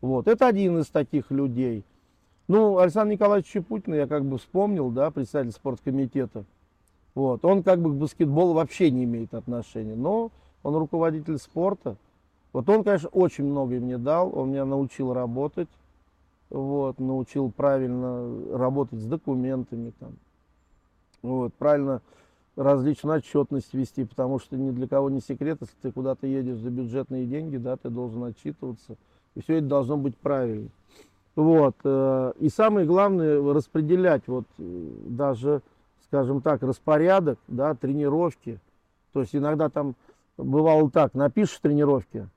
Вот. 0.00 0.28
Это 0.28 0.46
один 0.46 0.78
из 0.78 0.86
таких 0.86 1.30
людей. 1.30 1.84
Ну, 2.46 2.78
Александр 2.78 3.12
Николаевич 3.12 3.50
Чепутин, 3.50 3.94
я 3.94 4.06
как 4.06 4.24
бы 4.24 4.38
вспомнил, 4.38 4.90
да, 4.90 5.10
председатель 5.10 5.52
спорткомитета. 5.52 6.44
Вот. 7.14 7.44
Он 7.44 7.62
как 7.62 7.80
бы 7.80 7.90
к 7.90 7.94
баскетболу 7.94 8.52
вообще 8.52 8.90
не 8.90 9.04
имеет 9.04 9.34
отношения, 9.34 9.96
но 9.96 10.30
он 10.62 10.76
руководитель 10.76 11.38
спорта. 11.38 11.96
Вот 12.52 12.68
он, 12.68 12.84
конечно, 12.84 13.08
очень 13.08 13.44
многое 13.44 13.80
мне 13.80 13.98
дал, 13.98 14.30
он 14.36 14.50
меня 14.50 14.64
научил 14.64 15.12
работать, 15.12 15.68
вот, 16.50 17.00
научил 17.00 17.50
правильно 17.50 18.56
работать 18.56 19.00
с 19.00 19.06
документами, 19.06 19.92
там, 19.98 20.12
вот, 21.20 21.52
правильно 21.54 22.00
различную 22.56 23.18
отчетность 23.18 23.74
вести, 23.74 24.04
потому 24.04 24.38
что 24.38 24.56
ни 24.56 24.70
для 24.70 24.86
кого 24.86 25.10
не 25.10 25.20
секрет, 25.20 25.58
если 25.60 25.74
ты 25.82 25.92
куда-то 25.92 26.26
едешь 26.26 26.58
за 26.58 26.70
бюджетные 26.70 27.26
деньги, 27.26 27.56
да, 27.56 27.76
ты 27.76 27.90
должен 27.90 28.22
отчитываться, 28.24 28.96
и 29.34 29.40
все 29.40 29.58
это 29.58 29.66
должно 29.66 29.96
быть 29.96 30.16
правильно. 30.16 30.68
Вот. 31.34 31.74
э, 31.82 32.32
И 32.38 32.48
самое 32.48 32.86
главное, 32.86 33.42
распределять 33.52 34.22
вот 34.28 34.46
э, 34.58 34.90
даже, 35.06 35.62
скажем 36.06 36.40
так, 36.42 36.62
распорядок, 36.62 37.38
да, 37.48 37.74
тренировки. 37.74 38.60
То 39.12 39.20
есть 39.20 39.34
иногда 39.34 39.68
там 39.68 39.96
бывало 40.36 40.90
так, 40.90 41.14
напишешь 41.14 41.58
тренировки, 41.58 42.28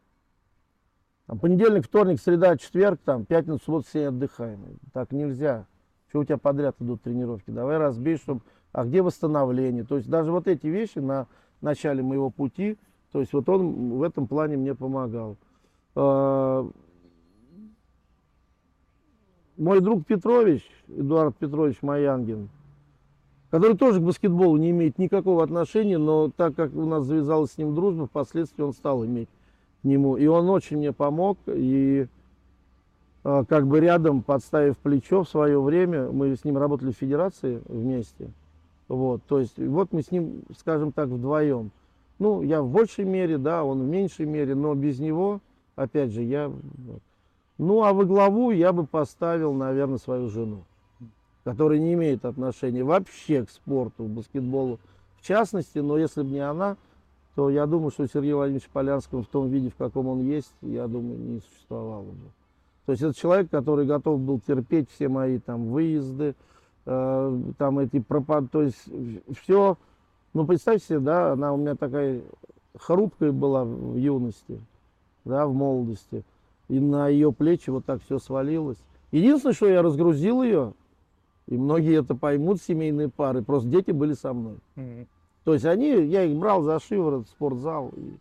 там, 1.27 1.39
понедельник, 1.39 1.85
вторник, 1.85 2.19
среда, 2.21 2.57
четверг, 2.57 2.99
там, 3.03 3.25
пятница, 3.25 3.63
суббота, 3.63 3.87
все 3.87 4.07
отдыхаем. 4.07 4.59
Так 4.93 5.11
нельзя. 5.11 5.65
Что 6.09 6.19
у 6.19 6.23
тебя 6.23 6.37
подряд 6.37 6.75
идут 6.79 7.01
тренировки? 7.01 7.51
Давай 7.51 7.77
разбей, 7.77 8.17
чтобы... 8.17 8.41
А 8.77 8.85
где 8.85 9.01
восстановление? 9.01 9.83
То 9.83 9.95
есть 9.95 10.07
даже 10.07 10.31
вот 10.31 10.47
эти 10.47 10.67
вещи 10.67 10.99
на 10.99 11.25
начале 11.61 12.03
моего 12.03 12.29
пути, 12.29 12.77
то 13.11 13.19
есть 13.19 13.33
вот 13.33 13.49
он 13.49 13.97
в 13.97 14.03
этом 14.03 14.27
плане 14.27 14.55
мне 14.55 14.75
помогал. 14.75 15.35
Э, 15.95 16.69
Мой 19.57 19.79
друг 19.81 20.05
Петрович, 20.05 20.61
Эдуард 20.87 21.35
Петрович 21.37 21.81
Маянгин, 21.81 22.49
который 23.49 23.75
тоже 23.75 23.99
к 23.99 24.03
баскетболу 24.03 24.57
не 24.57 24.69
имеет 24.69 24.99
никакого 24.99 25.43
отношения, 25.43 25.97
но 25.97 26.29
так 26.29 26.53
как 26.53 26.75
у 26.75 26.85
нас 26.85 27.03
завязалась 27.03 27.53
с 27.53 27.57
ним 27.57 27.73
дружба, 27.73 28.05
впоследствии 28.05 28.61
он 28.61 28.73
стал 28.73 29.03
иметь 29.03 29.29
к 29.81 29.85
нему. 29.85 30.17
И 30.17 30.27
он 30.27 30.51
очень 30.51 30.77
мне 30.77 30.93
помог, 30.93 31.39
и 31.47 32.05
э, 33.23 33.43
как 33.49 33.65
бы 33.65 33.79
рядом, 33.79 34.21
подставив 34.21 34.77
плечо 34.77 35.23
в 35.23 35.29
свое 35.29 35.59
время, 35.59 36.11
мы 36.11 36.35
с 36.35 36.43
ним 36.45 36.59
работали 36.59 36.91
в 36.91 36.95
федерации 36.97 37.59
вместе. 37.65 38.29
Вот, 38.87 39.21
то 39.27 39.39
есть 39.39 39.57
вот 39.57 39.91
мы 39.91 40.01
с 40.01 40.11
ним, 40.11 40.43
скажем 40.57 40.91
так, 40.91 41.09
вдвоем. 41.09 41.71
Ну, 42.19 42.41
я 42.41 42.61
в 42.61 42.69
большей 42.69 43.05
мере, 43.05 43.37
да, 43.37 43.63
он 43.63 43.83
в 43.83 43.87
меньшей 43.87 44.25
мере, 44.25 44.55
но 44.55 44.73
без 44.73 44.99
него, 44.99 45.39
опять 45.75 46.11
же, 46.11 46.23
я... 46.23 46.51
Ну, 47.57 47.83
а 47.83 47.93
во 47.93 48.05
главу 48.05 48.51
я 48.51 48.71
бы 48.71 48.85
поставил, 48.85 49.53
наверное, 49.53 49.97
свою 49.97 50.29
жену, 50.29 50.63
которая 51.43 51.79
не 51.79 51.93
имеет 51.93 52.23
отношения 52.23 52.83
вообще 52.83 53.45
к 53.45 53.49
спорту, 53.49 54.05
к 54.05 54.09
баскетболу 54.09 54.79
в 55.19 55.27
частности, 55.27 55.79
но 55.79 55.97
если 55.97 56.21
бы 56.21 56.29
не 56.29 56.39
она, 56.39 56.77
то 57.35 57.49
я 57.49 57.65
думаю, 57.65 57.91
что 57.91 58.07
Сергей 58.07 58.33
Владимирович 58.33 58.69
Полянского 58.69 59.23
в 59.23 59.27
том 59.27 59.49
виде, 59.49 59.69
в 59.69 59.75
каком 59.75 60.07
он 60.07 60.21
есть, 60.21 60.53
я 60.61 60.87
думаю, 60.87 61.19
не 61.19 61.39
существовало 61.39 62.03
бы. 62.03 62.31
То 62.85 62.93
есть 62.93 63.03
это 63.03 63.13
человек, 63.13 63.49
который 63.49 63.85
готов 63.85 64.19
был 64.19 64.39
терпеть 64.39 64.89
все 64.89 65.09
мои 65.09 65.39
там 65.39 65.67
выезды, 65.67 66.35
э, 66.87 67.41
там 67.57 67.79
эти 67.79 67.99
пропад, 67.99 68.45
то 68.51 68.63
есть 68.63 68.89
все. 69.41 69.77
Ну 70.33 70.45
представьте 70.45 70.85
себе, 70.85 70.99
да, 70.99 71.33
она 71.33 71.53
у 71.53 71.57
меня 71.57 71.75
такая 71.75 72.21
хрупкая 72.77 73.31
была 73.31 73.65
в 73.65 73.95
юности, 73.95 74.59
да, 75.25 75.45
в 75.45 75.53
молодости, 75.53 76.23
и 76.69 76.79
на 76.79 77.09
ее 77.09 77.31
плечи 77.31 77.69
вот 77.69 77.85
так 77.85 78.01
все 78.03 78.19
свалилось. 78.19 78.77
Единственное, 79.11 79.53
что 79.53 79.67
я 79.67 79.81
разгрузил 79.81 80.43
ее, 80.43 80.73
и 81.47 81.57
многие 81.57 81.99
это 81.99 82.15
поймут, 82.15 82.61
семейные 82.61 83.09
пары, 83.09 83.41
просто 83.41 83.69
дети 83.69 83.91
были 83.91 84.13
со 84.13 84.33
мной. 84.33 84.57
Мгм. 84.75 85.07
То 85.43 85.53
есть 85.53 85.65
они, 85.65 85.89
я 85.89 86.23
их 86.23 86.37
брал 86.37 86.61
за 86.61 86.79
шиворот 86.79 87.27
в 87.27 87.29
спортзал, 87.29 87.91
и 87.95 88.17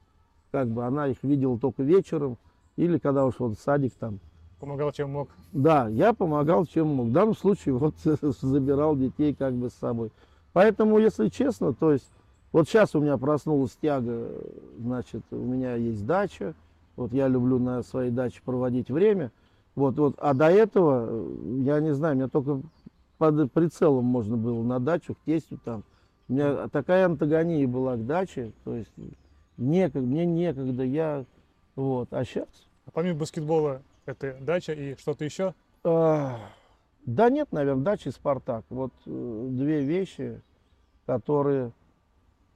как 0.52 0.68
бы 0.68 0.85
она 0.85 1.09
их 1.09 1.18
видела 1.22 1.59
только 1.59 1.83
вечером, 1.83 2.38
или 2.76 2.98
когда 2.98 3.26
уж 3.26 3.35
вот 3.38 3.59
садик 3.59 3.94
там. 3.94 4.20
Помогал, 4.59 4.92
чем 4.92 5.11
мог. 5.11 5.29
Да, 5.53 5.88
я 5.88 6.14
помогал, 6.14 6.64
чем 6.66 6.88
мог. 6.88 7.09
В 7.09 7.12
данном 7.12 7.37
случае 7.37 7.75
вот 7.75 7.95
забирал 8.05 8.97
детей 8.97 9.35
как 9.35 9.55
бы 9.55 9.71
с 9.71 9.75
собой. 9.75 10.11
Поэтому, 10.53 10.99
если 10.99 11.29
честно, 11.29 11.75
то 11.75 11.92
есть 11.92 12.11
вот 12.53 12.66
сейчас 12.66 12.95
у 12.95 13.01
меня 13.01 13.19
проснулась 13.19 13.77
тяга, 13.83 14.31
значит, 14.79 15.23
у 15.31 15.37
меня 15.37 15.75
есть 15.75 16.07
дача, 16.07 16.55
вот 16.97 17.12
я 17.12 17.29
люблю 17.29 17.59
на 17.59 17.83
своей 17.83 18.11
даче 18.11 18.40
проводить 18.42 18.90
время, 18.90 19.31
вот, 19.75 19.99
вот, 19.99 20.14
а 20.19 20.33
до 20.33 20.51
этого, 20.51 21.29
я 21.61 21.81
не 21.81 21.92
знаю, 21.92 22.16
меня 22.16 22.29
только 22.29 22.62
под 23.19 23.53
прицелом 23.53 24.07
можно 24.07 24.38
было 24.38 24.62
на 24.62 24.81
дачу, 24.81 25.14
к 25.14 25.19
тестю 25.27 25.59
там. 25.62 25.85
У 26.29 26.33
меня 26.33 26.69
такая 26.69 27.05
антагония 27.05 27.69
была 27.69 27.97
к 27.97 28.07
даче, 28.07 28.53
то 28.64 28.75
есть 28.75 28.90
некогда, 29.59 30.07
мне 30.07 30.25
некогда, 30.25 30.83
я, 30.83 31.27
вот, 31.75 32.09
а 32.11 32.25
сейчас 32.25 32.49
А 32.87 32.90
помимо 32.90 33.19
баскетбола, 33.19 33.83
это 34.07 34.37
дача 34.40 34.73
и 34.73 34.97
что-то 34.97 35.25
еще? 35.25 35.55
А, 35.85 36.38
Да 37.05 37.31
нет, 37.31 37.53
наверное, 37.53 37.85
дача 37.85 38.09
и 38.09 38.12
Спартак. 38.12 38.64
Вот 38.71 38.92
э, 39.07 39.49
две 39.51 39.83
вещи, 39.83 40.40
которые 41.07 41.73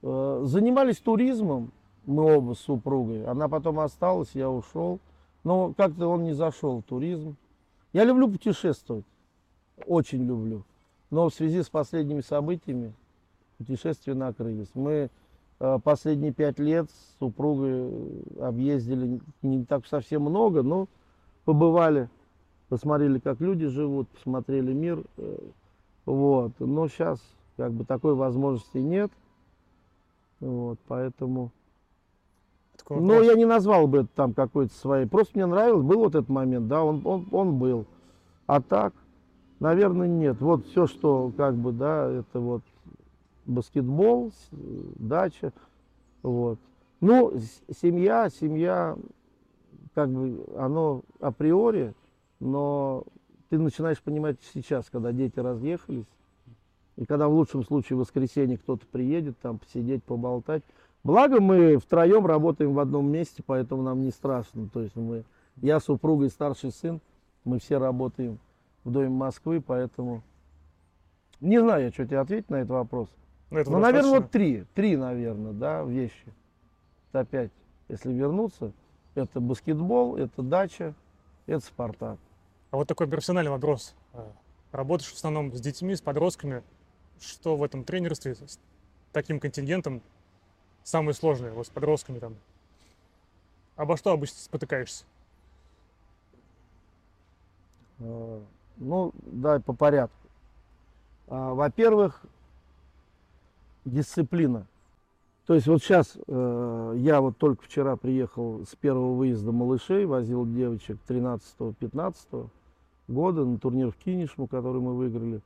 э, 0.01 0.41
занимались 0.43 0.97
туризмом, 0.97 1.71
мы 2.05 2.35
оба 2.35 2.53
с 2.53 2.59
супругой. 2.59 3.25
Она 3.25 3.47
потом 3.47 3.79
осталась, 3.79 4.31
я 4.33 4.49
ушел. 4.49 4.99
Но 5.43 5.73
как-то 5.73 6.07
он 6.07 6.23
не 6.23 6.33
зашел, 6.33 6.81
туризм. 6.81 7.35
Я 7.93 8.03
люблю 8.03 8.29
путешествовать, 8.29 9.05
очень 9.85 10.23
люблю. 10.25 10.63
Но 11.09 11.29
в 11.29 11.33
связи 11.33 11.61
с 11.61 11.69
последними 11.69 12.21
событиями 12.21 12.93
путешествия 13.57 14.13
накрылись. 14.13 14.69
Мы 14.73 15.09
э, 15.59 15.79
последние 15.83 16.31
пять 16.31 16.59
лет 16.59 16.89
с 16.89 17.19
супругой 17.19 17.91
объездили 18.39 19.19
не 19.41 19.65
так 19.65 19.85
совсем 19.87 20.21
много, 20.23 20.63
но 20.63 20.87
побывали 21.45 22.09
посмотрели, 22.71 23.19
как 23.19 23.41
люди 23.41 23.67
живут, 23.67 24.07
посмотрели 24.07 24.71
мир. 24.71 25.03
э, 25.17 25.37
Вот. 26.05 26.53
Но 26.59 26.87
сейчас 26.87 27.21
как 27.57 27.73
бы 27.73 27.83
такой 27.83 28.15
возможности 28.15 28.77
нет. 28.77 29.11
Вот, 30.39 30.79
поэтому. 30.87 31.51
Такой 32.77 33.01
вопрос. 33.01 33.25
я 33.27 33.35
не 33.35 33.45
назвал 33.45 33.87
бы 33.87 33.99
это 33.99 34.09
там 34.15 34.33
какой-то 34.33 34.73
своей. 34.73 35.05
Просто 35.05 35.33
мне 35.35 35.45
нравилось, 35.47 35.83
был 35.83 35.99
вот 35.99 36.15
этот 36.15 36.29
момент, 36.29 36.69
да, 36.69 36.81
он, 36.83 37.01
он, 37.03 37.27
он 37.31 37.59
был. 37.59 37.85
А 38.47 38.61
так, 38.61 38.93
наверное, 39.59 40.07
нет. 40.07 40.39
Вот 40.39 40.65
все, 40.67 40.87
что 40.87 41.31
как 41.35 41.55
бы, 41.55 41.73
да, 41.73 42.09
это 42.09 42.39
вот 42.39 42.63
баскетбол, 43.45 44.31
с- 44.31 44.49
дача, 44.97 45.51
вот. 46.23 46.57
Ну, 47.01 47.33
семья, 47.81 48.29
семья, 48.29 48.95
как 49.93 50.09
бы, 50.09 50.45
оно 50.57 51.01
априори, 51.19 51.93
но 52.39 53.03
ты 53.49 53.57
начинаешь 53.57 54.01
понимать 54.01 54.37
сейчас, 54.53 54.89
когда 54.89 55.11
дети 55.11 55.39
разъехались, 55.39 56.05
и 56.97 57.05
когда 57.05 57.27
в 57.27 57.33
лучшем 57.33 57.63
случае 57.63 57.97
в 57.97 58.01
воскресенье 58.01 58.57
кто-то 58.57 58.85
приедет, 58.87 59.37
там 59.39 59.59
посидеть, 59.59 60.03
поболтать. 60.03 60.63
Благо 61.03 61.41
мы 61.41 61.77
втроем 61.77 62.25
работаем 62.25 62.73
в 62.73 62.79
одном 62.79 63.11
месте, 63.11 63.43
поэтому 63.45 63.81
нам 63.81 64.01
не 64.01 64.11
страшно. 64.11 64.69
То 64.71 64.81
есть 64.81 64.95
мы, 64.95 65.23
я, 65.57 65.79
супруга 65.79 66.25
и 66.25 66.29
старший 66.29 66.71
сын, 66.71 67.01
мы 67.43 67.59
все 67.59 67.77
работаем 67.77 68.37
в 68.83 68.91
Доме 68.91 69.09
Москвы, 69.09 69.61
поэтому 69.61 70.21
не 71.39 71.59
знаю, 71.59 71.85
я 71.85 71.91
что 71.91 72.05
тебе 72.05 72.19
ответить 72.19 72.49
на 72.49 72.57
этот 72.57 72.69
вопрос. 72.69 73.09
Ну, 73.49 73.57
это 73.57 73.71
Ну, 73.71 73.79
наверное, 73.79 74.19
вот 74.19 74.31
три, 74.31 74.63
три, 74.75 74.95
наверное, 74.95 75.53
да, 75.53 75.83
вещи. 75.83 76.33
Это 77.09 77.21
опять, 77.21 77.51
если 77.89 78.13
вернуться, 78.13 78.71
это 79.15 79.39
баскетбол, 79.39 80.17
это 80.17 80.41
дача, 80.41 80.93
это 81.45 81.65
Спартак. 81.65 82.17
А 82.71 82.77
вот 82.77 82.87
такой 82.87 83.07
профессиональный 83.07 83.51
вопрос. 83.51 83.93
А, 84.13 84.31
Работаешь 84.71 85.11
в 85.11 85.15
основном 85.15 85.53
с 85.53 85.59
детьми, 85.59 85.95
с 85.95 86.01
подростками. 86.01 86.63
Что 87.19 87.55
в 87.55 87.63
этом 87.63 87.83
тренерстве 87.83 88.35
с 88.35 88.57
таким 89.11 89.39
контингентом 89.39 90.01
самое 90.83 91.13
сложное, 91.13 91.51
вот 91.51 91.67
с 91.67 91.69
подростками 91.69 92.19
там? 92.19 92.35
Обо 93.75 93.97
что 93.97 94.11
обычно 94.11 94.37
спотыкаешься? 94.37 95.05
Э, 97.99 98.41
Ну, 98.77 99.11
давай 99.21 99.59
по 99.59 99.73
порядку. 99.73 100.15
А, 101.27 101.53
Во-первых, 101.53 102.23
дисциплина. 103.85 104.65
То 105.47 105.55
есть 105.55 105.67
вот 105.67 105.81
сейчас 105.81 106.17
я 106.27 107.19
вот 107.19 107.37
только 107.37 107.63
вчера 107.63 107.95
приехал 107.95 108.63
с 108.65 108.75
первого 108.75 109.15
выезда 109.15 109.51
малышей, 109.51 110.05
возил 110.05 110.45
девочек 110.45 110.97
13-15 111.07 112.47
года 113.07 113.45
на 113.45 113.57
турнир 113.57 113.91
в 113.91 113.95
Кинешму, 113.95 114.47
который 114.47 114.81
мы 114.81 114.95
выиграли. 114.95 115.41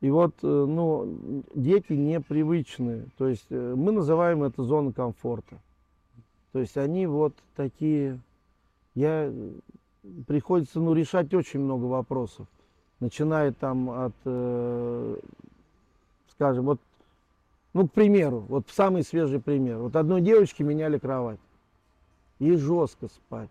И 0.00 0.10
вот, 0.10 0.34
э, 0.42 0.46
ну, 0.46 1.44
дети 1.54 1.92
непривычные. 1.92 3.06
То 3.18 3.28
есть 3.28 3.46
э, 3.50 3.74
мы 3.76 3.92
называем 3.92 4.42
это 4.42 4.62
зона 4.62 4.92
комфорта. 4.92 5.60
То 6.52 6.60
есть 6.60 6.76
они 6.78 7.06
вот 7.06 7.34
такие, 7.54 8.18
я 8.94 9.30
э, 9.30 9.50
приходится 10.26 10.80
ну, 10.80 10.94
решать 10.94 11.32
очень 11.34 11.60
много 11.60 11.84
вопросов. 11.84 12.46
Начиная 12.98 13.52
там 13.52 13.90
от, 13.90 14.14
э, 14.24 15.16
скажем, 16.30 16.64
вот, 16.64 16.80
ну, 17.72 17.86
к 17.88 17.92
примеру, 17.92 18.44
вот 18.48 18.68
самый 18.70 19.02
свежий 19.04 19.40
пример. 19.40 19.78
Вот 19.78 19.94
одной 19.96 20.20
девочке 20.20 20.64
меняли 20.64 20.98
кровать. 20.98 21.40
Ей 22.38 22.56
жестко 22.56 23.08
спать. 23.08 23.50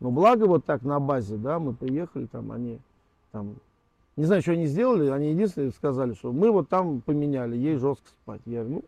Но 0.00 0.10
благо 0.10 0.44
вот 0.44 0.64
так 0.64 0.82
на 0.82 1.00
базе, 1.00 1.36
да, 1.36 1.58
мы 1.58 1.74
приехали, 1.74 2.26
там 2.26 2.52
они 2.52 2.78
там 3.32 3.56
Не 4.16 4.24
знаю, 4.24 4.42
что 4.42 4.52
они 4.52 4.66
сделали, 4.66 5.10
они 5.10 5.30
единственные 5.30 5.72
сказали, 5.72 6.14
что 6.14 6.32
мы 6.32 6.50
вот 6.50 6.68
там 6.68 7.00
поменяли, 7.00 7.56
ей 7.56 7.76
жестко 7.76 8.08
спать. 8.08 8.40
Я 8.46 8.62
говорю, 8.62 8.76
ну, 8.76 8.84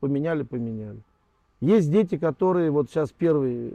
поменяли, 0.00 0.42
поменяли. 0.42 1.00
Есть 1.60 1.92
дети, 1.92 2.18
которые 2.18 2.70
вот 2.70 2.90
сейчас 2.90 3.12
первые, 3.12 3.72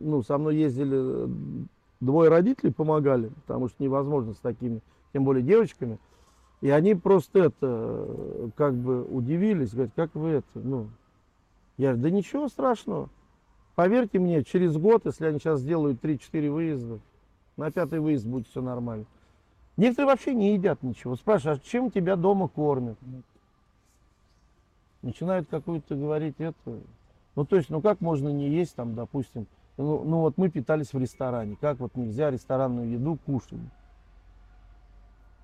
ну, 0.00 0.22
со 0.22 0.38
мной 0.38 0.56
ездили, 0.56 1.28
двое 2.00 2.30
родителей 2.30 2.72
помогали, 2.72 3.30
потому 3.46 3.68
что 3.68 3.82
невозможно 3.82 4.32
с 4.32 4.38
такими, 4.38 4.80
тем 5.12 5.24
более 5.24 5.42
девочками. 5.42 5.98
И 6.60 6.68
они 6.68 6.94
просто 6.94 7.44
это, 7.44 8.50
как 8.54 8.74
бы 8.74 9.04
удивились, 9.04 9.72
говорят, 9.72 9.92
как 9.96 10.14
вы 10.14 10.28
это, 10.28 10.46
ну. 10.54 10.88
Я 11.78 11.92
говорю, 11.94 12.02
да 12.02 12.10
ничего 12.10 12.48
страшного. 12.48 13.08
Поверьте 13.74 14.18
мне, 14.18 14.44
через 14.44 14.76
год, 14.76 15.06
если 15.06 15.26
они 15.26 15.38
сейчас 15.38 15.60
сделают 15.60 16.04
3-4 16.04 16.50
выезда, 16.50 16.98
на 17.56 17.70
пятый 17.70 18.00
выезд 18.00 18.26
будет 18.26 18.46
все 18.48 18.60
нормально. 18.60 19.06
Некоторые 19.78 20.08
вообще 20.08 20.34
не 20.34 20.52
едят 20.52 20.82
ничего. 20.82 21.16
Спрашивают, 21.16 21.62
а 21.62 21.66
чем 21.66 21.90
тебя 21.90 22.16
дома 22.16 22.48
кормят? 22.48 22.98
Начинают 25.00 25.48
какую-то 25.48 25.94
говорить 25.94 26.34
это. 26.38 26.78
Ну, 27.34 27.46
то 27.46 27.56
есть, 27.56 27.70
ну 27.70 27.80
как 27.80 28.02
можно 28.02 28.28
не 28.28 28.50
есть 28.50 28.74
там, 28.74 28.94
допустим, 28.94 29.46
ну, 29.78 30.04
ну 30.04 30.18
вот 30.18 30.36
мы 30.36 30.50
питались 30.50 30.92
в 30.92 30.98
ресторане. 30.98 31.56
Как 31.58 31.78
вот 31.78 31.96
нельзя 31.96 32.30
ресторанную 32.30 32.90
еду 32.90 33.16
кушать? 33.24 33.58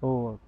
Вот. 0.02 0.40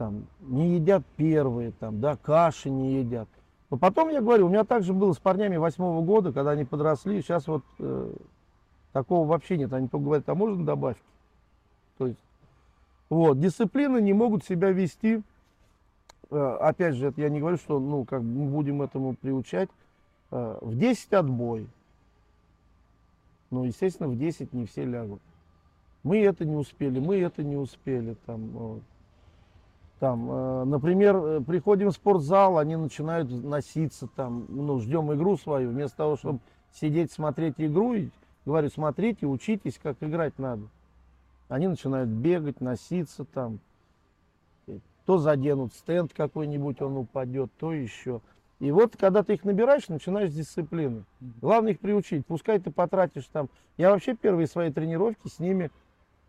Там 0.00 0.24
не 0.40 0.76
едят 0.76 1.04
первые, 1.16 1.72
там, 1.72 2.00
да, 2.00 2.16
каши 2.16 2.70
не 2.70 3.00
едят. 3.00 3.28
Но 3.68 3.76
потом 3.76 4.08
я 4.08 4.22
говорю, 4.22 4.46
у 4.46 4.48
меня 4.48 4.64
также 4.64 4.94
было 4.94 5.12
с 5.12 5.18
парнями 5.18 5.58
восьмого 5.58 6.02
года, 6.02 6.32
когда 6.32 6.52
они 6.52 6.64
подросли, 6.64 7.20
сейчас 7.20 7.46
вот 7.46 7.62
э, 7.80 8.10
такого 8.94 9.28
вообще 9.28 9.58
нет. 9.58 9.74
Они 9.74 9.88
только 9.88 10.04
говорят, 10.06 10.26
а 10.30 10.34
можно 10.34 10.64
добавки? 10.64 11.02
То 11.98 12.06
есть, 12.06 12.18
вот, 13.10 13.40
дисциплины 13.40 14.00
не 14.00 14.14
могут 14.14 14.42
себя 14.42 14.70
вести. 14.70 15.20
Э, 16.30 16.56
опять 16.62 16.94
же, 16.94 17.08
это 17.08 17.20
я 17.20 17.28
не 17.28 17.38
говорю, 17.38 17.58
что, 17.58 17.78
ну, 17.78 18.06
как 18.06 18.22
мы 18.22 18.46
будем 18.46 18.80
этому 18.80 19.16
приучать. 19.16 19.68
Э, 20.30 20.56
в 20.62 20.78
10 20.78 21.12
отбой. 21.12 21.66
Ну, 23.50 23.64
естественно, 23.64 24.08
в 24.08 24.16
10 24.16 24.54
не 24.54 24.64
все 24.64 24.86
лягут. 24.86 25.20
Мы 26.04 26.24
это 26.24 26.46
не 26.46 26.56
успели, 26.56 26.98
мы 27.00 27.20
это 27.20 27.42
не 27.42 27.56
успели. 27.56 28.16
Там, 28.24 28.48
вот. 28.48 28.80
Там, 30.00 30.30
э, 30.30 30.64
например, 30.64 31.16
э, 31.16 31.40
приходим 31.42 31.90
в 31.90 31.92
спортзал, 31.92 32.56
они 32.56 32.74
начинают 32.74 33.30
носиться, 33.30 34.08
там, 34.16 34.46
ну, 34.48 34.80
ждем 34.80 35.12
игру 35.12 35.36
свою, 35.36 35.70
вместо 35.70 35.98
того, 35.98 36.16
чтобы 36.16 36.40
сидеть, 36.72 37.12
смотреть 37.12 37.56
игру, 37.58 37.92
и 37.92 38.08
говорю, 38.46 38.70
смотрите, 38.70 39.26
учитесь, 39.26 39.78
как 39.80 39.98
играть 40.00 40.38
надо. 40.38 40.62
Они 41.48 41.68
начинают 41.68 42.08
бегать, 42.08 42.62
носиться 42.62 43.26
там, 43.26 43.60
то 45.04 45.18
заденут 45.18 45.74
стенд 45.74 46.12
какой-нибудь, 46.14 46.80
он 46.80 46.96
упадет, 46.96 47.50
то 47.58 47.74
еще. 47.74 48.22
И 48.58 48.70
вот, 48.70 48.96
когда 48.96 49.22
ты 49.22 49.34
их 49.34 49.44
набираешь, 49.44 49.88
начинаешь 49.88 50.30
с 50.30 50.34
дисциплины. 50.34 51.04
Главное 51.42 51.72
их 51.72 51.80
приучить. 51.80 52.26
Пускай 52.26 52.58
ты 52.58 52.70
потратишь 52.70 53.26
там. 53.32 53.48
Я 53.76 53.90
вообще 53.90 54.14
первые 54.14 54.46
свои 54.46 54.70
тренировки 54.70 55.28
с 55.28 55.38
ними, 55.40 55.70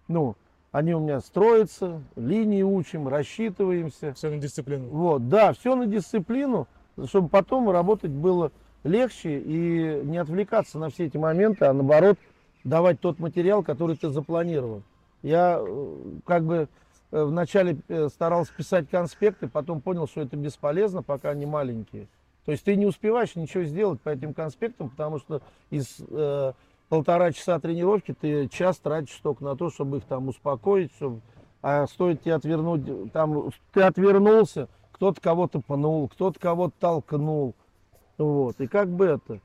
ну, 0.08 0.36
они 0.72 0.94
у 0.94 1.00
меня 1.00 1.20
строятся, 1.20 2.02
линии 2.16 2.64
учим, 2.64 3.08
рассчитываемся. 3.08 4.14
Все 4.14 4.30
на 4.30 4.38
дисциплину. 4.38 4.88
Вот, 4.88 5.28
да, 5.28 5.54
все 5.54 5.76
на 5.76 5.86
дисциплину, 5.86 6.68
чтобы 7.06 7.28
потом 7.28 7.70
работать 7.70 8.12
было 8.12 8.52
легче 8.84 9.40
и 9.40 10.02
не 10.04 10.18
отвлекаться 10.18 10.80
на 10.80 10.90
все 10.90 11.06
эти 11.06 11.18
моменты, 11.18 11.66
а 11.66 11.74
наоборот 11.74 12.18
давать 12.64 13.00
тот 13.00 13.20
материал, 13.20 13.64
который 13.64 13.98
ты 13.98 14.10
запланировал. 14.10 14.84
Я 15.24 15.60
э, 15.62 15.98
как 16.26 16.46
бы 16.46 16.68
э, 17.12 17.24
вначале 17.24 17.78
э, 17.88 18.08
старался 18.08 18.54
писать 18.56 18.90
конспекты, 18.90 19.48
потом 19.48 19.82
понял, 19.82 20.08
что 20.08 20.22
это 20.22 20.38
бесполезно, 20.38 21.04
пока 21.04 21.32
они 21.32 21.46
маленькие. 21.46 22.08
То 22.46 22.54
есть 22.54 22.64
ты 22.64 22.76
не 22.76 22.86
успеваешь 22.86 23.36
ничего 23.36 23.64
сделать 23.66 24.02
по 24.02 24.10
этим 24.10 24.34
конспектам, 24.34 24.90
потому 24.90 25.20
что 25.20 25.42
из 25.70 25.98
э, 26.10 26.54
полтора 26.91 27.32
часа 27.32 27.58
тренировки 27.58 28.13
ты 28.13 28.49
час 28.49 28.77
тратишь 28.77 29.17
только 29.23 29.45
на 29.45 29.56
то, 29.56 29.69
чтобы 29.69 29.99
их 29.99 30.04
там 30.04 30.27
успокоить, 30.27 30.91
чтобы, 30.97 31.21
а 31.62 31.88
стоит 31.88 32.21
тебе 32.21 32.34
отвернуть, 32.34 33.13
там 33.13 33.49
ты 33.71 33.84
отвернулся, 33.84 34.67
кто-то 34.91 35.21
кого-то 35.21 35.62
пнул, 35.62 36.10
кто-то 36.10 36.38
кого-то 36.38 36.73
толкнул, 36.82 37.56
вот, 38.17 38.60
и 38.60 38.67
как 38.67 38.89
бы 38.89 39.06
это, 39.06 39.39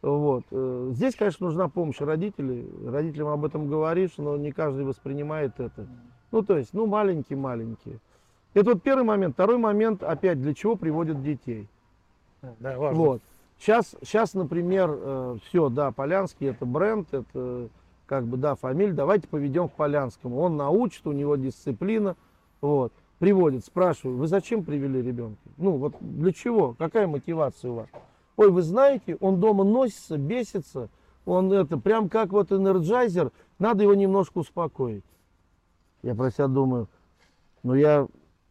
вот. 0.00 0.44
Э, 0.52 0.90
здесь, 0.92 1.16
конечно, 1.16 1.46
нужна 1.46 1.68
помощь 1.68 1.98
родителей, 1.98 2.70
родителям 2.86 3.28
об 3.28 3.44
этом 3.44 3.68
говоришь, 3.68 4.12
но 4.18 4.36
не 4.36 4.52
каждый 4.52 4.84
воспринимает 4.84 5.58
это, 5.58 5.88
ну, 6.30 6.42
то 6.42 6.56
есть, 6.56 6.72
ну, 6.72 6.86
маленькие-маленькие. 6.86 7.98
Это 8.54 8.74
вот 8.74 8.82
первый 8.84 9.02
момент. 9.02 9.34
Второй 9.34 9.58
момент, 9.58 10.04
опять, 10.04 10.40
для 10.40 10.54
чего 10.54 10.76
приводят 10.76 11.20
детей. 11.20 11.68
Да, 12.60 12.78
важно. 12.78 13.02
Вот. 13.02 13.22
Сейчас, 13.62 13.94
сейчас, 14.02 14.34
например, 14.34 14.90
э, 14.92 15.36
все, 15.44 15.68
да, 15.68 15.92
Полянский 15.92 16.48
это 16.48 16.66
бренд, 16.66 17.14
это 17.14 17.68
как 18.06 18.26
бы, 18.26 18.36
да, 18.36 18.56
фамилия, 18.56 18.92
давайте 18.92 19.28
поведем 19.28 19.68
к 19.68 19.74
Полянскому. 19.74 20.36
Он 20.40 20.56
научит, 20.56 21.06
у 21.06 21.12
него 21.12 21.36
дисциплина, 21.36 22.16
вот. 22.60 22.92
Приводит, 23.20 23.64
спрашиваю, 23.64 24.16
вы 24.16 24.26
зачем 24.26 24.64
привели 24.64 25.00
ребенка? 25.00 25.38
Ну, 25.58 25.76
вот 25.76 25.94
для 26.00 26.32
чего? 26.32 26.74
Какая 26.76 27.06
мотивация 27.06 27.70
у 27.70 27.74
вас? 27.74 27.86
Ой, 28.36 28.50
вы 28.50 28.62
знаете, 28.62 29.16
он 29.20 29.38
дома 29.38 29.62
носится, 29.62 30.18
бесится, 30.18 30.88
он 31.24 31.52
это, 31.52 31.78
прям 31.78 32.08
как 32.08 32.32
вот 32.32 32.50
энерджайзер, 32.50 33.30
надо 33.60 33.84
его 33.84 33.94
немножко 33.94 34.38
успокоить. 34.38 35.04
Я 36.02 36.16
про 36.16 36.32
себя 36.32 36.48
думаю, 36.48 36.88
ну 37.62 37.74
я 37.74 38.08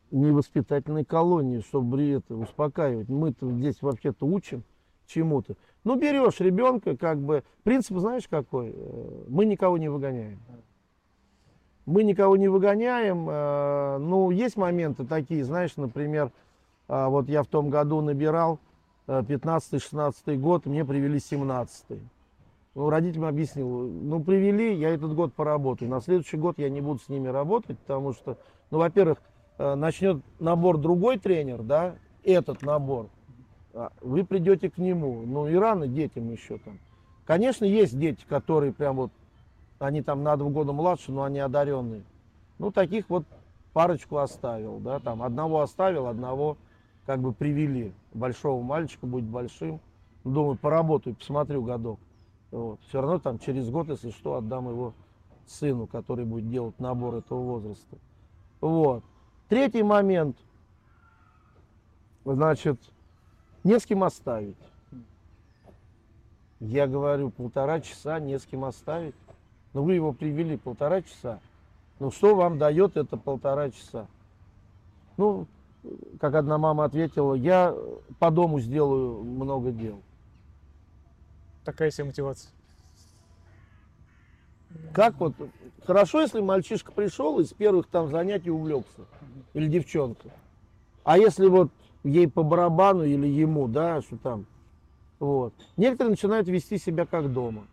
не 0.09 0.31
воспитательной 0.31 1.03
колонии, 1.03 1.59
чтобы 1.59 2.01
это 2.01 2.33
успокаивать. 2.33 3.09
Мы-то 3.09 3.51
здесь 3.51 3.81
вообще-то 3.81 4.25
учим 4.25 4.63
чему-то. 5.11 5.55
Ну, 5.83 5.95
берешь 5.95 6.39
ребенка, 6.39 6.95
как 6.95 7.19
бы, 7.19 7.43
принцип 7.63 7.97
знаешь 7.97 8.27
какой? 8.27 8.71
Э, 8.73 9.23
мы 9.27 9.45
никого 9.45 9.77
не 9.77 9.89
выгоняем. 9.89 10.39
Мы 11.85 12.03
никого 12.03 12.37
не 12.37 12.47
выгоняем. 12.47 13.27
Э, 13.29 13.97
ну, 13.97 14.29
есть 14.29 14.57
моменты 14.57 15.05
такие, 15.05 15.43
знаешь, 15.43 15.75
например, 15.77 16.31
э, 16.87 17.07
вот 17.07 17.29
я 17.29 17.43
в 17.43 17.47
том 17.47 17.69
году 17.69 18.01
набирал 18.01 18.59
15-16 19.07 20.37
год, 20.37 20.65
мне 20.65 20.85
привели 20.85 21.19
17 21.19 21.99
ну, 22.73 22.89
родителям 22.89 23.25
объяснил, 23.25 23.67
ну, 23.67 24.23
привели, 24.23 24.73
я 24.75 24.91
этот 24.91 25.13
год 25.13 25.33
поработаю. 25.33 25.91
На 25.91 25.99
следующий 25.99 26.37
год 26.37 26.57
я 26.57 26.69
не 26.69 26.79
буду 26.79 27.01
с 27.01 27.09
ними 27.09 27.27
работать, 27.27 27.77
потому 27.79 28.13
что, 28.13 28.37
ну, 28.69 28.77
во-первых, 28.77 29.17
начнет 29.57 30.23
набор 30.39 30.77
другой 30.77 31.19
тренер, 31.19 31.63
да, 31.63 31.95
этот 32.23 32.61
набор, 32.61 33.07
а, 33.07 33.20
вы 34.01 34.25
придете 34.25 34.69
к 34.69 34.77
нему. 34.77 35.23
Ну 35.25 35.47
и 35.47 35.55
рано 35.55 35.87
детям 35.87 36.31
еще 36.31 36.57
там. 36.57 36.79
Конечно, 37.25 37.65
есть 37.65 37.97
дети, 37.97 38.23
которые 38.27 38.73
прям 38.73 38.97
вот, 38.97 39.11
они 39.79 40.01
там 40.01 40.23
на 40.23 40.35
два 40.35 40.49
года 40.49 40.73
младше, 40.73 41.11
но 41.11 41.23
они 41.23 41.39
одаренные. 41.39 42.03
Ну, 42.57 42.71
таких 42.71 43.09
вот 43.09 43.25
парочку 43.73 44.17
оставил, 44.17 44.79
да, 44.79 44.99
там 44.99 45.23
одного 45.23 45.61
оставил, 45.61 46.07
одного 46.07 46.57
как 47.05 47.19
бы 47.19 47.33
привели. 47.33 47.93
Большого 48.13 48.61
мальчика 48.61 49.07
будет 49.07 49.25
большим. 49.25 49.79
Думаю, 50.23 50.57
поработаю, 50.57 51.15
посмотрю 51.15 51.63
годок. 51.63 51.99
Вот. 52.51 52.79
Все 52.87 53.01
равно 53.01 53.19
там 53.19 53.39
через 53.39 53.69
год, 53.69 53.89
если 53.89 54.11
что, 54.11 54.35
отдам 54.35 54.69
его 54.69 54.93
сыну, 55.47 55.87
который 55.87 56.25
будет 56.25 56.49
делать 56.49 56.79
набор 56.79 57.15
этого 57.15 57.41
возраста. 57.41 57.97
Вот. 58.59 59.03
Третий 59.49 59.83
момент. 59.83 60.37
Значит, 62.23 62.79
не 63.63 63.79
с 63.79 63.85
кем 63.85 64.03
оставить. 64.03 64.57
Я 66.59 66.87
говорю, 66.87 67.31
полтора 67.31 67.79
часа 67.81 68.19
не 68.19 68.37
с 68.37 68.45
кем 68.45 68.65
оставить. 68.65 69.15
Но 69.73 69.83
вы 69.83 69.95
его 69.95 70.13
привели 70.13 70.57
полтора 70.57 71.01
часа. 71.01 71.39
Ну 71.99 72.11
что 72.11 72.35
вам 72.35 72.57
дает 72.57 72.97
это 72.97 73.17
полтора 73.17 73.71
часа? 73.71 74.07
Ну, 75.17 75.47
как 76.19 76.35
одна 76.35 76.57
мама 76.57 76.85
ответила, 76.85 77.33
я 77.33 77.75
по 78.19 78.31
дому 78.31 78.59
сделаю 78.59 79.23
много 79.23 79.71
дел. 79.71 80.01
Такая 81.63 81.91
себе 81.91 82.05
мотивация. 82.05 82.51
Как 84.93 85.15
вот, 85.19 85.33
хорошо, 85.85 86.21
если 86.21 86.41
мальчишка 86.41 86.91
пришел 86.91 87.39
и 87.39 87.45
с 87.45 87.53
первых 87.53 87.87
там 87.87 88.09
занятий 88.09 88.51
увлекся, 88.51 89.05
или 89.53 89.67
девчонка. 89.67 90.29
А 91.03 91.17
если 91.17 91.47
вот 91.47 91.71
ей 92.03 92.27
по 92.27 92.43
барабану 92.43 93.03
или 93.03 93.27
ему, 93.27 93.67
да, 93.67 94.01
что 94.01 94.17
там. 94.17 94.45
Вот. 95.19 95.53
Некоторые 95.77 96.11
начинают 96.11 96.47
вести 96.47 96.77
себя 96.77 97.05
как 97.05 97.31
дома. 97.31 97.67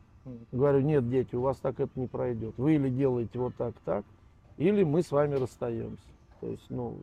Говорю, 0.53 0.81
нет, 0.81 1.09
дети, 1.09 1.35
у 1.35 1.41
вас 1.41 1.57
так 1.57 1.81
это 1.81 1.91
не 1.99 2.07
пройдет. 2.07 2.55
Вы 2.59 2.75
или 2.75 2.91
делаете 2.91 3.39
вот 3.39 3.55
так, 3.57 3.75
так, 3.85 4.05
или 4.59 4.83
мы 4.83 5.03
с 5.03 5.11
вами 5.11 5.37
расстаемся. 5.37 6.03
То 6.41 6.49
есть, 6.49 6.67
ну, 6.69 6.99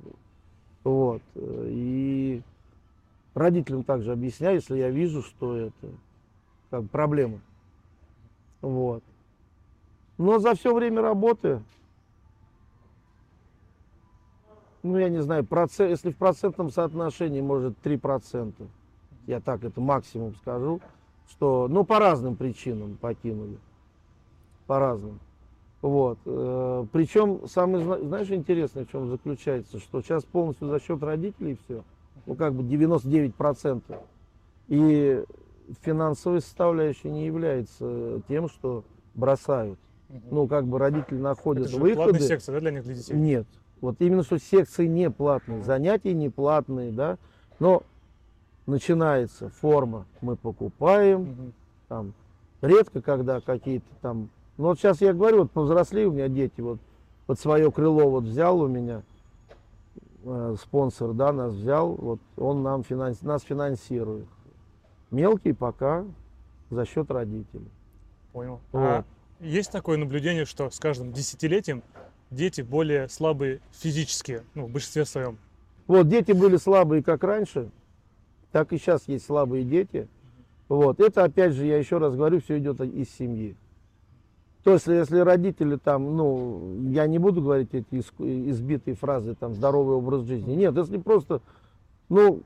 вот. 0.83 1.23
И 1.35 2.41
родителям 3.33 3.83
также 3.83 4.11
объясняю, 4.11 4.57
если 4.57 4.77
я 4.77 4.89
вижу, 4.91 5.23
что 5.23 5.55
это 5.55 5.87
как 6.69 6.87
проблема. 6.89 7.39
Вот. 8.61 9.03
Но 10.17 10.39
за 10.39 10.53
все 10.53 10.73
время 10.73 11.01
работы 11.01 11.61
ну, 14.85 14.97
я 14.99 15.09
не 15.09 15.21
знаю, 15.21 15.43
процент, 15.43 15.89
если 15.89 16.11
в 16.11 16.17
процентном 16.17 16.69
соотношении, 16.69 17.41
может, 17.41 17.75
3%. 17.83 18.53
Я 19.27 19.39
так 19.41 19.63
это 19.63 19.81
максимум 19.81 20.35
скажу, 20.35 20.79
что, 21.29 21.67
ну, 21.67 21.83
по 21.83 21.99
разным 21.99 22.35
причинам 22.35 22.97
покинули. 23.01 23.57
По 24.67 24.79
разным. 24.79 25.19
Вот. 25.81 26.19
э, 26.25 26.85
Причем, 26.91 27.47
самое, 27.47 27.83
зна- 27.83 27.99
знаешь, 27.99 28.29
интересное, 28.29 28.85
в 28.85 28.91
чем 28.91 29.09
заключается, 29.09 29.79
что 29.79 30.01
сейчас 30.01 30.23
полностью 30.23 30.67
за 30.67 30.79
счет 30.79 31.01
родителей 31.01 31.57
все, 31.65 31.83
ну, 32.25 32.35
как 32.35 32.53
бы 32.53 32.63
99%. 32.63 33.81
И 34.67 35.23
финансовая 35.81 36.41
составляющая 36.41 37.09
не 37.09 37.25
является 37.25 38.21
тем, 38.27 38.49
что 38.49 38.83
бросают. 39.15 39.79
Ну, 40.29 40.47
как 40.47 40.65
бы 40.67 40.77
родители 40.77 41.17
находят 41.17 41.63
Это 41.65 41.71
же 41.75 41.81
выходы. 41.81 41.95
платная 41.95 42.19
секция, 42.21 42.53
да, 42.53 42.59
для 42.61 42.71
них, 42.71 42.83
для 42.83 42.93
детей? 42.93 43.13
Нет. 43.15 43.47
Вот 43.81 43.97
именно 43.99 44.23
что 44.23 44.39
секции 44.39 44.87
не 44.87 45.09
платные, 45.09 45.63
занятия 45.63 46.13
не 46.13 46.29
платные, 46.29 46.91
да. 46.91 47.17
Но 47.59 47.83
начинается 48.65 49.49
форма, 49.49 50.05
мы 50.21 50.35
покупаем, 50.35 51.21
Мгм. 51.21 51.53
там, 51.87 52.13
редко 52.61 53.01
когда 53.01 53.41
какие-то 53.41 53.85
там. 54.01 54.29
Ну 54.57 54.65
вот 54.65 54.79
сейчас 54.79 55.01
я 55.01 55.13
говорю, 55.13 55.39
вот 55.39 55.51
повзрослели 55.51 56.05
у 56.05 56.11
меня 56.11 56.29
дети, 56.29 56.61
вот 56.61 56.79
под 57.27 57.39
свое 57.39 57.71
крыло 57.71 58.09
вот 58.09 58.23
взял 58.23 58.59
у 58.59 58.67
меня 58.67 59.03
э, 60.23 60.55
спонсор, 60.59 61.13
да, 61.13 61.31
нас 61.31 61.53
взял, 61.53 61.93
вот 61.93 62.19
он 62.37 62.63
нам 62.63 62.83
финанс, 62.83 63.21
нас 63.21 63.43
финансирует. 63.43 64.25
Мелкий 65.11 65.53
пока 65.53 66.05
за 66.69 66.85
счет 66.85 67.11
родителей. 67.11 67.69
Понял. 68.33 68.59
Вот. 68.71 68.81
А 68.81 69.03
есть 69.39 69.71
такое 69.71 69.97
наблюдение, 69.97 70.45
что 70.45 70.69
с 70.69 70.79
каждым 70.79 71.11
десятилетием 71.13 71.83
дети 72.31 72.61
более 72.61 73.09
слабые 73.09 73.61
физически, 73.71 74.41
ну, 74.53 74.65
в 74.65 74.71
большинстве 74.71 75.05
своем. 75.05 75.37
Вот 75.87 76.07
дети 76.07 76.31
были 76.31 76.57
слабые 76.57 77.03
как 77.03 77.23
раньше, 77.23 77.69
так 78.51 78.73
и 78.73 78.77
сейчас 78.77 79.07
есть 79.07 79.25
слабые 79.25 79.63
дети. 79.63 80.07
Вот. 80.67 80.99
Это 80.99 81.23
опять 81.23 81.53
же, 81.53 81.65
я 81.65 81.77
еще 81.77 81.97
раз 81.97 82.15
говорю, 82.15 82.41
все 82.41 82.57
идет 82.57 82.81
из 82.81 83.09
семьи. 83.09 83.55
То 84.63 84.73
есть, 84.73 84.87
если 84.87 85.19
родители 85.19 85.75
там, 85.75 86.17
ну, 86.17 86.79
я 86.89 87.05
не 87.05 87.19
буду 87.19 87.41
говорить 87.41 87.69
эти 87.71 87.85
избитые 87.99 88.95
фразы, 88.95 89.35
там, 89.35 89.53
здоровый 89.53 89.95
образ 89.95 90.23
жизни. 90.23 90.55
Нет, 90.55 90.75
если 90.75 90.97
просто, 90.97 91.41
ну, 92.09 92.41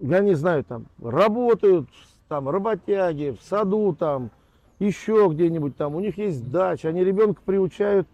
я 0.00 0.18
не 0.18 0.34
знаю, 0.34 0.64
там, 0.64 0.86
работают, 1.00 1.88
там, 2.26 2.48
работяги, 2.48 3.36
в 3.40 3.44
саду, 3.44 3.94
там, 3.96 4.32
еще 4.80 5.28
где-нибудь 5.32 5.76
там, 5.76 5.94
у 5.94 6.00
них 6.00 6.18
есть 6.18 6.50
дача, 6.50 6.88
они 6.88 7.04
ребенка 7.04 7.40
приучают, 7.44 8.08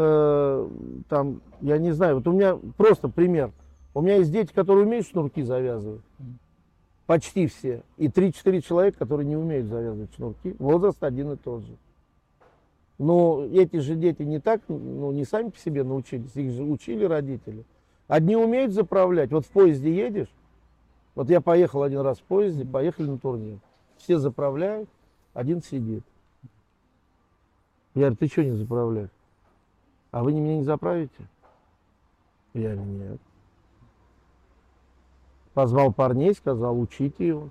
э, 0.00 0.68
там, 1.08 1.42
я 1.60 1.78
не 1.78 1.92
знаю, 1.92 2.16
вот 2.16 2.26
у 2.26 2.32
меня 2.32 2.58
просто 2.76 3.08
пример. 3.08 3.52
У 3.92 4.00
меня 4.00 4.16
есть 4.16 4.32
дети, 4.32 4.52
которые 4.52 4.86
умеют 4.86 5.06
шнурки 5.06 5.42
завязывать. 5.42 6.02
Почти 7.06 7.46
все. 7.46 7.82
И 7.96 8.06
3-4 8.06 8.60
человека, 8.62 8.98
которые 8.98 9.26
не 9.26 9.36
умеют 9.36 9.66
завязывать 9.66 10.14
шнурки. 10.14 10.54
Возраст 10.58 11.02
один 11.02 11.32
и 11.32 11.36
тот 11.36 11.62
же. 11.62 11.76
Но 12.98 13.44
эти 13.52 13.78
же 13.78 13.94
дети 13.94 14.22
не 14.22 14.40
так, 14.40 14.60
ну, 14.68 15.10
не 15.10 15.24
сами 15.24 15.50
по 15.50 15.58
себе 15.58 15.82
научились, 15.82 16.36
их 16.36 16.52
же 16.52 16.62
учили 16.62 17.04
родители. 17.04 17.64
Одни 18.06 18.36
умеют 18.36 18.72
заправлять. 18.72 19.30
Вот 19.30 19.46
в 19.46 19.48
поезде 19.48 19.94
едешь, 19.94 20.32
вот 21.14 21.30
я 21.30 21.40
поехал 21.40 21.82
один 21.82 22.00
раз 22.00 22.18
в 22.18 22.22
поезде, 22.22 22.64
поехали 22.64 23.08
на 23.08 23.18
турнир. 23.18 23.58
Все 23.96 24.18
заправляют, 24.18 24.88
один 25.32 25.62
сидит. 25.62 26.04
Я 27.94 28.02
говорю, 28.02 28.16
ты 28.16 28.26
что 28.28 28.44
не 28.44 28.52
заправляешь? 28.52 29.10
А 30.10 30.22
вы 30.22 30.32
меня 30.32 30.56
не 30.56 30.64
заправите? 30.64 31.28
Я 32.52 32.74
нет. 32.74 33.20
Позвал 35.54 35.92
парней, 35.92 36.34
сказал, 36.34 36.78
учите 36.78 37.26
его. 37.26 37.50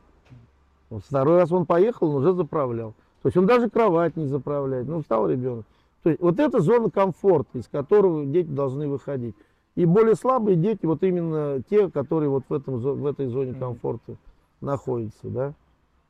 Вот 0.90 1.04
второй 1.04 1.38
раз 1.38 1.52
он 1.52 1.66
поехал, 1.66 2.10
он 2.10 2.16
уже 2.16 2.34
заправлял. 2.34 2.94
То 3.22 3.28
есть 3.28 3.38
он 3.38 3.46
даже 3.46 3.70
кровать 3.70 4.16
не 4.16 4.26
заправляет. 4.26 4.88
Ну, 4.88 5.02
встал 5.02 5.30
ребенок. 5.30 5.66
То 6.04 6.10
есть 6.10 6.22
вот 6.22 6.40
это 6.40 6.60
зона 6.62 6.90
комфорта, 6.90 7.58
из 7.58 7.68
которого 7.68 8.26
дети 8.26 8.48
должны 8.48 8.88
выходить. 8.88 9.36
И 9.76 9.86
более 9.86 10.16
слабые 10.16 10.56
дети, 10.56 10.86
вот 10.86 11.04
именно 11.04 11.62
те, 11.70 11.90
которые 11.90 12.30
вот 12.30 12.44
в, 12.50 12.54
этом, 12.54 12.78
в 12.78 13.06
этой 13.06 13.28
зоне 13.28 13.54
комфорта 13.54 14.16
находятся, 14.62 15.30
да. 15.30 15.54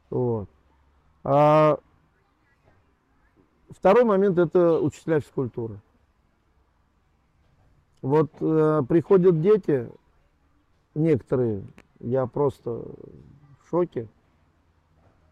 Вот. 0.10 0.47
А 1.24 1.80
второй 3.70 4.06
момент 4.06 4.38
это 4.38 4.80
учителя 4.80 5.20
физкультуры. 5.20 5.80
Вот 8.02 8.32
э, 8.39 8.82
приходят 8.88 9.41
дети, 9.41 9.89
некоторые, 10.95 11.64
я 12.00 12.26
просто 12.28 12.72
в 12.72 13.70
шоке, 13.70 14.08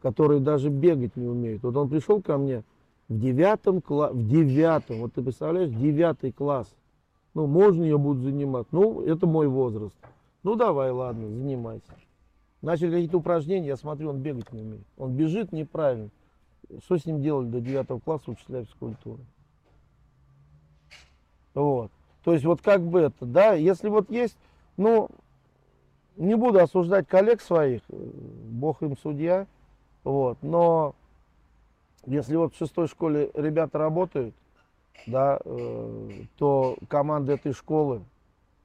которые 0.02 0.42
даже 0.42 0.70
бегать 0.70 1.16
не 1.16 1.28
умеют. 1.28 1.64
Вот 1.64 1.76
он 1.76 1.90
пришел 1.90 2.22
ко 2.22 2.38
мне 2.38 2.64
в 3.08 3.18
девятом 3.18 3.82
классе, 3.82 4.16
в 4.16 4.28
девятом, 4.28 5.00
вот 5.00 5.14
ты 5.14 5.22
представляешь, 5.22 5.70
девятый 5.70 6.32
класс. 6.32 6.68
Ну, 7.34 7.48
можно 7.48 7.84
ее 7.84 7.98
будут 7.98 8.24
занимать. 8.24 8.68
Ну, 8.72 9.02
это 9.02 9.28
мой 9.28 9.48
возраст. 9.48 9.96
Ну, 10.44 10.56
давай, 10.56 10.92
ладно, 10.92 11.30
занимайся. 11.30 11.96
Начали 12.62 12.92
какие-то 12.92 13.20
упражнения, 13.20 13.68
я 13.68 13.78
смотрю, 13.78 14.10
он 14.10 14.22
бегать 14.22 14.52
не 14.52 14.62
умеет. 14.62 14.88
Он 14.98 15.16
бежит 15.16 15.52
неправильно. 15.52 16.10
Что 16.84 16.98
с 16.98 17.06
ним 17.06 17.22
делали 17.22 17.48
до 17.48 17.62
девятого 17.62 18.00
класса 18.00 18.32
учителя 18.32 18.66
физкультуры? 18.66 19.24
Вот. 21.54 21.92
То 22.28 22.34
есть 22.34 22.44
вот 22.44 22.62
как 22.62 22.82
бы 22.82 23.00
это, 23.00 23.26
да, 23.26 23.54
если 23.54 23.88
вот 23.88 24.10
есть, 24.10 24.38
ну, 24.76 25.08
не 26.18 26.36
буду 26.36 26.60
осуждать 26.60 27.08
коллег 27.08 27.40
своих, 27.40 27.80
э, 27.88 27.96
бог 28.50 28.84
им 28.84 28.98
судья, 28.98 29.48
вот, 30.04 30.38
но 30.42 30.94
если 32.06 32.36
вот 32.36 32.54
в 32.54 32.58
шестой 32.58 32.90
школе 32.90 33.32
ребята 33.34 33.78
работают, 33.78 34.36
да, 35.06 35.40
э, 35.46 36.10
то 36.38 36.76
команды 36.90 37.32
этой 37.32 37.54
школы 37.54 38.02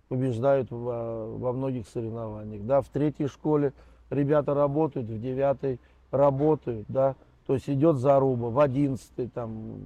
побеждают 0.08 0.68
во, 0.72 1.28
во 1.28 1.52
многих 1.52 1.86
соревнованиях, 1.86 2.66
да, 2.66 2.80
в 2.80 2.88
третьей 2.88 3.28
школе 3.28 3.72
ребята 4.10 4.54
работают, 4.54 5.06
в 5.06 5.20
девятой 5.20 5.78
работают, 6.10 6.84
да, 6.88 7.14
то 7.46 7.54
есть 7.54 7.70
идет 7.70 7.98
заруба, 7.98 8.46
в 8.46 8.58
одиннадцатой, 8.58 9.28
там, 9.28 9.76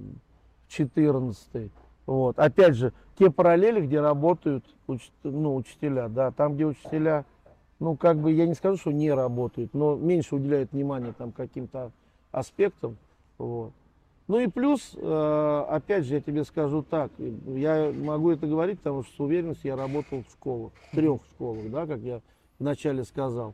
в 0.65 0.71
четырнадцатой, 0.71 1.69
вот. 2.07 2.39
Опять 2.39 2.75
же, 2.75 2.93
те 3.19 3.29
параллели, 3.29 3.85
где 3.85 4.01
работают 4.01 4.65
уч- 4.87 5.11
ну, 5.21 5.55
учителя, 5.55 6.07
да, 6.07 6.31
там, 6.31 6.55
где 6.55 6.65
учителя, 6.65 7.25
ну, 7.79 7.95
как 7.95 8.17
бы, 8.17 8.31
я 8.31 8.47
не 8.47 8.55
скажу, 8.55 8.77
что 8.77 8.91
не 8.91 9.11
работают, 9.11 9.75
но 9.75 9.95
меньше 9.95 10.35
уделяют 10.35 10.71
внимания 10.71 11.13
там 11.15 11.31
каким-то 11.31 11.91
аспектам, 12.31 12.97
вот. 13.37 13.73
Ну 14.27 14.39
и 14.39 14.47
плюс, 14.47 14.93
э, 14.95 15.65
опять 15.69 16.05
же, 16.05 16.15
я 16.15 16.21
тебе 16.21 16.43
скажу 16.43 16.81
так, 16.81 17.11
я 17.17 17.93
могу 17.93 18.31
это 18.31 18.45
говорить, 18.45 18.79
потому 18.79 19.03
что 19.03 19.15
с 19.15 19.19
уверенностью 19.19 19.69
я 19.69 19.77
работал 19.77 20.23
в 20.27 20.31
школах, 20.31 20.71
в 20.91 20.95
трех 20.95 21.21
школах, 21.33 21.69
да, 21.71 21.85
как 21.85 21.99
я 21.99 22.21
вначале 22.59 23.05
сказал. 23.05 23.53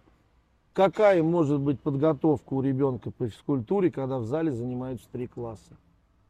Какая 0.74 1.22
может 1.22 1.60
быть 1.60 1.80
подготовка 1.80 2.54
у 2.56 2.62
ребенка 2.62 3.12
по 3.12 3.28
физкультуре, 3.28 3.92
когда 3.92 4.18
в 4.18 4.26
зале 4.26 4.52
занимаются 4.52 5.08
три 5.12 5.28
класса? 5.28 5.78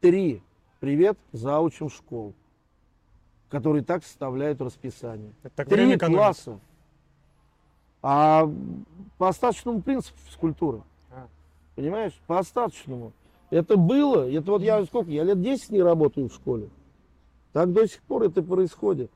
Три. 0.00 0.42
Привет 0.84 1.16
заучим 1.32 1.88
школ, 1.88 2.34
которые 3.48 3.82
так 3.82 4.04
составляют 4.04 4.60
расписание. 4.60 5.32
Это 5.42 5.56
так 5.56 5.68
Три 5.70 5.96
класса. 5.96 6.60
А 8.02 8.46
по 9.16 9.30
остаточному 9.30 9.80
принципу 9.80 10.18
физкультуры. 10.26 10.82
А. 11.10 11.26
Понимаешь? 11.74 12.12
По 12.26 12.38
остаточному. 12.38 13.14
Это 13.48 13.78
было, 13.78 14.30
это 14.30 14.50
вот 14.50 14.60
я 14.60 14.84
сколько, 14.84 15.10
я 15.10 15.24
лет 15.24 15.40
10 15.40 15.70
не 15.70 15.80
работаю 15.80 16.28
в 16.28 16.34
школе. 16.34 16.68
Так 17.54 17.72
до 17.72 17.88
сих 17.88 18.02
пор 18.02 18.24
это 18.24 18.42
происходит. 18.42 19.10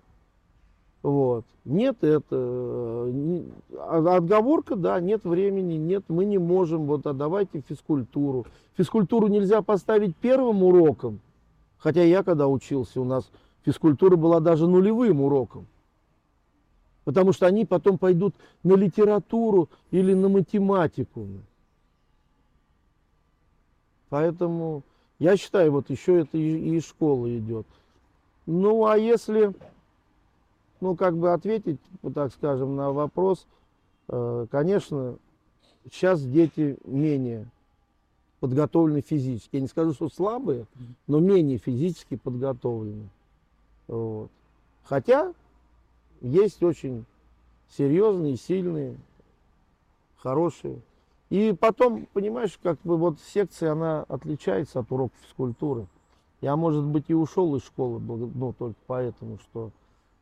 Вот. 1.02 1.44
Нет, 1.66 2.02
это 2.02 3.10
не- 3.12 3.44
а- 3.76 4.16
отговорка, 4.16 4.74
да, 4.74 4.98
нет 5.00 5.24
времени, 5.24 5.74
нет, 5.74 6.04
мы 6.08 6.24
не 6.24 6.38
можем, 6.38 6.86
вот, 6.86 7.06
а 7.06 7.12
давайте 7.12 7.60
физкультуру. 7.60 8.46
Физкультуру 8.78 9.26
нельзя 9.26 9.60
поставить 9.60 10.16
первым 10.16 10.62
уроком, 10.62 11.20
хотя 11.78 12.02
я 12.02 12.22
когда 12.22 12.48
учился, 12.48 13.00
у 13.00 13.04
нас 13.04 13.30
физкультура 13.64 14.16
была 14.16 14.40
даже 14.40 14.66
нулевым 14.66 15.20
уроком. 15.20 15.66
Потому 17.04 17.32
что 17.32 17.46
они 17.46 17.64
потом 17.64 17.96
пойдут 17.96 18.34
на 18.62 18.74
литературу 18.74 19.70
или 19.90 20.12
на 20.12 20.28
математику. 20.28 21.26
Поэтому 24.10 24.82
я 25.18 25.36
считаю, 25.36 25.72
вот 25.72 25.90
еще 25.90 26.20
это 26.20 26.36
и 26.36 26.76
из 26.76 26.86
школы 26.86 27.38
идет. 27.38 27.66
Ну, 28.46 28.86
а 28.86 28.96
если, 28.96 29.52
ну, 30.80 30.96
как 30.96 31.16
бы 31.16 31.32
ответить, 31.32 31.80
так 32.14 32.32
скажем, 32.32 32.76
на 32.76 32.92
вопрос, 32.92 33.46
э, 34.08 34.46
конечно, 34.50 35.16
сейчас 35.90 36.22
дети 36.22 36.78
менее 36.84 37.46
подготовлены 38.40 39.00
физически. 39.00 39.56
Я 39.56 39.62
не 39.62 39.68
скажу, 39.68 39.92
что 39.92 40.08
слабые, 40.08 40.66
но 41.06 41.20
менее 41.20 41.58
физически 41.58 42.16
подготовлены. 42.16 43.08
Вот. 43.86 44.30
Хотя 44.84 45.34
Есть 46.20 46.62
очень 46.62 47.04
серьезные, 47.76 48.36
сильные, 48.36 48.96
хорошие. 50.16 50.80
И 51.30 51.54
потом, 51.58 52.06
понимаешь, 52.12 52.58
как 52.62 52.78
бы 52.82 52.96
вот 52.96 53.20
секция, 53.20 53.72
она 53.72 54.02
отличается 54.08 54.80
от 54.80 54.90
уроков 54.90 55.16
физкультуры. 55.22 55.86
Я, 56.40 56.56
может 56.56 56.84
быть, 56.84 57.04
и 57.08 57.14
ушел 57.14 57.54
из 57.56 57.64
школы, 57.64 58.00
ну, 58.00 58.52
только 58.52 58.78
поэтому, 58.86 59.38
что 59.38 59.70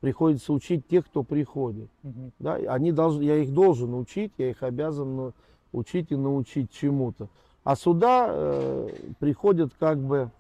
приходится 0.01 0.53
учить 0.53 0.87
тех, 0.89 1.07
кто 1.07 1.23
приходит. 1.23 1.89
Мгм. 2.03 2.33
Да? 2.39 2.55
Они 2.55 2.93
должны, 2.93 3.23
я 3.23 3.37
их 3.37 3.53
должен 3.53 3.95
учить, 3.95 4.33
я 4.39 4.51
их 4.51 4.63
обязан 4.63 5.17
ну, 5.17 5.33
учить 5.73 6.11
и 6.11 6.17
научить 6.17 6.71
чему-то. 6.71 7.29
А 7.67 7.75
сюда 7.75 8.29
э, 8.29 8.89
приходят 9.19 9.73
как 9.81 9.99
бы, 9.99 10.31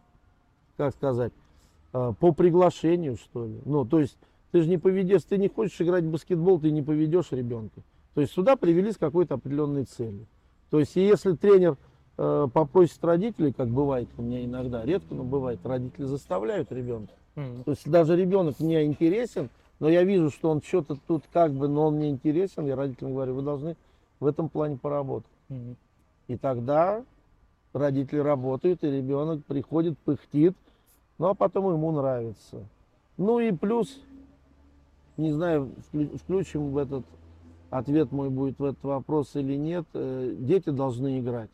как 0.76 0.94
сказать, 0.94 1.32
э, 1.92 2.12
по 2.20 2.30
приглашению, 2.30 3.16
что 3.16 3.46
ли. 3.46 3.58
Ну, 3.64 3.84
то 3.84 3.98
есть 3.98 4.16
ты 4.52 4.62
же 4.62 4.68
не 4.68 4.78
поведешь, 4.78 5.14
если 5.14 5.30
ты 5.30 5.38
не 5.38 5.48
хочешь 5.48 5.80
играть 5.80 6.04
в 6.04 6.10
баскетбол, 6.12 6.60
ты 6.60 6.70
не 6.70 6.82
поведешь 6.82 7.32
ребенка. 7.32 7.80
То 8.14 8.20
есть 8.20 8.32
сюда 8.32 8.54
привели 8.54 8.92
с 8.92 8.96
какой-то 8.96 9.34
определенной 9.34 9.86
целью. 9.86 10.24
То 10.70 10.78
есть 10.78 10.96
и 10.96 11.00
если 11.00 11.32
тренер 11.32 11.76
э, 12.16 12.46
попросит 12.54 13.04
родителей, 13.04 13.52
как 13.52 13.70
бывает 13.70 14.08
у 14.16 14.22
меня 14.22 14.44
иногда, 14.44 14.84
редко, 14.84 15.12
но 15.12 15.24
бывает, 15.24 15.58
родители 15.64 16.04
заставляют 16.04 16.70
ребенка. 16.70 17.12
То 17.34 17.72
есть 17.72 17.90
даже 17.90 18.14
ребенок 18.14 18.60
мне 18.60 18.84
интересен, 18.84 19.50
но 19.80 19.88
я 19.88 20.04
вижу, 20.04 20.30
что 20.30 20.48
он 20.48 20.62
что-то 20.62 20.96
тут 21.08 21.24
как 21.32 21.52
бы, 21.52 21.66
но 21.66 21.88
он 21.88 21.96
мне 21.96 22.08
интересен, 22.08 22.66
я 22.66 22.76
родителям 22.76 23.14
говорю, 23.14 23.34
вы 23.34 23.42
должны 23.42 23.76
в 24.20 24.26
этом 24.26 24.48
плане 24.48 24.76
поработать. 24.76 25.32
Мгм. 25.48 25.76
И 26.28 26.36
тогда 26.36 27.02
родители 27.76 28.18
работают, 28.18 28.82
и 28.84 28.90
ребенок 28.90 29.44
приходит, 29.44 29.98
пыхтит, 29.98 30.56
ну 31.18 31.28
а 31.28 31.34
потом 31.34 31.72
ему 31.72 31.92
нравится. 31.92 32.64
Ну 33.16 33.38
и 33.38 33.52
плюс, 33.52 34.00
не 35.16 35.32
знаю, 35.32 35.70
вклю- 35.92 36.16
включим 36.18 36.70
в 36.70 36.78
этот 36.78 37.04
ответ 37.70 38.12
мой 38.12 38.30
будет 38.30 38.58
в 38.58 38.64
этот 38.64 38.82
вопрос 38.84 39.36
или 39.36 39.56
нет, 39.56 39.84
э, 39.94 40.34
дети 40.38 40.70
должны 40.70 41.20
играть. 41.20 41.50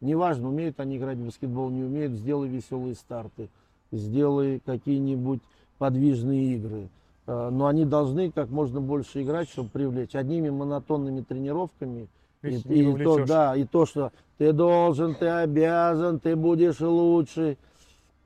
Неважно, 0.00 0.48
умеют 0.48 0.80
они 0.80 0.96
играть 0.96 1.18
в 1.18 1.26
баскетбол, 1.26 1.70
не 1.70 1.84
умеют, 1.84 2.12
сделай 2.12 2.48
веселые 2.48 2.94
старты, 2.94 3.48
сделай 3.92 4.60
какие-нибудь 4.60 5.40
подвижные 5.78 6.54
игры. 6.56 6.88
Э, 7.26 7.50
Но 7.50 7.66
они 7.66 7.84
должны 7.84 8.30
как 8.30 8.50
можно 8.50 8.80
больше 8.80 9.22
играть, 9.22 9.48
чтобы 9.48 9.70
привлечь. 9.70 10.14
Одними 10.14 10.50
монотонными 10.50 11.22
тренировками 11.22 12.08
и, 12.44 12.56
и 12.56 13.04
то, 13.04 13.24
да, 13.24 13.56
и 13.56 13.64
то, 13.64 13.86
что 13.86 14.12
ты 14.38 14.52
должен, 14.52 15.14
ты 15.14 15.26
обязан, 15.26 16.20
ты 16.20 16.36
будешь 16.36 16.80
лучший. 16.80 17.58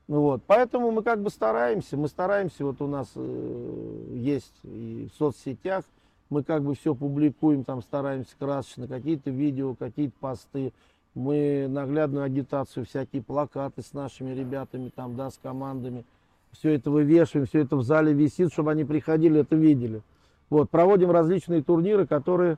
Ну 0.07 0.21
Вот. 0.21 0.41
Поэтому 0.47 0.91
мы 0.91 1.03
как 1.03 1.21
бы 1.21 1.29
стараемся, 1.29 1.95
мы 1.95 2.07
стараемся, 2.07 2.65
вот 2.65 2.81
у 2.81 2.87
нас 2.87 3.09
э, 3.15 4.05
есть 4.15 4.53
и 4.63 5.07
в 5.13 5.17
соцсетях, 5.17 5.83
мы 6.29 6.43
как 6.43 6.63
бы 6.63 6.75
все 6.75 6.95
публикуем, 6.95 7.63
там 7.63 7.81
стараемся 7.81 8.35
красочно, 8.37 8.87
какие-то 8.87 9.29
видео, 9.29 9.75
какие-то 9.75 10.15
посты, 10.19 10.73
мы 11.15 11.67
наглядную 11.69 12.23
агитацию, 12.23 12.85
всякие 12.85 13.21
плакаты 13.21 13.81
с 13.81 13.93
нашими 13.93 14.33
ребятами, 14.33 14.91
там, 14.95 15.15
да, 15.15 15.29
с 15.29 15.39
командами, 15.41 16.05
все 16.51 16.71
это 16.73 16.89
вывешиваем, 16.89 17.47
все 17.47 17.59
это 17.61 17.75
в 17.75 17.83
зале 17.83 18.13
висит, 18.13 18.51
чтобы 18.51 18.71
они 18.71 18.85
приходили, 18.85 19.41
это 19.41 19.55
видели. 19.55 20.01
Вот, 20.49 20.69
проводим 20.69 21.11
различные 21.11 21.61
турниры, 21.61 22.07
которые, 22.07 22.57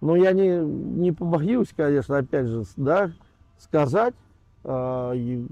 ну, 0.00 0.14
я 0.14 0.32
не, 0.32 0.58
не 0.58 1.12
побоюсь, 1.12 1.68
конечно, 1.76 2.18
опять 2.18 2.46
же, 2.46 2.64
да, 2.76 3.12
сказать, 3.58 4.14
и- 4.64 5.46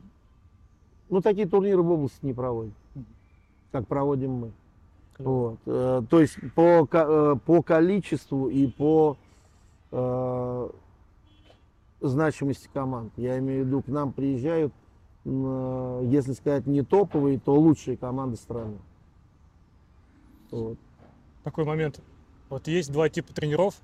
ну, 1.11 1.21
такие 1.23 1.47
турниры 1.49 1.83
в 1.83 1.91
области 1.91 2.19
не 2.23 2.33
проводят, 2.35 2.75
как 3.73 3.87
проводим 3.87 4.33
мы. 4.33 4.53
Вот. 5.19 5.59
э, 5.67 6.03
То 6.09 6.21
есть 6.21 6.37
по, 6.55 6.87
э, 6.91 7.37
по 7.45 7.63
количеству 7.63 8.49
и 8.49 8.67
по 8.69 9.17
э, 9.91 10.69
значимости 12.01 12.69
команд. 12.73 13.13
Я 13.17 13.39
имею 13.39 13.65
в 13.65 13.67
виду, 13.67 13.83
к 13.83 13.89
нам 13.89 14.13
приезжают, 14.13 14.73
э, 15.25 16.03
если 16.05 16.33
сказать 16.35 16.67
не 16.67 16.83
топовые, 16.83 17.41
то 17.41 17.55
лучшие 17.55 17.97
команды 17.97 18.37
страны. 18.37 18.79
Вот. 20.51 20.79
Такой 21.43 21.65
момент. 21.65 22.01
Вот 22.49 22.69
есть 22.69 22.93
два 22.93 23.09
типа 23.09 23.33
тренеров. 23.33 23.75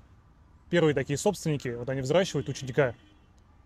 Первые 0.69 0.95
такие 0.95 1.17
собственники, 1.17 1.69
вот 1.69 1.89
они 1.89 2.01
взращивают 2.01 2.49
ученика 2.49 2.95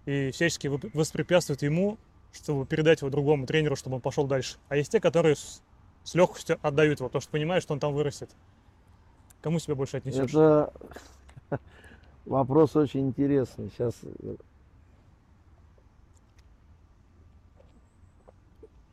и 0.06 0.32
всячески 0.32 0.68
воспрепятствуют 0.68 1.62
ему, 1.62 1.98
чтобы 2.34 2.66
передать 2.66 3.02
его 3.02 3.10
другому 3.10 3.46
тренеру, 3.46 3.76
чтобы 3.76 3.98
он 3.98 4.02
пошел 4.02 4.28
дальше. 4.28 4.58
А 4.68 4.76
есть 4.76 4.92
те, 4.92 5.00
которые 5.00 5.36
с, 5.36 5.62
с 6.04 6.16
легкостью 6.16 6.60
отдают 6.62 7.00
его, 7.00 7.10
потому 7.10 7.22
что 7.22 7.32
понимают, 7.32 7.64
что 7.64 7.74
он 7.74 7.80
там 7.80 7.94
вырастет. 7.94 8.30
Кому 9.42 9.60
себя 9.60 9.76
больше 9.76 9.98
отнесешь? 9.98 10.30
Это 10.30 10.74
вопрос 12.26 12.76
очень 12.76 13.08
интересный. 13.08 13.70
Сейчас 13.70 13.96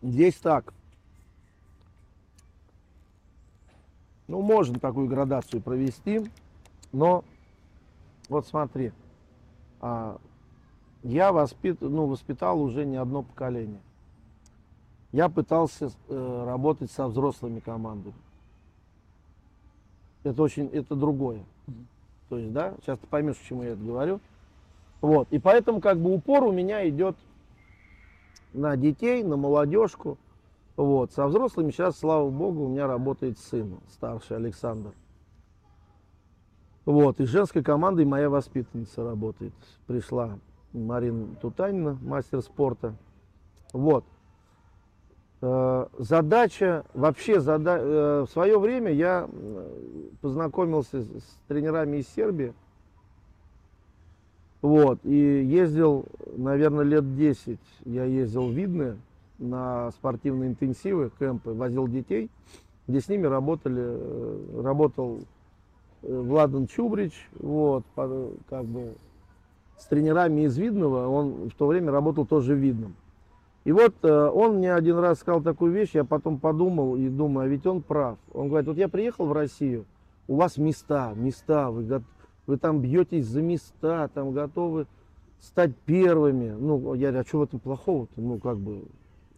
здесь 0.03 0.37
так. 0.37 0.73
Ну, 4.29 4.43
можно 4.43 4.79
такую 4.79 5.07
градацию 5.07 5.63
провести, 5.63 6.29
но 6.93 7.25
вот 8.29 8.47
смотри, 8.47 8.93
а, 9.81 10.19
я 11.03 11.33
воспит, 11.33 11.81
ну, 11.81 12.07
воспитал 12.07 12.61
уже 12.61 12.85
не 12.85 12.97
одно 12.97 13.23
поколение. 13.23 13.81
Я 15.13 15.29
пытался 15.29 15.91
э, 16.09 16.45
работать 16.45 16.91
со 16.91 17.07
взрослыми 17.07 17.61
командами. 17.61 18.15
Это 20.25 20.43
очень, 20.43 20.67
это 20.67 20.97
другое. 20.97 21.45
То 22.29 22.39
есть, 22.39 22.53
да, 22.53 22.75
сейчас 22.83 22.99
ты 22.99 23.07
поймешь, 23.07 23.37
почему 23.37 23.63
я 23.63 23.71
это 23.71 23.83
говорю. 23.83 24.21
Вот, 25.01 25.29
и 25.31 25.39
поэтому 25.39 25.81
как 25.81 26.01
бы 26.01 26.13
упор 26.13 26.45
у 26.45 26.53
меня 26.53 26.89
идет 26.89 27.17
на 28.53 28.77
детей, 28.77 29.23
на 29.23 29.37
молодежку. 29.37 30.19
Вот, 30.77 31.13
со 31.13 31.27
взрослыми 31.27 31.71
сейчас, 31.71 31.99
слава 31.99 32.29
богу, 32.29 32.65
у 32.65 32.69
меня 32.69 32.87
работает 32.87 33.39
сын, 33.39 33.79
старший 33.93 34.37
Александр. 34.37 34.93
Вот, 36.87 37.19
и 37.21 37.25
женской 37.27 37.65
командой 37.65 38.05
моя 38.05 38.31
воспитанница 38.31 39.03
работает. 39.05 39.53
Пришла 39.89 40.39
Марина 40.73 41.35
Тутанина, 41.43 41.99
мастер 42.01 42.41
спорта. 42.43 42.95
Вот. 43.73 44.05
Э, 45.43 45.87
Задача, 45.99 46.85
вообще 46.95 47.41
зада- 47.41 47.81
э, 47.81 48.27
в 48.27 48.31
свое 48.31 48.59
время 48.59 48.93
я 48.93 49.29
познакомился 50.21 51.03
с 51.03 51.07
с 51.07 51.39
тренерами 51.49 51.99
из 51.99 52.09
Сербии. 52.09 52.55
Вот, 54.63 55.01
и 55.05 55.11
ездил, 55.45 56.07
наверное, 56.37 56.85
лет 56.85 57.17
10 57.17 57.61
я 57.85 58.05
ездил 58.05 58.49
в 58.49 58.53
Видное 58.53 58.97
на 59.39 59.91
спортивные 59.91 60.51
интенсивы, 60.51 61.11
кемпы, 61.19 61.51
возил 61.51 61.87
детей, 61.89 62.31
где 62.87 63.01
с 63.01 63.09
ними 63.09 63.27
работали, 63.27 63.83
э, 63.85 64.61
работал 64.63 65.21
Владан 66.07 66.67
Чубрич, 66.67 67.13
вот, 67.39 67.85
как 67.95 68.65
бы 68.65 68.95
с 69.77 69.87
тренерами 69.87 70.43
из 70.43 70.57
Видного, 70.57 71.09
он 71.09 71.51
в 71.51 71.55
то 71.55 71.67
время 71.67 71.91
работал 71.91 72.27
тоже 72.27 72.55
в 72.55 72.59
Видном. 72.59 72.95
И 73.65 73.73
вот 73.73 73.95
э, 74.03 74.29
он 74.29 74.59
мне 74.59 74.73
один 74.73 74.99
раз 74.99 75.19
сказал 75.19 75.43
такую 75.43 75.73
вещь, 75.73 75.91
я 75.93 76.05
потом 76.05 76.39
подумал 76.39 76.97
и 76.97 77.09
думаю, 77.09 77.47
а 77.47 77.49
ведь 77.49 77.67
он 77.67 77.83
прав. 77.83 78.17
Он 78.33 78.49
говорит, 78.49 78.69
вот 78.69 78.77
я 78.77 78.89
приехал 78.89 79.27
в 79.27 79.33
Россию, 79.33 79.87
у 80.29 80.37
вас 80.37 80.57
места, 80.57 81.13
места, 81.17 81.71
вы, 81.71 82.03
вы 82.47 82.59
там 82.59 82.81
бьетесь 82.81 83.27
за 83.27 83.43
места, 83.43 84.09
там 84.15 84.31
готовы 84.31 84.87
стать 85.41 85.77
первыми. 85.85 86.51
Ну, 86.51 86.95
я 86.95 87.09
говорю, 87.09 87.25
а 87.25 87.29
что 87.29 87.39
в 87.39 87.43
этом 87.43 87.59
плохого-то? 87.59 88.21
Ну, 88.21 88.39
как 88.39 88.59
бы, 88.59 88.85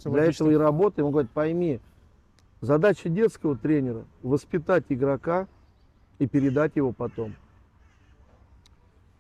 для 0.04 0.12
логично. 0.12 0.44
этого 0.44 0.50
и 0.50 0.56
работаем. 0.56 1.06
Он 1.06 1.12
говорит, 1.12 1.30
пойми, 1.30 1.80
задача 2.60 3.08
детского 3.08 3.56
тренера 3.56 4.04
воспитать 4.22 4.84
игрока 4.90 5.48
и 6.18 6.26
передать 6.26 6.76
его 6.76 6.92
потом 6.92 7.34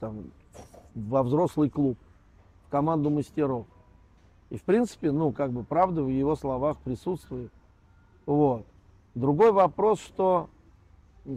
там, 0.00 0.30
во 0.94 1.22
взрослый 1.22 1.70
клуб, 1.70 1.98
в 2.66 2.70
команду 2.70 3.10
мастеров. 3.10 3.66
И 4.50 4.56
в 4.56 4.62
принципе, 4.62 5.10
ну, 5.10 5.32
как 5.32 5.52
бы 5.52 5.62
правда 5.64 6.02
в 6.02 6.08
его 6.08 6.34
словах 6.36 6.78
присутствует. 6.78 7.52
Вот. 8.26 8.64
Другой 9.14 9.52
вопрос, 9.52 10.00
что 10.00 10.48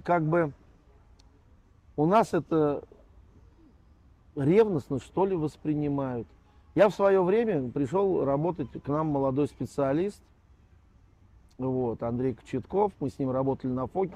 как 0.04 0.24
бы 0.26 0.54
у 1.96 2.06
нас 2.06 2.34
это 2.34 2.84
ревностно, 4.36 5.00
что 5.00 5.26
ли, 5.26 5.36
воспринимают. 5.36 6.28
Я 6.74 6.88
в 6.88 6.96
свое 6.96 7.22
время 7.22 7.70
пришел 7.70 8.24
работать 8.24 8.70
к 8.72 8.88
нам 8.88 9.08
молодой 9.08 9.48
специалист, 9.48 10.22
вот, 11.58 12.02
Андрей 12.02 12.34
Кочетков, 12.34 12.94
мы 13.00 13.10
с 13.10 13.20
ним 13.20 13.30
работали 13.30 13.72
на 13.72 13.88
ФОКе, 13.88 14.16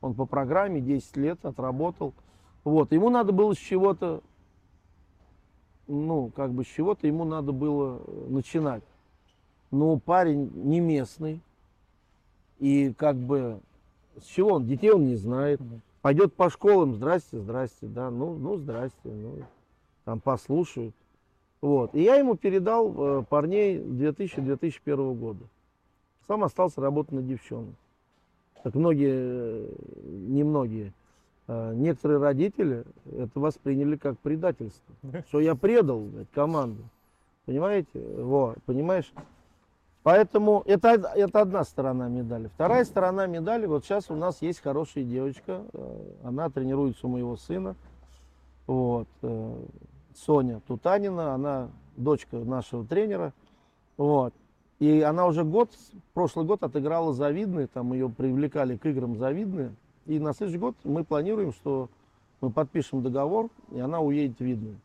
он 0.00 0.14
по 0.14 0.26
программе 0.26 0.80
10 0.80 1.16
лет 1.16 1.44
отработал. 1.44 2.14
Вот, 2.64 2.92
ему 2.92 3.10
надо 3.10 3.32
было 3.32 3.54
с 3.54 3.58
чего-то, 3.58 4.22
ну, 5.86 6.30
как 6.34 6.52
бы 6.52 6.64
с 6.64 6.66
чего-то 6.66 7.06
ему 7.06 7.24
надо 7.24 7.52
было 7.52 8.00
э, 8.06 8.26
начинать. 8.28 8.84
Но 9.70 9.98
парень 9.98 10.50
не 10.54 10.80
местный, 10.80 11.40
и 12.58 12.92
как 12.92 13.16
бы 13.16 13.60
С 14.20 14.26
чего 14.26 14.54
он? 14.54 14.66
Детей 14.66 14.90
он 14.90 15.06
не 15.06 15.16
знает. 15.16 15.60
Пойдет 16.02 16.34
по 16.34 16.50
школам, 16.50 16.94
здрасте, 16.94 17.38
здрасте, 17.38 17.86
да, 17.86 18.10
ну, 18.10 18.34
ну, 18.34 18.56
здрасте, 18.56 18.98
ну, 19.04 19.42
там 20.04 20.20
послушают. 20.20 20.94
Вот. 21.60 21.94
И 21.94 22.02
я 22.02 22.16
ему 22.16 22.36
передал 22.36 23.20
э, 23.20 23.24
парней 23.24 23.78
2000-2001 23.78 25.14
года. 25.14 25.44
Сам 26.26 26.44
остался 26.44 26.80
работать 26.80 27.12
на 27.12 27.22
девчонок. 27.22 27.74
Так 28.62 28.74
многие, 28.74 29.68
немногие, 30.04 30.92
э, 31.46 31.74
некоторые 31.74 32.18
родители 32.18 32.84
это 33.16 33.38
восприняли 33.38 33.96
как 33.96 34.18
предательство. 34.18 34.94
Да. 35.02 35.22
Что 35.28 35.40
я 35.40 35.54
предал 35.54 36.00
блядь, 36.00 36.30
команду. 36.32 36.82
Понимаете? 37.46 37.88
Вот, 38.18 38.58
понимаешь? 38.66 39.10
Поэтому 40.02 40.62
это, 40.64 40.88
это 40.88 41.40
одна 41.40 41.64
сторона 41.64 42.08
медали. 42.08 42.48
Вторая 42.54 42.84
сторона 42.84 43.26
медали, 43.26 43.66
вот 43.66 43.84
сейчас 43.84 44.10
у 44.10 44.14
нас 44.14 44.40
есть 44.42 44.60
хорошая 44.60 45.04
девочка, 45.04 45.62
э, 45.72 46.12
она 46.24 46.48
тренируется 46.48 47.06
у 47.06 47.10
моего 47.10 47.36
сына, 47.36 47.76
вот, 48.66 49.08
э, 49.22 49.54
Соня 50.14 50.60
Тутанина, 50.66 51.34
она 51.34 51.68
дочка 51.96 52.36
нашего 52.36 52.84
тренера, 52.86 53.32
вот. 53.96 54.32
И 54.78 55.00
она 55.00 55.26
уже 55.26 55.44
год, 55.44 55.70
прошлый 56.14 56.46
год 56.46 56.62
отыграла 56.62 57.12
завидные, 57.12 57.66
там 57.66 57.92
ее 57.92 58.08
привлекали 58.08 58.76
к 58.76 58.86
играм 58.86 59.16
завидные. 59.16 59.74
И 60.06 60.18
на 60.18 60.32
следующий 60.32 60.58
год 60.58 60.76
мы 60.84 61.04
планируем, 61.04 61.52
что 61.52 61.88
мы 62.40 62.50
подпишем 62.50 63.02
договор, 63.02 63.50
и 63.72 63.80
она 63.80 64.00
уедет 64.00 64.38
в 64.38 64.44
Видную. 64.44 64.76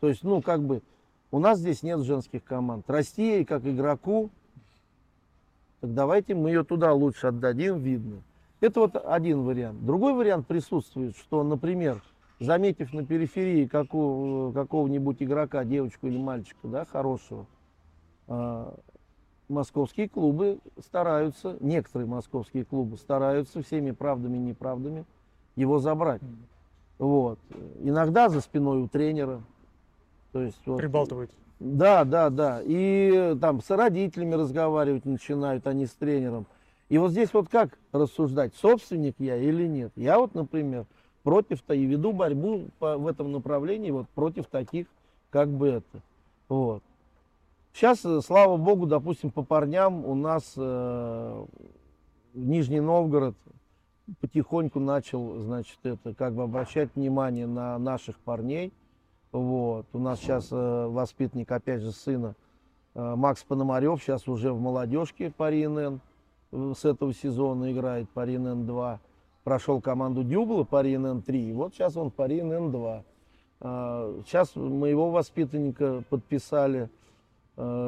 То 0.00 0.08
есть, 0.08 0.24
ну, 0.24 0.40
как 0.40 0.62
бы, 0.62 0.82
у 1.30 1.38
нас 1.38 1.58
здесь 1.58 1.82
нет 1.82 2.00
женских 2.00 2.42
команд. 2.42 2.88
Расти 2.88 3.22
ей 3.22 3.44
как 3.44 3.66
игроку, 3.66 4.30
так 5.80 5.94
давайте 5.94 6.34
мы 6.34 6.50
ее 6.50 6.64
туда 6.64 6.92
лучше 6.92 7.26
отдадим, 7.26 7.78
видно. 7.78 8.22
Это 8.60 8.80
вот 8.80 8.96
один 8.96 9.42
вариант. 9.42 9.84
Другой 9.84 10.14
вариант 10.14 10.46
присутствует, 10.46 11.16
что, 11.16 11.42
например, 11.42 12.00
заметив 12.38 12.92
на 12.92 13.04
периферии 13.04 13.66
какого, 13.66 14.52
какого-нибудь 14.52 15.16
игрока, 15.20 15.64
девочку 15.64 16.06
или 16.06 16.18
мальчика, 16.18 16.68
да, 16.68 16.84
хорошего, 16.84 17.46
а, 18.28 18.74
московские 19.48 20.08
клубы 20.08 20.58
стараются, 20.80 21.56
некоторые 21.60 22.08
московские 22.08 22.64
клубы 22.64 22.96
стараются 22.96 23.62
всеми 23.62 23.90
правдами 23.90 24.36
и 24.36 24.40
неправдами 24.40 25.04
его 25.56 25.78
забрать. 25.78 26.22
Вот. 26.98 27.38
Иногда 27.80 28.28
за 28.28 28.40
спиной 28.40 28.82
у 28.82 28.88
тренера. 28.88 29.42
То 30.32 30.40
есть 30.42 30.60
вот, 30.66 30.78
Прибалтывают. 30.78 31.30
да, 31.60 32.04
да, 32.04 32.30
да. 32.30 32.60
И 32.64 33.36
там 33.40 33.60
с 33.60 33.68
родителями 33.70 34.34
разговаривать 34.34 35.04
начинают, 35.04 35.66
а 35.66 35.72
не 35.74 35.86
с 35.86 35.90
тренером. 35.90 36.46
И 36.88 36.98
вот 36.98 37.10
здесь 37.10 37.32
вот 37.32 37.48
как 37.48 37.78
рассуждать, 37.92 38.54
собственник 38.54 39.14
я 39.18 39.36
или 39.36 39.66
нет? 39.66 39.92
Я 39.96 40.18
вот, 40.18 40.34
например, 40.34 40.86
против-то 41.22 41.74
и 41.74 41.84
веду 41.84 42.12
борьбу 42.12 42.68
по- 42.78 42.96
в 42.96 43.06
этом 43.06 43.32
направлении 43.32 43.90
вот 43.90 44.08
против 44.10 44.46
таких, 44.46 44.86
как 45.30 45.48
бы 45.48 45.68
это. 45.68 46.00
Вот. 46.48 46.82
Сейчас, 47.72 48.04
э, 48.04 48.20
слава 48.20 48.56
богу, 48.56 48.86
допустим, 48.86 49.30
по 49.30 49.42
парням 49.42 50.04
у 50.04 50.14
нас 50.14 50.54
э, 50.56 51.44
Нижний 52.34 52.80
Новгород 52.80 53.34
потихоньку 54.20 54.80
начал, 54.80 55.40
значит, 55.40 55.78
это 55.82 56.14
как 56.14 56.34
бы 56.34 56.42
обращать 56.42 56.90
внимание 56.94 57.46
на 57.46 57.78
наших 57.78 58.18
парней. 58.18 58.72
Вот. 59.30 59.86
У 59.92 59.98
нас 59.98 60.20
сейчас 60.20 60.48
э, 60.50 60.86
воспитанник, 60.86 61.50
опять 61.50 61.80
же, 61.80 61.92
сына 61.92 62.34
э, 62.94 63.14
Макс 63.16 63.42
Пономарев, 63.42 64.02
сейчас 64.02 64.28
уже 64.28 64.52
в 64.52 64.60
молодежке 64.60 65.30
по 65.30 65.48
РНН 65.48 66.00
э, 66.52 66.72
с 66.76 66.84
этого 66.84 67.14
сезона 67.14 67.72
играет 67.72 68.08
по 68.10 68.24
РНН 68.24 68.66
2. 68.66 69.00
Прошел 69.44 69.80
команду 69.80 70.22
Дюбла 70.22 70.64
по 70.64 70.82
РНН 70.82 71.22
3, 71.22 71.48
и 71.48 71.52
вот 71.52 71.74
сейчас 71.74 71.96
он 71.96 72.10
по 72.10 72.26
РНН 72.26 72.70
2. 72.70 73.04
Сейчас 74.26 74.56
моего 74.56 75.10
воспитанника 75.10 76.02
подписали, 76.10 76.82
э, 76.82 76.88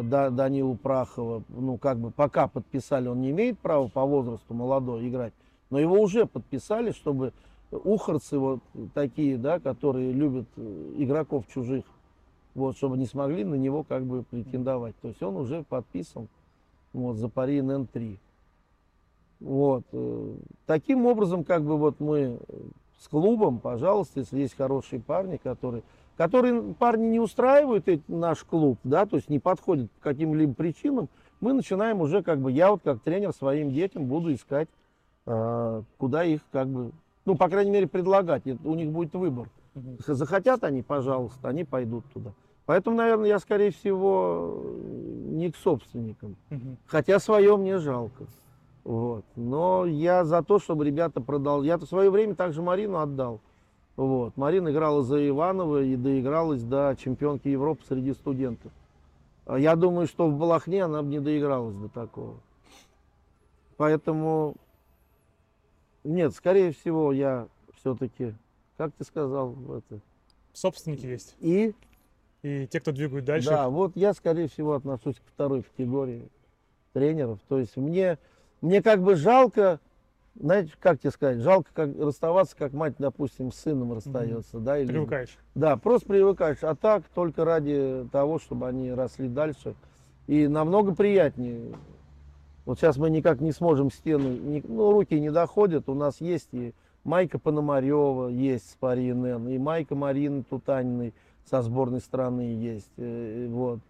Данилу 0.02 0.76
Прахова. 0.76 1.42
Ну, 1.48 1.78
как 1.78 1.98
бы 1.98 2.10
пока 2.10 2.48
подписали, 2.48 3.08
он 3.08 3.20
не 3.20 3.30
имеет 3.30 3.58
права 3.58 3.88
по 3.88 4.04
возрасту 4.04 4.54
молодой 4.54 5.08
играть, 5.08 5.32
но 5.70 5.78
его 5.78 6.00
уже 6.00 6.26
подписали, 6.26 6.92
чтобы 6.92 7.32
ухарцы 7.70 8.38
вот 8.38 8.60
такие, 8.94 9.36
да, 9.36 9.58
которые 9.58 10.12
любят 10.12 10.46
э, 10.56 10.92
игроков 10.96 11.46
чужих, 11.52 11.84
вот, 12.54 12.76
чтобы 12.76 12.96
не 12.96 13.06
смогли 13.06 13.44
на 13.44 13.54
него 13.54 13.82
как 13.82 14.04
бы 14.04 14.22
претендовать. 14.22 14.94
То 15.02 15.08
есть 15.08 15.22
он 15.22 15.36
уже 15.36 15.64
подписан 15.64 16.28
вот, 16.92 17.16
за 17.16 17.28
пари 17.28 17.60
НН-3. 17.60 18.18
Вот. 19.40 19.84
э, 19.92 20.34
Таким 20.66 21.06
образом, 21.06 21.44
как 21.44 21.64
бы 21.64 21.76
вот 21.76 22.00
мы 22.00 22.18
э, 22.18 22.38
с 22.98 23.08
клубом, 23.08 23.58
пожалуйста, 23.58 24.20
если 24.20 24.40
есть 24.40 24.56
хорошие 24.56 25.00
парни, 25.00 25.36
которые, 25.36 25.82
которые 26.16 26.74
парни 26.74 27.06
не 27.06 27.20
устраивают 27.20 27.86
наш 28.08 28.44
клуб, 28.44 28.78
да, 28.84 29.06
то 29.06 29.16
есть 29.16 29.28
не 29.28 29.38
подходят 29.38 29.90
по 29.92 30.02
каким-либо 30.02 30.54
причинам, 30.54 31.08
мы 31.40 31.52
начинаем 31.52 32.00
уже 32.00 32.22
как 32.22 32.40
бы, 32.40 32.50
я 32.50 32.70
вот 32.70 32.80
как 32.82 33.00
тренер 33.00 33.32
своим 33.32 33.70
детям 33.70 34.06
буду 34.06 34.32
искать, 34.32 34.68
э, 35.26 35.82
куда 35.98 36.24
их 36.24 36.40
как 36.50 36.68
бы, 36.68 36.92
ну, 37.24 37.36
по 37.36 37.48
крайней 37.48 37.70
мере, 37.70 37.86
предлагать. 37.86 38.42
У 38.46 38.74
них 38.74 38.90
будет 38.90 39.14
выбор. 39.14 39.48
Захотят 40.06 40.62
они, 40.64 40.82
пожалуйста, 40.82 41.48
они 41.48 41.64
пойдут 41.64 42.04
туда. 42.12 42.32
Поэтому, 42.66 42.96
наверное, 42.96 43.28
я, 43.28 43.38
скорее 43.38 43.70
всего, 43.70 44.62
не 45.26 45.50
к 45.50 45.56
собственникам. 45.56 46.36
Хотя 46.86 47.18
свое 47.18 47.56
мне 47.56 47.78
жалко. 47.78 48.24
Вот. 48.84 49.24
Но 49.34 49.86
я 49.86 50.24
за 50.24 50.42
то, 50.42 50.58
чтобы 50.58 50.84
ребята 50.84 51.20
продал. 51.20 51.62
Я-то 51.62 51.86
в 51.86 51.88
свое 51.88 52.10
время 52.10 52.34
также 52.34 52.62
Марину 52.62 52.98
отдал. 52.98 53.40
Вот. 53.96 54.36
Марина 54.36 54.70
играла 54.70 55.02
за 55.02 55.26
Иванова 55.26 55.82
и 55.82 55.96
доигралась 55.96 56.62
до 56.62 56.94
чемпионки 56.98 57.48
Европы 57.48 57.82
среди 57.88 58.12
студентов. 58.12 58.72
А 59.46 59.58
Я 59.58 59.76
думаю, 59.76 60.06
что 60.06 60.28
в 60.28 60.38
Балахне 60.38 60.84
она 60.84 61.02
бы 61.02 61.08
не 61.08 61.20
доигралась 61.20 61.74
до 61.76 61.88
такого. 61.88 62.36
Поэтому, 63.76 64.54
нет, 66.04 66.32
скорее 66.34 66.72
всего, 66.72 67.12
я 67.12 67.48
все-таки, 67.76 68.34
как 68.76 68.92
ты 68.92 69.04
сказал, 69.04 69.54
это, 69.68 70.00
Собственники 70.52 71.06
есть. 71.06 71.34
и 71.40 71.74
И 72.42 72.66
те, 72.68 72.80
кто 72.80 72.92
двигают 72.92 73.24
дальше. 73.24 73.48
да, 73.48 73.68
вот 73.68 73.96
я, 73.96 74.14
скорее 74.14 74.48
всего, 74.48 74.74
отношусь 74.74 75.16
к 75.16 75.26
второй 75.26 75.62
категории 75.62 76.28
тренеров. 76.92 77.40
То 77.48 77.58
есть 77.58 77.76
мне, 77.76 78.18
мне 78.64 78.82
как 78.82 79.02
бы 79.02 79.14
жалко, 79.14 79.78
знаете, 80.40 80.72
как 80.80 80.98
тебе 81.00 81.10
сказать, 81.10 81.38
жалко 81.38 81.70
как 81.74 81.90
расставаться, 81.98 82.56
как 82.56 82.72
мать, 82.72 82.94
допустим, 82.98 83.52
с 83.52 83.56
сыном 83.56 83.92
расстается, 83.92 84.58
да, 84.58 84.78
или 84.78 84.88
Привыкаешь. 84.88 85.36
да, 85.54 85.76
просто 85.76 86.08
привыкаешь. 86.08 86.62
А 86.62 86.74
так 86.74 87.04
только 87.14 87.44
ради 87.44 88.08
того, 88.10 88.38
чтобы 88.38 88.66
они 88.66 88.90
росли 88.90 89.28
дальше. 89.28 89.74
И 90.26 90.48
намного 90.48 90.94
приятнее. 90.94 91.74
Вот 92.64 92.78
сейчас 92.78 92.96
мы 92.96 93.10
никак 93.10 93.40
не 93.42 93.52
сможем 93.52 93.90
стену, 93.90 94.30
не- 94.30 94.64
ну, 94.66 94.92
руки 94.92 95.20
не 95.20 95.30
доходят. 95.30 95.88
У 95.90 95.94
нас 95.94 96.22
есть 96.22 96.48
и 96.52 96.72
Майка 97.04 97.38
Пономарева 97.38 98.28
есть 98.30 98.70
с 98.70 98.74
пари 98.76 99.12
НН, 99.12 99.48
и 99.48 99.58
Майка 99.58 99.94
Марины 99.94 100.42
Тутаниной 100.42 101.12
со 101.50 101.60
сборной 101.60 102.00
страны 102.00 102.40
есть. 102.56 102.90
э, 102.96 103.46
Вот. 103.50 103.80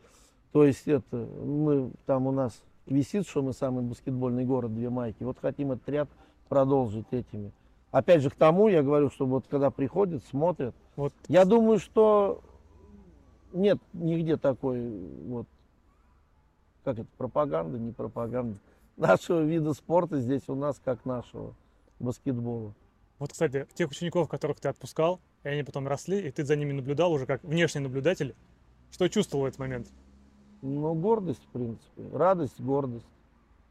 То 0.50 0.64
есть 0.64 0.88
это, 0.88 1.16
мы, 1.16 1.92
там 2.06 2.26
у 2.26 2.32
нас 2.32 2.60
висит, 2.86 3.26
что 3.26 3.42
мы 3.42 3.52
самый 3.52 3.82
баскетбольный 3.82 4.44
город, 4.44 4.74
две 4.74 4.90
майки. 4.90 5.22
Вот 5.22 5.38
хотим 5.40 5.72
этот 5.72 5.88
ряд 5.88 6.08
продолжить 6.48 7.06
этими. 7.10 7.52
Опять 7.90 8.22
же, 8.22 8.30
к 8.30 8.34
тому 8.34 8.68
я 8.68 8.82
говорю, 8.82 9.10
что 9.10 9.26
вот 9.26 9.46
когда 9.48 9.70
приходят, 9.70 10.24
смотрят, 10.24 10.74
Вот 10.96 11.12
я 11.28 11.44
думаю, 11.44 11.78
что 11.78 12.42
нет 13.52 13.78
нигде 13.92 14.36
такой 14.36 14.90
вот, 15.26 15.46
как 16.82 16.98
это, 16.98 17.08
пропаганда, 17.16 17.78
не 17.78 17.92
пропаганда, 17.92 18.58
нашего 18.96 19.40
вида 19.42 19.72
спорта 19.74 20.20
здесь 20.20 20.42
у 20.48 20.54
нас, 20.54 20.80
как 20.84 21.04
нашего 21.04 21.54
баскетбола. 22.00 22.74
Вот, 23.18 23.32
кстати, 23.32 23.66
тех 23.74 23.90
учеников, 23.90 24.28
которых 24.28 24.58
ты 24.60 24.68
отпускал, 24.68 25.20
и 25.44 25.48
они 25.48 25.62
потом 25.62 25.86
росли, 25.86 26.20
и 26.20 26.30
ты 26.32 26.44
за 26.44 26.56
ними 26.56 26.72
наблюдал 26.72 27.12
уже 27.12 27.26
как 27.26 27.44
внешний 27.44 27.80
наблюдатель, 27.80 28.34
что 28.90 29.08
чувствовал 29.08 29.44
в 29.44 29.46
этот 29.46 29.60
момент? 29.60 29.88
Ну, 30.66 30.94
гордость, 30.94 31.42
в 31.42 31.52
принципе, 31.52 32.08
радость, 32.10 32.58
гордость 32.58 33.04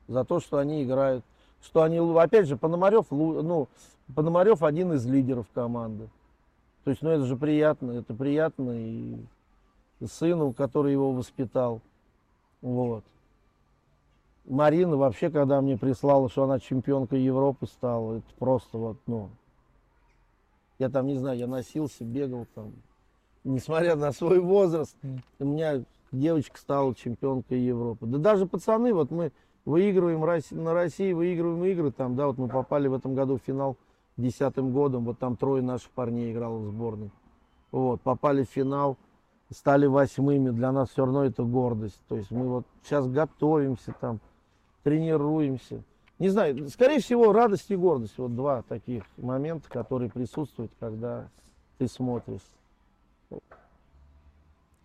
за 0.07 0.23
то, 0.23 0.39
что 0.39 0.59
они 0.59 0.83
играют. 0.83 1.25
Что 1.63 1.81
они, 1.81 1.97
опять 1.97 2.47
же, 2.47 2.55
Пономарев, 2.55 3.07
ну, 3.09 3.67
Пономарев 4.13 4.61
один 4.61 4.93
из 4.93 5.03
лидеров 5.07 5.47
команды. 5.55 6.07
То 6.83 6.91
есть, 6.91 7.01
ну, 7.01 7.09
это 7.09 7.25
же 7.25 7.35
приятно, 7.35 7.93
это 7.93 8.13
приятно 8.13 8.73
и 8.75 9.17
сыну, 10.05 10.53
который 10.53 10.91
его 10.91 11.13
воспитал. 11.13 11.81
Вот. 12.61 13.03
Марина 14.45 14.95
вообще, 14.95 15.31
когда 15.31 15.61
мне 15.61 15.79
прислала, 15.79 16.29
что 16.29 16.43
она 16.43 16.59
чемпионкой 16.59 17.21
Европы 17.23 17.65
стала, 17.65 18.17
это 18.17 18.27
просто 18.37 18.77
вот, 18.77 18.97
ну, 19.07 19.29
я 20.77 20.89
там, 20.89 21.07
не 21.07 21.17
знаю, 21.17 21.39
я 21.39 21.47
носился, 21.47 22.03
бегал 22.03 22.45
там, 22.53 22.71
несмотря 23.43 23.95
на 23.95 24.11
свой 24.11 24.39
возраст, 24.39 24.95
у 25.39 25.45
меня 25.45 25.81
девочка 26.13 26.57
стала 26.57 26.95
чемпионкой 26.95 27.59
Европы. 27.59 28.05
Да 28.05 28.17
даже 28.17 28.45
пацаны, 28.45 28.93
вот 28.93 29.11
мы 29.11 29.31
выигрываем 29.65 30.21
на 30.51 30.73
России, 30.73 31.11
выигрываем 31.13 31.63
игры. 31.65 31.91
Там, 31.91 32.15
да, 32.15 32.27
вот 32.27 32.37
мы 32.37 32.47
попали 32.47 32.87
в 32.87 32.93
этом 32.93 33.15
году 33.15 33.37
в 33.37 33.41
финал 33.41 33.77
десятым 34.17 34.71
годом. 34.71 35.05
Вот 35.05 35.19
там 35.19 35.35
трое 35.35 35.61
наших 35.61 35.89
парней 35.91 36.31
играло 36.31 36.59
в 36.59 36.67
сборной. 36.67 37.11
Вот, 37.71 38.01
попали 38.01 38.43
в 38.43 38.49
финал, 38.49 38.97
стали 39.49 39.87
восьмыми. 39.87 40.51
Для 40.51 40.71
нас 40.71 40.89
все 40.89 41.05
равно 41.05 41.25
это 41.25 41.43
гордость. 41.43 41.99
То 42.07 42.15
есть 42.15 42.31
мы 42.31 42.47
вот 42.47 42.65
сейчас 42.83 43.07
готовимся 43.07 43.93
там, 43.99 44.19
тренируемся. 44.83 45.83
Не 46.19 46.29
знаю, 46.29 46.69
скорее 46.69 46.99
всего, 46.99 47.33
радость 47.33 47.71
и 47.71 47.75
гордость. 47.75 48.17
Вот 48.17 48.35
два 48.35 48.61
таких 48.61 49.03
момента, 49.17 49.67
которые 49.69 50.09
присутствуют, 50.11 50.71
когда 50.79 51.27
ты 51.79 51.87
смотришь. 51.87 52.41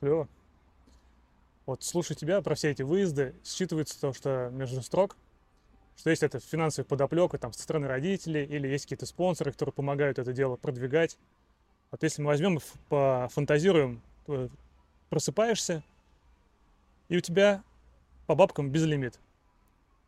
Клево. 0.00 0.26
Вот 1.68 1.82
слушай 1.82 2.16
тебя 2.16 2.40
про 2.40 2.54
все 2.54 2.70
эти 2.70 2.80
выезды, 2.80 3.34
считывается 3.44 4.00
то, 4.00 4.14
что 4.14 4.48
между 4.50 4.80
строк, 4.80 5.18
что 5.98 6.08
есть 6.08 6.22
это 6.22 6.40
финансовая 6.40 6.88
подоплека 6.88 7.36
там 7.36 7.52
со 7.52 7.62
стороны 7.62 7.86
родителей 7.86 8.42
или 8.46 8.66
есть 8.66 8.86
какие-то 8.86 9.04
спонсоры, 9.04 9.52
которые 9.52 9.74
помогают 9.74 10.18
это 10.18 10.32
дело 10.32 10.56
продвигать. 10.56 11.18
Вот 11.90 12.02
если 12.02 12.22
мы 12.22 12.28
возьмем 12.28 12.56
и 12.56 12.60
пофантазируем, 12.88 14.00
просыпаешься, 15.10 15.82
и 17.10 17.18
у 17.18 17.20
тебя 17.20 17.62
по 18.26 18.34
бабкам 18.34 18.70
безлимит. 18.70 19.20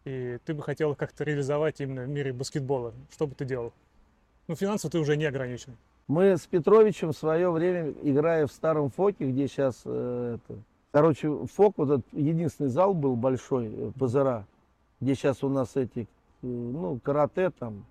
И 0.07 0.39
ты 0.47 0.55
бы 0.55 0.63
хотел 0.63 0.95
как-то 0.95 1.25
реализовать 1.25 1.83
именно 1.83 2.05
в 2.05 2.09
мире 2.09 2.33
баскетбола. 2.33 2.95
Что 3.13 3.27
бы 3.27 3.35
ты 3.35 3.45
делал? 3.45 3.75
Ну, 4.49 4.55
финансово 4.55 4.91
ты 4.91 4.99
уже 4.99 5.15
не 5.15 5.27
ограничен. 5.27 5.77
Мы 6.09 6.39
с 6.39 6.47
Петровичем 6.47 7.13
в 7.13 7.19
свое 7.19 7.51
время, 7.51 7.91
играя 8.03 8.47
в 8.47 8.51
старом 8.51 8.89
Фоке, 8.89 9.31
где 9.31 9.47
сейчас 9.47 9.83
э, 9.85 10.39
это... 10.49 10.59
Короче, 10.93 11.47
Фок, 11.47 11.75
вот 11.77 11.91
этот 11.91 12.13
единственный 12.13 12.69
зал 12.69 12.95
был 12.95 13.17
большой, 13.17 13.73
э, 13.73 13.93
Пазара, 13.99 14.47
где 15.01 15.15
сейчас 15.15 15.45
у 15.45 15.49
нас 15.49 15.77
эти, 15.77 16.01
э, 16.01 16.47
ну, 16.47 16.99
карате 16.99 17.51
там, 17.51 17.85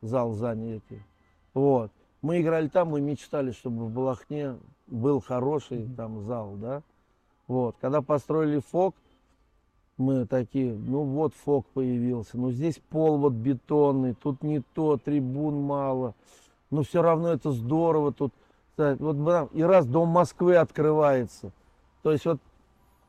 зал 0.00 0.32
занятый. 0.32 1.02
Вот. 1.54 1.92
Мы 2.20 2.40
играли 2.40 2.68
там, 2.68 2.88
мы 2.88 3.00
мечтали, 3.00 3.52
чтобы 3.52 3.86
в 3.86 3.90
Балахне 3.90 4.56
был 4.86 5.20
хороший 5.20 5.88
там 5.96 6.22
зал, 6.22 6.54
да. 6.56 6.82
Вот. 7.46 7.76
Когда 7.80 8.02
построили 8.02 8.60
Фок, 8.70 8.94
мы 9.96 10.26
такие, 10.26 10.72
ну 10.74 11.02
вот 11.02 11.34
Фок 11.44 11.66
появился, 11.66 12.38
но 12.38 12.50
здесь 12.50 12.80
пол 12.90 13.18
вот 13.18 13.34
бетонный, 13.34 14.14
тут 14.14 14.42
не 14.42 14.60
то, 14.74 14.96
трибун 14.96 15.60
мало 15.62 16.14
но 16.72 16.82
все 16.82 17.02
равно 17.02 17.28
это 17.28 17.52
здорово 17.52 18.12
тут. 18.12 18.32
Вот 18.76 19.50
и 19.52 19.62
раз 19.62 19.86
Дом 19.86 20.08
Москвы 20.08 20.56
открывается. 20.56 21.52
То 22.02 22.12
есть 22.12 22.24
вот 22.24 22.38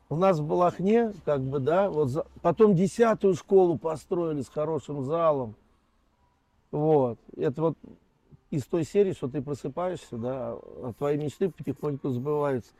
у 0.08 0.16
нас 0.16 0.38
в 0.38 0.46
Балахне, 0.46 1.12
как 1.24 1.40
бы, 1.42 1.58
да, 1.58 1.90
вот 1.90 2.10
за- 2.10 2.26
потом 2.42 2.74
десятую 2.74 3.34
школу 3.34 3.78
построили 3.78 4.42
с 4.42 4.48
хорошим 4.48 5.04
залом. 5.04 5.54
Вот. 6.70 7.18
Это 7.36 7.60
вот 7.62 7.78
из 8.50 8.64
той 8.64 8.84
серии, 8.84 9.12
что 9.12 9.28
ты 9.28 9.42
просыпаешься, 9.42 10.16
да, 10.16 10.52
а 10.82 10.92
твои 10.96 11.16
мечты 11.16 11.50
потихоньку 11.50 12.10
сбываются. 12.10 12.70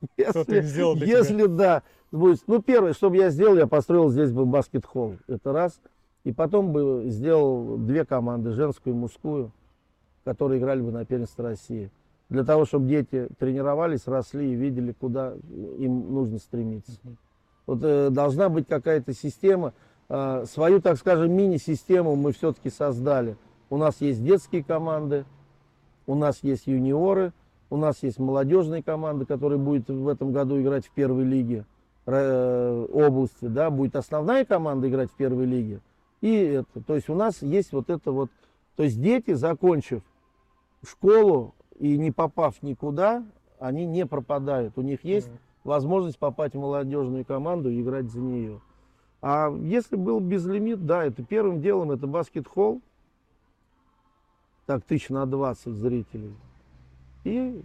Кто-то 0.16 0.56
их 0.56 0.64
сделал 0.64 0.94
для 0.94 1.06
если 1.06 1.46
да, 1.46 1.82
будет, 2.12 2.42
ну 2.46 2.62
первое, 2.62 2.92
что 2.92 3.10
бы 3.10 3.16
я 3.16 3.30
сделал, 3.30 3.56
я 3.56 3.66
построил 3.66 4.10
здесь 4.10 4.30
бы 4.30 4.44
баскет-холл, 4.44 5.16
это 5.26 5.52
раз, 5.52 5.80
и 6.24 6.32
потом 6.32 6.72
бы 6.72 7.04
сделал 7.06 7.78
две 7.78 8.04
команды, 8.04 8.52
женскую 8.52 8.94
и 8.94 8.98
мужскую, 8.98 9.52
которые 10.24 10.60
играли 10.60 10.80
бы 10.80 10.92
на 10.92 11.04
первенстве 11.04 11.44
России, 11.44 11.90
для 12.28 12.44
того, 12.44 12.64
чтобы 12.64 12.88
дети 12.88 13.28
тренировались, 13.38 14.06
росли 14.06 14.52
и 14.52 14.54
видели, 14.54 14.92
куда 14.92 15.34
им 15.78 16.12
нужно 16.12 16.38
стремиться. 16.38 16.92
Вот 17.66 17.80
э, 17.82 18.10
должна 18.10 18.48
быть 18.48 18.66
какая-то 18.66 19.12
система, 19.12 19.74
э, 20.08 20.44
свою, 20.46 20.80
так 20.80 20.98
скажем, 20.98 21.32
мини-систему 21.32 22.16
мы 22.16 22.32
все-таки 22.32 22.70
создали. 22.70 23.36
У 23.70 23.76
нас 23.76 24.00
есть 24.00 24.24
детские 24.24 24.62
команды, 24.62 25.24
у 26.06 26.14
нас 26.14 26.40
есть 26.42 26.66
юниоры, 26.66 27.32
у 27.70 27.76
нас 27.76 28.02
есть 28.02 28.18
молодежные 28.18 28.82
команды, 28.82 29.26
которые 29.26 29.58
будут 29.58 29.88
в 29.88 30.08
этом 30.08 30.32
году 30.32 30.60
играть 30.60 30.86
в 30.86 30.90
первой 30.90 31.24
лиге 31.24 31.64
э, 32.06 32.86
области, 32.92 33.46
да, 33.46 33.70
будет 33.70 33.96
основная 33.96 34.44
команда 34.44 34.88
играть 34.88 35.10
в 35.10 35.14
первой 35.14 35.46
лиге. 35.46 35.80
И 36.20 36.32
это, 36.32 36.80
то 36.86 36.94
есть 36.94 37.08
у 37.08 37.14
нас 37.14 37.42
есть 37.42 37.72
вот 37.72 37.90
это 37.90 38.12
вот, 38.12 38.30
то 38.76 38.84
есть 38.84 39.00
дети, 39.00 39.34
закончив 39.34 40.02
школу 40.86 41.54
и 41.78 41.96
не 41.98 42.10
попав 42.10 42.62
никуда, 42.62 43.24
они 43.58 43.86
не 43.86 44.06
пропадают. 44.06 44.76
У 44.76 44.82
них 44.82 45.04
есть 45.04 45.30
возможность 45.64 46.18
попасть 46.18 46.54
в 46.54 46.58
молодежную 46.58 47.24
команду 47.24 47.70
и 47.70 47.80
играть 47.80 48.10
за 48.10 48.20
нее. 48.20 48.60
А 49.22 49.50
если 49.50 49.96
был 49.96 50.20
безлимит, 50.20 50.86
да, 50.86 51.04
это 51.04 51.24
первым 51.24 51.60
делом 51.60 51.90
это 51.90 52.06
баскет-холл, 52.06 52.80
так 54.66 54.84
тысяч 54.84 55.08
на 55.08 55.26
20 55.26 55.74
зрителей, 55.74 56.34
и 57.24 57.62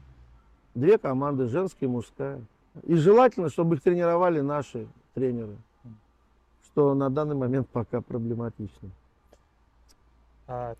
две 0.75 0.97
команды, 0.97 1.47
женская 1.47 1.85
и 1.85 1.89
мужская. 1.89 2.41
И 2.83 2.95
желательно, 2.95 3.49
чтобы 3.49 3.75
их 3.75 3.81
тренировали 3.81 4.39
наши 4.39 4.87
тренеры, 5.13 5.57
что 6.63 6.93
на 6.93 7.09
данный 7.09 7.35
момент 7.35 7.67
пока 7.69 8.01
проблематично. 8.01 8.89
А 10.47 10.75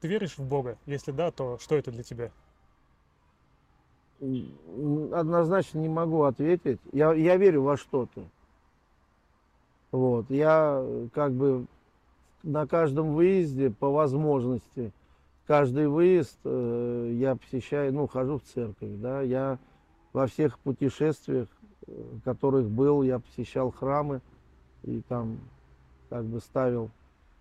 ты 0.00 0.08
веришь 0.08 0.38
в 0.38 0.46
Бога? 0.46 0.78
Если 0.86 1.12
да, 1.12 1.30
то 1.30 1.58
что 1.58 1.76
это 1.76 1.90
для 1.90 2.02
тебя? 2.02 2.30
Однозначно 5.12 5.78
не 5.80 5.88
могу 5.88 6.22
ответить. 6.22 6.80
Я, 6.92 7.12
я 7.12 7.36
верю 7.36 7.62
во 7.62 7.76
что-то. 7.76 8.24
Вот. 9.92 10.30
Я 10.30 10.80
э, 10.82 11.08
как 11.12 11.32
бы 11.32 11.66
на 12.42 12.66
каждом 12.66 13.14
выезде 13.14 13.70
по 13.70 13.90
возможности, 13.90 14.92
каждый 15.46 15.88
выезд 15.88 16.38
э, 16.44 17.12
я 17.14 17.36
посещаю, 17.36 17.92
ну, 17.92 18.06
хожу 18.06 18.38
в 18.38 18.42
церковь, 18.42 18.90
да, 18.96 19.20
я 19.22 19.58
во 20.12 20.26
всех 20.26 20.58
путешествиях, 20.58 21.48
э, 21.86 21.92
в 21.92 22.20
которых 22.22 22.68
был, 22.68 23.02
я 23.02 23.18
посещал 23.18 23.70
храмы 23.70 24.20
и 24.84 25.02
там 25.08 25.38
как 26.08 26.24
бы 26.24 26.40
ставил 26.40 26.90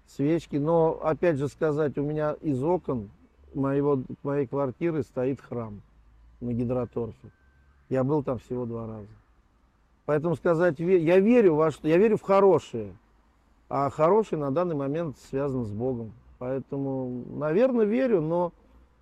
свечки. 0.08 0.58
Но, 0.58 1.00
опять 1.02 1.38
же 1.38 1.48
сказать, 1.48 1.98
у 1.98 2.04
меня 2.04 2.34
из 2.42 2.64
окон 2.64 3.10
моего, 3.54 4.04
моей 4.22 4.48
квартиры 4.48 5.04
стоит 5.04 5.40
храм 5.40 5.82
на 6.44 6.54
гидроторфе. 6.54 7.32
Я 7.90 8.04
был 8.04 8.24
там 8.24 8.40
всего 8.40 8.66
два 8.66 8.88
раза. 8.88 9.08
Поэтому 10.06 10.36
сказать, 10.36 10.80
я 10.80 11.20
верю 11.20 11.56
во 11.56 11.72
что, 11.72 11.88
я 11.88 11.98
верю 11.98 12.18
в 12.18 12.22
хорошее. 12.22 12.94
А 13.70 13.90
хорошее 13.90 14.40
на 14.40 14.52
данный 14.52 14.76
момент 14.76 15.18
связано 15.30 15.64
с 15.64 15.72
Богом. 15.72 16.14
Поэтому, 16.38 17.24
наверное, 17.38 17.86
верю, 17.86 18.22
но 18.22 18.52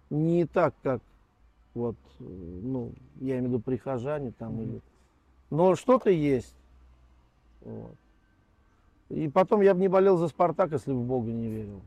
не 0.09 0.45
так, 0.45 0.75
как 0.83 1.01
вот, 1.73 1.95
ну, 2.19 2.91
я 3.19 3.39
имею 3.39 3.43
в 3.43 3.47
виду 3.53 3.59
прихожане 3.59 4.31
там 4.37 4.53
Мгм. 4.53 4.61
или. 4.61 4.81
Но 5.49 5.75
что-то 5.75 6.09
есть. 6.09 6.55
Вот. 7.61 7.95
И 9.09 9.27
потом 9.27 9.61
я 9.61 9.73
бы 9.73 9.79
не 9.79 9.87
болел 9.87 10.17
за 10.17 10.27
Спартак, 10.27 10.71
если 10.71 10.93
бы 10.93 10.99
в 10.99 11.05
Бога 11.05 11.31
не 11.31 11.47
верил. 11.47 11.81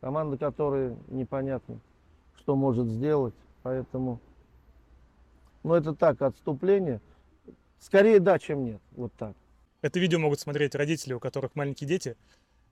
Команда, 0.00 0.38
которая 0.38 0.96
непонятно, 1.08 1.78
что 2.38 2.54
может 2.56 2.86
сделать. 2.86 3.34
Поэтому, 3.62 4.20
ну 5.66 5.74
это 5.74 5.96
так, 5.96 6.22
отступление. 6.22 7.00
Скорее 7.80 8.20
да, 8.20 8.38
чем 8.38 8.64
нет. 8.64 8.80
Вот 8.92 9.12
так. 9.14 9.34
Это 9.82 9.98
видео 9.98 10.20
могут 10.20 10.38
смотреть 10.38 10.76
родители, 10.76 11.12
у 11.12 11.18
которых 11.18 11.56
маленькие 11.56 11.88
дети, 11.88 12.16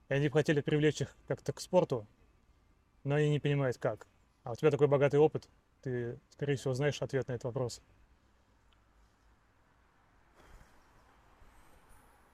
и 0.07 0.13
они 0.13 0.29
хотели 0.29 0.61
привлечь 0.61 1.01
их 1.01 1.13
как-то 1.27 1.51
к 1.51 1.59
спорту, 1.59 2.07
но 3.03 3.15
они 3.15 3.29
не 3.29 3.39
понимают 3.41 3.77
как. 3.77 4.07
А 4.43 4.53
у 4.53 4.55
тебя 4.55 4.71
такой 4.71 4.87
богатый 4.87 5.19
опыт, 5.19 5.49
ты, 5.81 6.17
скорее 6.29 6.55
всего, 6.55 6.73
знаешь 6.73 7.01
ответ 7.01 7.27
на 7.27 7.33
этот 7.33 7.43
вопрос. 7.43 7.81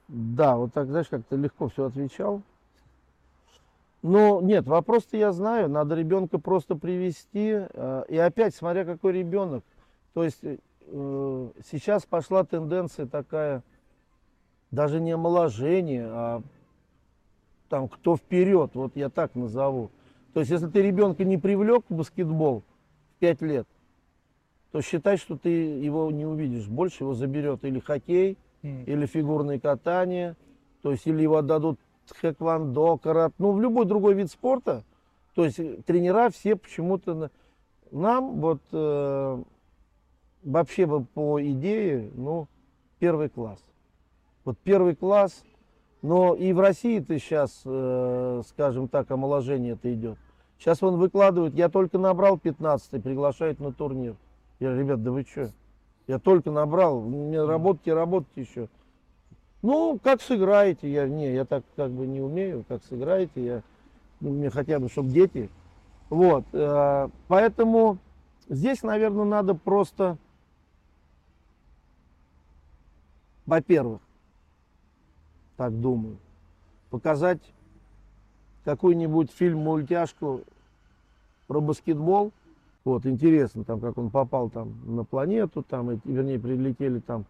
Да, 0.10 0.58
вот 0.58 0.74
так, 0.74 0.88
знаешь, 0.90 1.08
как-то 1.08 1.38
легко 1.38 1.70
все 1.70 1.86
отвечал. 1.86 2.44
Но 4.04 4.42
нет, 4.42 4.68
вопрос-то 4.68 5.18
я 5.18 5.32
знаю, 5.32 5.70
надо 5.70 5.96
ребенка 5.96 6.38
просто 6.38 6.76
привести. 6.76 7.66
э, 7.68 8.04
И 8.10 8.18
опять, 8.18 8.54
смотря 8.54 8.86
какой 8.86 9.14
ребенок. 9.14 9.64
То 10.14 10.24
есть 10.24 10.40
э, 10.44 11.50
сейчас 11.72 12.06
пошла 12.06 12.44
тенденция 12.44 13.06
такая, 13.06 13.64
даже 14.72 15.00
не 15.00 15.12
омоложение, 15.12 16.08
а 16.08 16.42
там 17.70 17.88
кто 17.88 18.18
вперед, 18.18 18.72
вот 18.74 18.96
я 18.96 19.10
так 19.10 19.36
назову. 19.36 19.90
То 20.34 20.42
есть 20.42 20.52
если 20.52 20.68
ты 20.68 20.82
ребенка 20.82 21.24
не 21.24 21.38
привлек 21.38 21.84
в 21.90 21.96
баскетбол 21.96 22.64
в 23.16 23.20
5 23.20 23.42
лет, 23.42 23.68
то 24.72 24.82
считай, 24.82 25.18
что 25.18 25.38
ты 25.38 25.50
его 25.50 26.10
не 26.12 26.26
увидишь. 26.26 26.68
Больше 26.68 27.04
его 27.04 27.14
заберет 27.14 27.64
или 27.66 27.80
хоккей, 27.80 28.38
или 28.62 29.06
фигурное 29.06 29.60
катание, 29.60 30.36
то 30.82 30.92
есть 30.92 31.08
или 31.08 31.24
его 31.24 31.38
отдадут 31.38 31.80
хэквондо, 32.10 32.98
карат, 32.98 33.34
ну 33.38 33.52
в 33.54 33.62
любой 33.62 33.86
другой 33.86 34.14
вид 34.14 34.30
спорта. 34.30 34.84
То 35.34 35.46
есть 35.46 35.60
тренера 35.86 36.30
все 36.30 36.56
почему-то 36.56 37.14
на- 37.14 37.32
нам 37.92 38.40
вот 38.40 38.62
э, 38.72 39.44
вообще 40.44 40.86
бы 40.86 41.04
по 41.04 41.42
идее, 41.42 42.12
ну 42.16 42.48
первый 43.00 43.30
класс. 43.30 43.60
Вот 44.44 44.58
первый 44.64 44.96
класс 44.96 45.44
Но 46.02 46.34
и 46.34 46.52
в 46.52 46.60
России-то 46.60 47.20
сейчас, 47.20 47.62
э, 47.64 48.42
скажем 48.48 48.88
так, 48.88 49.12
омоложение 49.12 49.74
это 49.74 49.94
идет. 49.94 50.18
Сейчас 50.58 50.82
он 50.82 50.98
выкладывает, 50.98 51.54
я 51.54 51.70
только 51.70 52.00
набрал 52.00 52.40
15 52.40 53.04
приглашают 53.04 53.60
на 53.60 53.72
турнир. 53.72 54.16
Я 54.60 54.70
говорю, 54.70 54.84
ребят, 54.84 55.04
да 55.04 55.12
вы 55.12 55.24
что? 55.24 55.52
Я 56.08 56.20
только 56.20 56.52
набрал, 56.52 57.02
мне 57.02 57.44
работать 57.44 57.88
и 57.88 57.92
работать 57.92 58.30
еще. 58.36 58.68
Ну, 59.62 60.00
как 60.04 60.22
сыграете? 60.22 60.92
Я, 60.92 61.08
не, 61.08 61.34
я 61.34 61.46
так 61.46 61.64
как 61.76 61.92
бы 61.92 62.08
не 62.08 62.20
умею, 62.20 62.66
как 62.68 62.84
сыграете, 62.84 63.46
я, 63.46 63.64
ну, 64.20 64.32
мне 64.32 64.50
хотя 64.50 64.80
бы, 64.80 64.90
чтобы 64.90 65.10
дети. 65.10 65.50
Вот, 66.10 66.44
э, 66.52 67.10
поэтому 67.28 67.98
здесь, 68.50 68.84
наверное, 68.84 69.26
надо 69.26 69.54
просто, 69.54 70.18
во-первых, 73.46 74.02
так 75.58 75.80
думаю, 75.80 76.18
показать 76.90 77.42
какой-нибудь 78.64 79.32
фильм-мультяшку 79.32 80.42
про 81.48 81.62
баскетбол. 81.62 82.32
Вот, 82.84 83.06
интересно, 83.06 83.64
там, 83.64 83.80
как 83.80 83.98
он 83.98 84.10
попал 84.10 84.50
там 84.50 84.74
на 84.86 85.04
планету, 85.04 85.62
там, 85.62 85.92
и, 85.92 86.00
вернее, 86.06 86.40
прилетели 86.40 87.00
там 87.00 87.26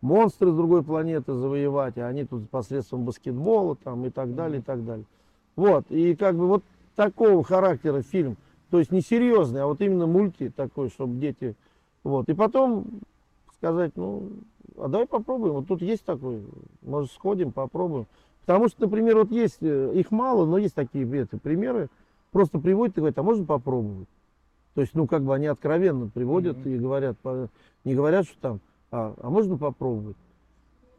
монстры 0.00 0.50
с 0.50 0.54
другой 0.54 0.82
планеты 0.82 1.34
завоевать, 1.34 1.96
а 1.98 2.08
они 2.08 2.24
тут 2.24 2.50
посредством 2.50 3.04
баскетбола 3.04 3.76
там 3.76 4.04
и 4.04 4.10
так 4.10 4.34
далее, 4.34 4.60
и 4.60 4.62
так 4.62 4.84
далее. 4.84 5.06
Вот, 5.54 5.84
и 5.90 6.16
как 6.16 6.36
бы 6.36 6.48
вот 6.48 6.64
такого 6.96 7.44
характера 7.44 8.02
фильм, 8.02 8.36
то 8.70 8.78
есть 8.78 8.90
не 8.90 9.00
серьезный, 9.00 9.62
а 9.62 9.66
вот 9.66 9.80
именно 9.80 10.06
мульти 10.06 10.48
такой, 10.48 10.90
чтобы 10.90 11.20
дети, 11.20 11.54
вот. 12.02 12.28
И 12.28 12.34
потом 12.34 12.86
сказать, 13.58 13.92
ну, 13.96 14.28
а 14.76 14.88
давай 14.88 15.06
попробуем, 15.06 15.54
вот 15.54 15.68
тут 15.68 15.82
есть 15.82 16.04
такой, 16.04 16.42
может 16.82 17.12
сходим, 17.12 17.52
попробуем. 17.52 18.06
Потому 18.40 18.68
что, 18.68 18.82
например, 18.82 19.16
вот 19.16 19.30
есть, 19.30 19.58
э, 19.60 19.92
их 19.94 20.10
мало, 20.10 20.46
но 20.46 20.58
есть 20.58 20.74
такие 20.74 21.04
это, 21.18 21.38
примеры, 21.38 21.88
просто 22.30 22.58
приводят 22.58 22.96
и 22.96 23.00
говорят, 23.00 23.18
а 23.18 23.22
можно 23.22 23.44
попробовать? 23.44 24.08
То 24.74 24.82
есть, 24.82 24.94
ну, 24.94 25.06
как 25.06 25.24
бы 25.24 25.34
они 25.34 25.46
откровенно 25.46 26.08
приводят 26.08 26.58
mm-hmm. 26.58 26.74
и 26.74 26.78
говорят, 26.78 27.16
не 27.84 27.94
говорят, 27.94 28.26
что 28.26 28.38
там, 28.40 28.60
а, 28.90 29.14
а 29.20 29.30
можно 29.30 29.56
попробовать? 29.56 30.16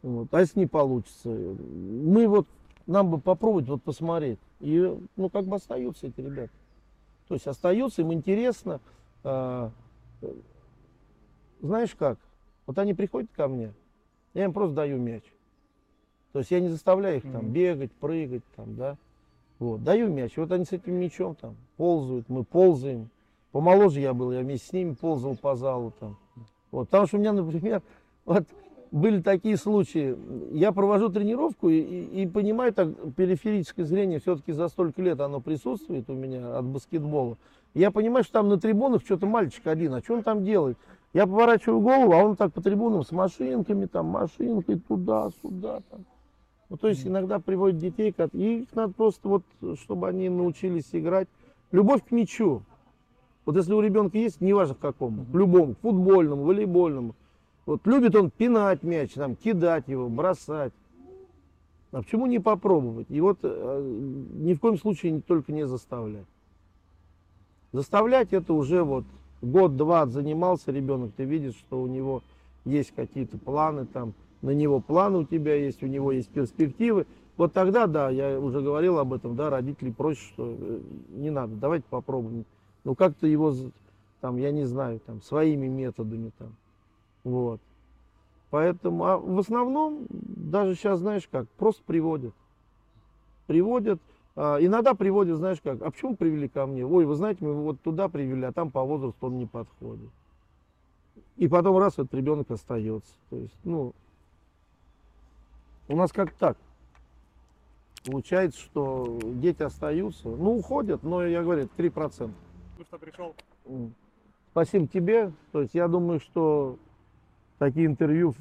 Вот. 0.02 0.28
А 0.32 0.40
если 0.40 0.60
не 0.60 0.66
получится? 0.66 1.28
Мы 1.28 2.26
вот, 2.26 2.46
нам 2.86 3.10
бы 3.10 3.18
попробовать, 3.18 3.68
вот 3.68 3.82
посмотреть. 3.82 4.38
И, 4.60 4.98
ну, 5.16 5.30
как 5.30 5.44
бы 5.44 5.56
остаются 5.56 6.08
эти 6.08 6.20
ребята. 6.20 6.50
То 7.28 7.34
есть 7.34 7.46
остаются, 7.46 8.02
им 8.02 8.12
интересно. 8.12 8.80
А, 9.22 9.70
знаешь 11.60 11.94
как? 11.94 12.18
Вот 12.68 12.78
они 12.78 12.92
приходят 12.92 13.30
ко 13.34 13.48
мне, 13.48 13.72
я 14.34 14.44
им 14.44 14.52
просто 14.52 14.74
даю 14.74 14.98
мяч. 14.98 15.22
То 16.32 16.40
есть 16.40 16.50
я 16.50 16.60
не 16.60 16.68
заставляю 16.68 17.16
их 17.16 17.22
там 17.22 17.48
бегать, 17.48 17.90
прыгать, 17.92 18.42
там, 18.56 18.76
да. 18.76 18.98
Вот, 19.58 19.82
даю 19.82 20.12
мяч. 20.12 20.36
Вот 20.36 20.52
они 20.52 20.66
с 20.66 20.72
этим 20.72 20.96
мячом 20.96 21.34
там 21.34 21.56
ползают, 21.78 22.28
мы 22.28 22.44
ползаем. 22.44 23.08
Помоложе 23.52 24.00
я 24.00 24.12
был, 24.12 24.32
я 24.32 24.40
вместе 24.40 24.66
с 24.66 24.72
ними 24.74 24.92
ползал 24.92 25.34
по 25.34 25.56
залу 25.56 25.94
там. 25.98 26.18
Вот, 26.70 26.90
потому 26.90 27.06
что 27.06 27.16
у 27.16 27.20
меня, 27.20 27.32
например, 27.32 27.80
вот 28.26 28.44
были 28.90 29.22
такие 29.22 29.56
случаи. 29.56 30.14
Я 30.54 30.70
провожу 30.72 31.08
тренировку 31.08 31.70
и, 31.70 31.80
и, 31.80 32.22
и 32.22 32.26
понимаю, 32.26 32.74
так 32.74 32.90
периферическое 33.16 33.86
зрение 33.86 34.20
все-таки 34.20 34.52
за 34.52 34.68
столько 34.68 35.00
лет 35.00 35.18
оно 35.20 35.40
присутствует 35.40 36.10
у 36.10 36.12
меня 36.12 36.58
от 36.58 36.66
баскетбола. 36.66 37.38
Я 37.72 37.90
понимаю, 37.90 38.24
что 38.24 38.34
там 38.34 38.50
на 38.50 38.60
трибунах 38.60 39.02
что-то 39.06 39.24
мальчик 39.24 39.66
один, 39.66 39.94
а 39.94 40.00
что 40.00 40.16
он 40.16 40.22
там 40.22 40.44
делает? 40.44 40.76
Я 41.14 41.26
поворачиваю 41.26 41.80
голову, 41.80 42.12
а 42.12 42.24
он 42.24 42.36
так 42.36 42.52
по 42.52 42.60
трибунам 42.60 43.02
с 43.02 43.12
машинками, 43.12 43.86
там 43.86 44.06
машинкой 44.06 44.78
туда-сюда. 44.78 45.80
Там. 45.90 46.04
Ну, 46.68 46.76
то 46.76 46.88
есть 46.88 47.06
иногда 47.06 47.38
приводят 47.38 47.78
детей, 47.78 48.14
и 48.32 48.60
их 48.60 48.74
надо 48.74 48.92
просто 48.92 49.28
вот, 49.28 49.42
чтобы 49.80 50.08
они 50.08 50.28
научились 50.28 50.88
играть. 50.92 51.28
Любовь 51.72 52.04
к 52.06 52.10
мячу. 52.10 52.62
Вот 53.46 53.56
если 53.56 53.72
у 53.72 53.80
ребенка 53.80 54.18
есть, 54.18 54.42
неважно 54.42 54.74
к 54.74 54.78
какому, 54.78 55.24
к 55.24 55.34
любому, 55.34 55.74
к 55.74 55.78
футбольному, 55.78 56.44
волейбольному. 56.44 57.14
Вот 57.64 57.86
любит 57.86 58.14
он 58.14 58.30
пинать 58.30 58.82
мяч, 58.82 59.12
там, 59.14 59.36
кидать 59.36 59.88
его, 59.88 60.08
бросать. 60.10 60.72
А 61.90 62.02
почему 62.02 62.26
не 62.26 62.38
попробовать? 62.38 63.06
И 63.10 63.20
вот 63.22 63.38
э, 63.42 63.80
ни 64.34 64.52
в 64.52 64.60
коем 64.60 64.76
случае 64.76 65.22
только 65.22 65.52
не 65.52 65.66
заставлять. 65.66 66.26
Заставлять 67.72 68.34
это 68.34 68.52
уже 68.52 68.82
вот 68.82 69.04
год-два 69.42 70.06
занимался 70.06 70.72
ребенок, 70.72 71.12
ты 71.16 71.24
видишь, 71.24 71.54
что 71.54 71.80
у 71.80 71.86
него 71.86 72.22
есть 72.64 72.92
какие-то 72.94 73.38
планы 73.38 73.86
там, 73.86 74.14
на 74.42 74.50
него 74.50 74.80
планы 74.80 75.18
у 75.18 75.24
тебя 75.24 75.54
есть, 75.54 75.82
у 75.82 75.86
него 75.86 76.12
есть 76.12 76.28
перспективы. 76.28 77.06
Вот 77.36 77.52
тогда, 77.52 77.86
да, 77.86 78.10
я 78.10 78.38
уже 78.38 78.60
говорил 78.60 78.98
об 78.98 79.12
этом, 79.12 79.36
да, 79.36 79.50
родители 79.50 79.90
просят, 79.90 80.22
что 80.22 80.56
э, 80.58 80.80
не 81.10 81.30
надо, 81.30 81.54
давайте 81.54 81.84
попробуем 81.88 82.44
ну 82.84 82.94
как-то 82.94 83.26
его, 83.26 83.54
там, 84.20 84.38
я 84.38 84.50
не 84.50 84.64
знаю, 84.64 85.00
там, 85.00 85.22
своими 85.22 85.66
методами 85.66 86.32
там, 86.38 86.54
вот. 87.24 87.60
Поэтому, 88.50 89.04
а 89.04 89.18
в 89.18 89.38
основном, 89.38 90.06
даже 90.08 90.74
сейчас, 90.74 91.00
знаешь 91.00 91.28
как, 91.30 91.46
просто 91.50 91.82
приводят. 91.86 92.32
Приводят, 93.46 94.00
иногда 94.38 94.94
приводят, 94.94 95.38
знаешь 95.38 95.60
как, 95.62 95.82
а 95.82 95.90
почему 95.90 96.16
привели 96.16 96.48
ко 96.48 96.66
мне? 96.66 96.86
Ой, 96.86 97.04
вы 97.04 97.14
знаете, 97.14 97.44
мы 97.44 97.54
вот 97.54 97.80
туда 97.80 98.08
привели, 98.08 98.44
а 98.44 98.52
там 98.52 98.70
по 98.70 98.82
возрасту 98.84 99.26
он 99.26 99.38
не 99.38 99.46
подходит. 99.46 100.10
И 101.36 101.48
потом 101.48 101.78
раз 101.78 101.94
этот 101.94 102.14
ребенок 102.14 102.50
остается. 102.50 103.12
То 103.30 103.36
есть, 103.36 103.56
ну, 103.64 103.94
у 105.88 105.96
нас 105.96 106.12
как 106.12 106.32
так. 106.32 106.56
Получается, 108.04 108.60
что 108.60 109.18
дети 109.22 109.62
остаются, 109.62 110.28
ну, 110.28 110.56
уходят, 110.56 111.02
но, 111.02 111.24
я 111.24 111.42
говорю, 111.42 111.68
3% 111.76 112.30
что 112.88 112.98
пришел. 112.98 113.34
Спасибо 114.52 114.86
тебе. 114.86 115.32
То 115.52 115.62
есть 115.62 115.74
я 115.74 115.88
думаю, 115.88 116.20
что 116.20 116.78
такие 117.58 117.86
интервью 117.86 118.34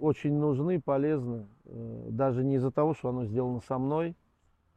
очень 0.00 0.34
нужны, 0.34 0.80
полезны. 0.80 1.46
Э, 1.64 2.06
даже 2.10 2.44
не 2.44 2.56
из-за 2.56 2.70
того, 2.70 2.94
что 2.94 3.08
оно 3.08 3.24
сделано 3.24 3.60
со 3.66 3.78
мной. 3.78 4.14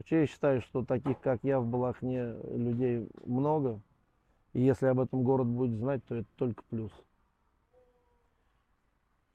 Вообще 0.01 0.21
я 0.21 0.25
считаю, 0.25 0.61
что 0.61 0.83
таких, 0.83 1.19
как 1.19 1.43
я 1.43 1.59
в 1.59 1.67
Балахне, 1.67 2.33
людей 2.55 3.07
много. 3.23 3.79
И 4.51 4.59
если 4.59 4.87
об 4.87 4.99
этом 4.99 5.21
город 5.21 5.45
будет 5.45 5.77
знать, 5.77 6.03
то 6.05 6.15
это 6.15 6.27
только 6.37 6.63
плюс. 6.71 6.91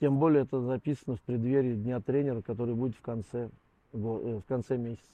Тем 0.01 0.19
более 0.19 0.43
это 0.43 0.61
записано 0.61 1.15
в 1.15 1.23
преддверии 1.23 1.77
Дня 1.77 2.01
тренера, 2.01 2.43
который 2.43 2.75
будет 2.75 2.97
в 2.97 3.01
конце, 3.01 3.49
э, 3.93 3.97
в 3.97 4.43
конце 4.43 4.77
месяца. 4.77 5.07